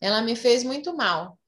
Ela 0.00 0.20
me 0.22 0.36
fez 0.36 0.62
muito 0.62 0.94
mal. 0.94 1.38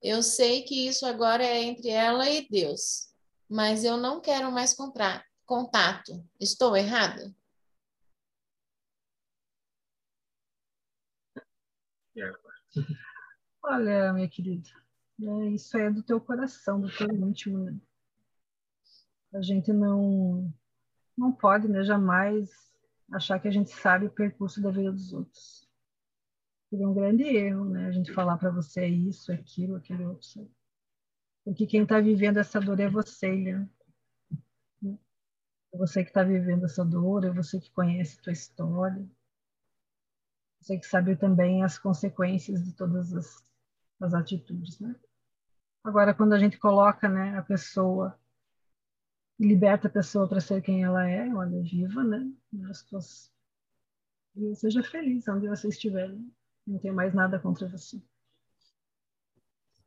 Eu 0.00 0.22
sei 0.22 0.62
que 0.62 0.88
isso 0.88 1.06
agora 1.06 1.44
é 1.44 1.62
entre 1.62 1.88
ela 1.88 2.28
e 2.28 2.48
Deus 2.48 3.12
mas 3.52 3.84
eu 3.84 3.98
não 3.98 4.18
quero 4.18 4.50
mais 4.50 4.72
comprar 4.72 5.22
contato. 5.44 6.24
Estou 6.40 6.74
errada? 6.74 7.30
Olha, 13.62 14.12
minha 14.12 14.28
querida, 14.28 14.68
é, 15.20 15.48
isso 15.50 15.76
é 15.76 15.90
do 15.90 16.02
teu 16.02 16.20
coração, 16.20 16.80
do 16.80 16.90
teu 16.90 17.08
íntimo, 17.14 17.58
né? 17.58 17.78
A 19.32 19.40
gente 19.40 19.72
não 19.72 20.52
não 21.16 21.30
pode, 21.32 21.68
né, 21.68 21.84
jamais 21.84 22.50
achar 23.10 23.38
que 23.38 23.46
a 23.46 23.50
gente 23.50 23.70
sabe 23.70 24.06
o 24.06 24.10
percurso 24.10 24.60
da 24.62 24.70
vida 24.70 24.90
dos 24.90 25.12
outros. 25.12 25.68
Seria 26.70 26.88
um 26.88 26.94
grande 26.94 27.22
erro, 27.24 27.66
né, 27.66 27.86
a 27.86 27.92
gente 27.92 28.12
falar 28.12 28.38
para 28.38 28.50
você 28.50 28.86
isso, 28.86 29.30
aquilo, 29.30 29.76
aquele 29.76 30.04
outro. 30.04 30.50
Porque 31.44 31.66
quem 31.66 31.82
está 31.82 32.00
vivendo 32.00 32.38
essa 32.38 32.60
dor 32.60 32.80
é 32.80 32.88
você, 32.88 33.26
Eliane. 33.26 33.70
É 34.84 35.78
você 35.78 36.02
que 36.02 36.10
está 36.10 36.22
vivendo 36.22 36.64
essa 36.64 36.84
dor, 36.84 37.24
é 37.24 37.30
você 37.30 37.58
que 37.60 37.70
conhece 37.70 38.18
a 38.18 38.22
tua 38.22 38.32
história. 38.32 39.06
Você 40.62 40.78
que 40.78 40.86
sabe 40.86 41.16
também 41.16 41.64
as 41.64 41.76
consequências 41.76 42.62
de 42.64 42.72
todas 42.72 43.12
as, 43.12 43.44
as 44.00 44.14
atitudes, 44.14 44.78
né? 44.78 44.94
Agora, 45.82 46.14
quando 46.14 46.34
a 46.34 46.38
gente 46.38 46.56
coloca 46.56 47.08
né, 47.08 47.36
a 47.36 47.42
pessoa, 47.42 48.16
liberta 49.36 49.88
a 49.88 49.90
pessoa 49.90 50.28
para 50.28 50.40
ser 50.40 50.62
quem 50.62 50.84
ela 50.84 51.04
é, 51.04 51.28
olha, 51.34 51.60
viva, 51.62 52.04
né? 52.04 52.32
As 52.70 52.80
tuas... 52.84 53.32
E 54.36 54.54
seja 54.54 54.84
feliz 54.84 55.26
onde 55.26 55.48
você 55.48 55.66
estiver. 55.66 56.08
Né? 56.08 56.24
Não 56.64 56.78
tem 56.78 56.92
mais 56.92 57.12
nada 57.12 57.40
contra 57.40 57.66
você. 57.66 58.00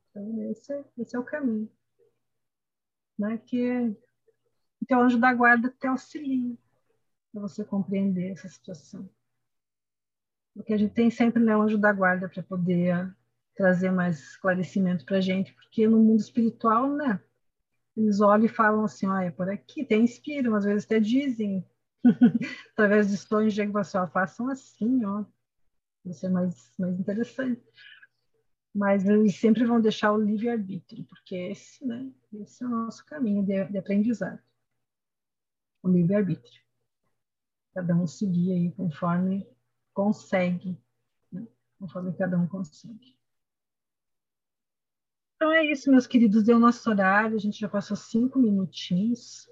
Então, 0.09 0.51
esse 0.51 0.73
é, 0.73 0.83
esse 0.97 1.15
é 1.15 1.19
o 1.19 1.23
caminho. 1.23 1.71
Né? 3.17 3.37
Que 3.37 3.95
o 4.81 4.85
teu 4.85 4.99
anjo 4.99 5.17
da 5.17 5.33
guarda 5.33 5.69
te 5.69 5.87
auxilia 5.87 6.57
para 7.31 7.43
você 7.43 7.63
compreender 7.63 8.33
essa 8.33 8.49
situação. 8.49 9.09
Porque 10.55 10.73
a 10.73 10.77
gente 10.77 10.93
tem 10.93 11.11
sempre 11.11 11.43
né, 11.43 11.55
o 11.55 11.61
anjo 11.61 11.77
da 11.77 11.91
guarda 11.91 12.29
para 12.29 12.41
poder 12.41 13.13
trazer 13.55 13.91
mais 13.91 14.19
esclarecimento 14.19 15.05
para 15.05 15.17
a 15.17 15.21
gente, 15.21 15.53
porque 15.53 15.87
no 15.87 15.99
mundo 15.99 16.19
espiritual, 16.19 16.89
né? 16.89 17.19
Eles 17.95 18.19
olham 18.19 18.45
e 18.45 18.49
falam 18.49 18.83
assim, 18.83 19.07
olha, 19.07 19.31
por 19.31 19.49
aqui, 19.49 19.85
tem 19.85 20.03
inspiram, 20.03 20.55
às 20.55 20.65
vezes 20.65 20.85
até 20.85 20.99
dizem, 20.99 21.65
através 22.73 23.09
de 23.09 23.17
sonhos, 23.17 23.53
de 23.53 23.61
assim, 23.61 23.97
ó, 23.97 24.07
façam 24.07 24.49
assim, 24.49 25.05
ó, 25.05 25.23
ser 26.11 26.29
mais, 26.29 26.73
mais 26.77 26.99
interessante 26.99 27.61
mas 28.75 29.07
eles 29.07 29.37
sempre 29.37 29.63
vão 29.63 29.79
deixar 29.79 30.11
o 30.11 30.21
livre-arbítrio, 30.21 31.05
porque 31.05 31.33
esse, 31.33 31.85
né, 31.85 32.11
esse 32.33 32.61
é 32.61 32.67
o 32.67 32.69
nosso 32.69 33.05
caminho 33.05 33.41
de, 33.41 33.63
de 33.63 33.77
aprendizado. 33.77 34.41
O 35.81 35.87
livre-arbítrio. 35.87 36.61
Cada 37.73 37.95
um 37.95 38.05
seguir 38.05 38.51
aí 38.51 38.71
conforme 38.73 39.47
consegue, 39.95 40.77
né, 41.31 41.47
conforme 41.79 42.13
cada 42.13 42.37
um 42.37 42.45
consegue. 42.47 43.17
Então 45.35 45.51
é 45.51 45.65
isso, 45.65 45.89
meus 45.89 46.05
queridos, 46.05 46.43
deu 46.43 46.59
nosso 46.59 46.87
horário, 46.89 47.35
a 47.35 47.39
gente 47.39 47.59
já 47.59 47.67
passou 47.67 47.97
cinco 47.97 48.37
minutinhos. 48.37 49.49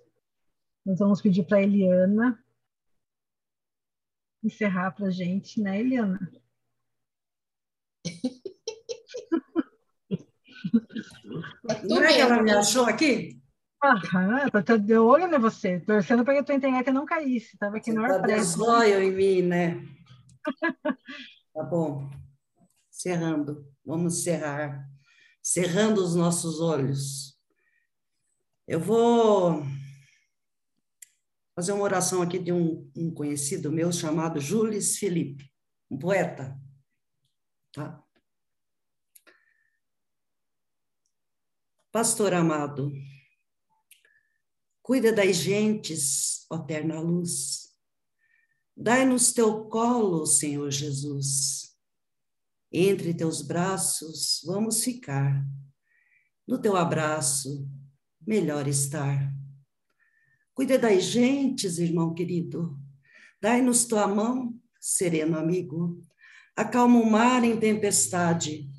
Nós 0.86 1.00
vamos 1.00 1.22
pedir 1.22 1.46
para 1.46 1.58
a 1.58 1.64
Eliana 1.64 2.44
encerrar 4.44 4.92
para 4.92 5.08
a 5.08 5.10
gente, 5.10 5.62
né, 5.62 5.80
Eliana? 5.80 6.20
Não 11.88 12.04
é 12.04 12.14
que 12.14 12.20
ela 12.20 12.44
me 12.44 12.52
achou 12.52 12.86
aqui? 12.86 13.42
Aham, 13.82 14.50
tô 14.66 14.78
de 14.78 14.98
olho 14.98 15.34
em 15.34 15.40
você, 15.40 15.80
torcendo 15.80 16.26
para 16.26 16.34
que 16.34 16.40
a 16.40 16.44
tua 16.44 16.56
internet 16.56 16.92
não 16.92 17.06
caísse. 17.06 17.54
Estava 17.54 17.78
aqui 17.78 17.94
no 17.94 18.04
ar 18.04 18.22
tá 18.22 18.90
em 18.90 19.12
mim, 19.12 19.42
né? 19.42 19.93
Tá 21.54 21.64
bom. 21.64 22.10
Cerrando. 22.90 23.68
Vamos 23.86 24.24
cerrar. 24.24 24.90
Cerrando 25.42 26.04
os 26.04 26.16
nossos 26.16 26.60
olhos. 26.60 27.38
Eu 28.68 28.80
vou 28.80 29.64
fazer 31.56 31.72
uma 31.74 31.84
oração 31.84 32.22
aqui 32.22 32.40
de 32.40 32.52
um, 32.52 32.90
um 32.96 33.14
conhecido 33.14 33.72
meu 33.72 33.92
chamado 33.92 34.40
Jules 34.40 34.98
Felipe, 34.98 35.52
um 35.90 35.98
poeta. 35.98 36.60
Tá? 37.72 38.04
Pastor 41.92 42.34
amado, 42.34 42.92
cuida 44.82 45.14
das 45.14 45.36
gentes, 45.36 46.46
ó 46.50 46.58
terna 46.58 47.00
luz. 47.00 47.63
Dai-nos 48.76 49.32
teu 49.32 49.66
colo, 49.66 50.26
Senhor 50.26 50.70
Jesus. 50.72 51.76
Entre 52.72 53.14
teus 53.14 53.42
braços 53.42 54.42
vamos 54.46 54.84
ficar. 54.84 55.46
No 56.48 56.60
teu 56.60 56.76
abraço, 56.76 57.68
melhor 58.26 58.68
estar. 58.68 59.34
Cuida 60.54 60.78
das 60.78 61.04
gentes, 61.04 61.78
irmão 61.78 62.14
querido. 62.14 62.80
Dai-nos 63.42 63.86
tua 63.86 64.08
mão, 64.08 64.60
sereno 64.80 65.38
amigo. 65.38 66.02
Acalma 66.56 67.00
o 67.00 67.10
mar 67.10 67.44
em 67.44 67.60
tempestade. 67.60 68.70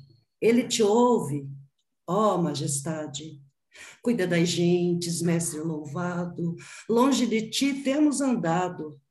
Ele 0.41 0.67
te 0.67 0.83
ouve 0.83 1.49
Ó 2.07 2.37
majestade, 2.37 3.41
cuida 4.01 4.27
das 4.27 4.47
gentes, 4.47 5.23
mestre 5.23 5.59
louvado, 5.59 6.55
longe 6.87 7.25
de 7.25 7.49
ti 7.49 7.81
temos 7.81 8.21
andado. 8.21 9.01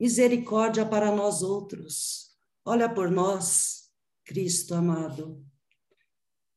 Misericórdia 0.00 0.86
para 0.86 1.14
nós 1.14 1.42
outros, 1.42 2.30
olha 2.64 2.88
por 2.88 3.10
nós, 3.10 3.90
Cristo 4.24 4.74
amado. 4.74 5.44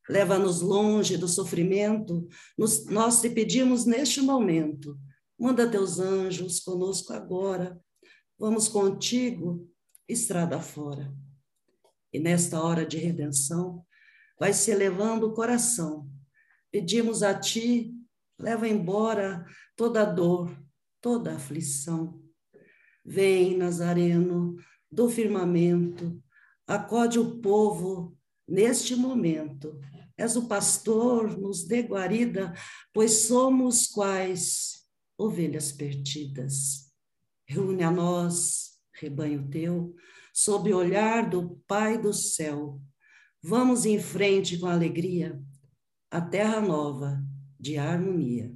Leva-nos 0.08 0.62
longe 0.62 1.18
do 1.18 1.28
sofrimento, 1.28 2.26
nos, 2.58 2.86
nós 2.86 3.20
te 3.20 3.30
pedimos 3.30 3.84
neste 3.84 4.22
momento. 4.22 4.98
Manda 5.38 5.70
teus 5.70 6.00
anjos 6.00 6.62
conosco 6.62 7.12
agora. 7.12 7.78
Vamos 8.39 8.70
contigo, 8.70 9.70
estrada 10.08 10.62
fora. 10.62 11.14
E 12.14 12.20
nesta 12.20 12.62
hora 12.62 12.86
de 12.86 12.98
redenção, 12.98 13.86
vai 14.39 14.54
se 14.54 14.72
elevando 14.72 15.28
o 15.28 15.34
coração. 15.34 16.10
Pedimos 16.72 17.22
a 17.22 17.38
ti, 17.38 17.94
leva 18.39 18.70
embora 18.70 19.46
toda 19.76 20.06
dor, 20.06 20.58
toda 21.02 21.36
aflição. 21.36 22.22
Vem, 23.06 23.58
Nazareno, 23.58 24.56
do 24.91 25.10
firmamento, 25.10 26.22
acode 26.66 27.20
o 27.20 27.39
povo 27.39 28.18
neste 28.47 28.95
momento. 28.95 29.80
És 30.18 30.36
o 30.36 30.47
pastor, 30.47 31.38
nos 31.38 31.66
dê 31.66 31.82
guarida, 31.82 32.54
pois 32.93 33.24
somos 33.24 33.88
quais 33.88 34.84
ovelhas 35.18 35.72
perdidas. 35.72 36.91
Reúne 37.45 37.84
a 37.84 37.91
nós, 37.91 38.80
rebanho 38.93 39.49
teu, 39.49 39.95
sob 40.34 40.72
o 40.72 40.78
olhar 40.78 41.30
do 41.30 41.62
Pai 41.68 41.97
do 41.97 42.14
céu. 42.14 42.82
Vamos 43.41 43.86
em 43.86 43.99
frente 43.99 44.58
com 44.58 44.68
alegria, 44.68 45.41
a 46.10 46.22
terra 46.22 46.62
nova 46.62 47.22
de 47.60 47.78
harmonia. 47.78 48.56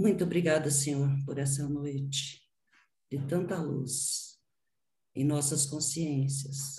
Muito 0.00 0.24
obrigada, 0.24 0.70
Senhor, 0.70 1.10
por 1.26 1.36
essa 1.36 1.68
noite 1.68 2.42
de 3.12 3.18
tanta 3.28 3.60
luz 3.60 4.40
em 5.14 5.26
nossas 5.26 5.66
consciências. 5.66 6.76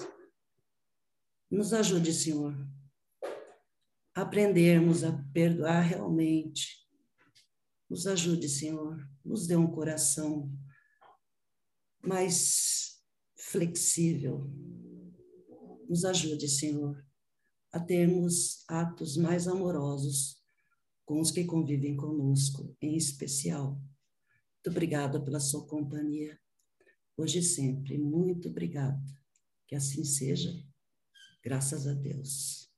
Nos 1.47 1.71
ajude, 1.71 2.11
Senhor, 2.13 2.51
a 4.15 4.23
aprendermos 4.23 5.03
a 5.03 5.11
perdoar 5.31 5.81
realmente. 5.81 6.83
Nos 7.87 8.07
ajude, 8.07 8.49
Senhor, 8.49 9.07
nos 9.23 9.45
dê 9.45 9.55
um 9.55 9.71
coração 9.71 10.51
mais 12.03 13.05
flexível. 13.37 14.51
Nos 15.87 16.05
ajude, 16.05 16.49
Senhor, 16.49 17.05
a 17.71 17.79
termos 17.79 18.63
atos 18.67 19.15
mais 19.15 19.47
amorosos 19.47 20.40
com 21.11 21.19
os 21.19 21.29
que 21.29 21.43
convivem 21.43 21.97
conosco, 21.97 22.73
em 22.81 22.95
especial. 22.95 23.71
Muito 23.73 24.69
obrigada 24.69 25.21
pela 25.21 25.41
sua 25.41 25.67
companhia, 25.67 26.39
hoje 27.17 27.39
e 27.39 27.43
sempre. 27.43 27.97
Muito 27.97 28.47
obrigada. 28.47 29.03
Que 29.67 29.75
assim 29.75 30.05
seja. 30.05 30.57
Graças 31.43 31.85
a 31.85 31.93
Deus. 31.93 32.70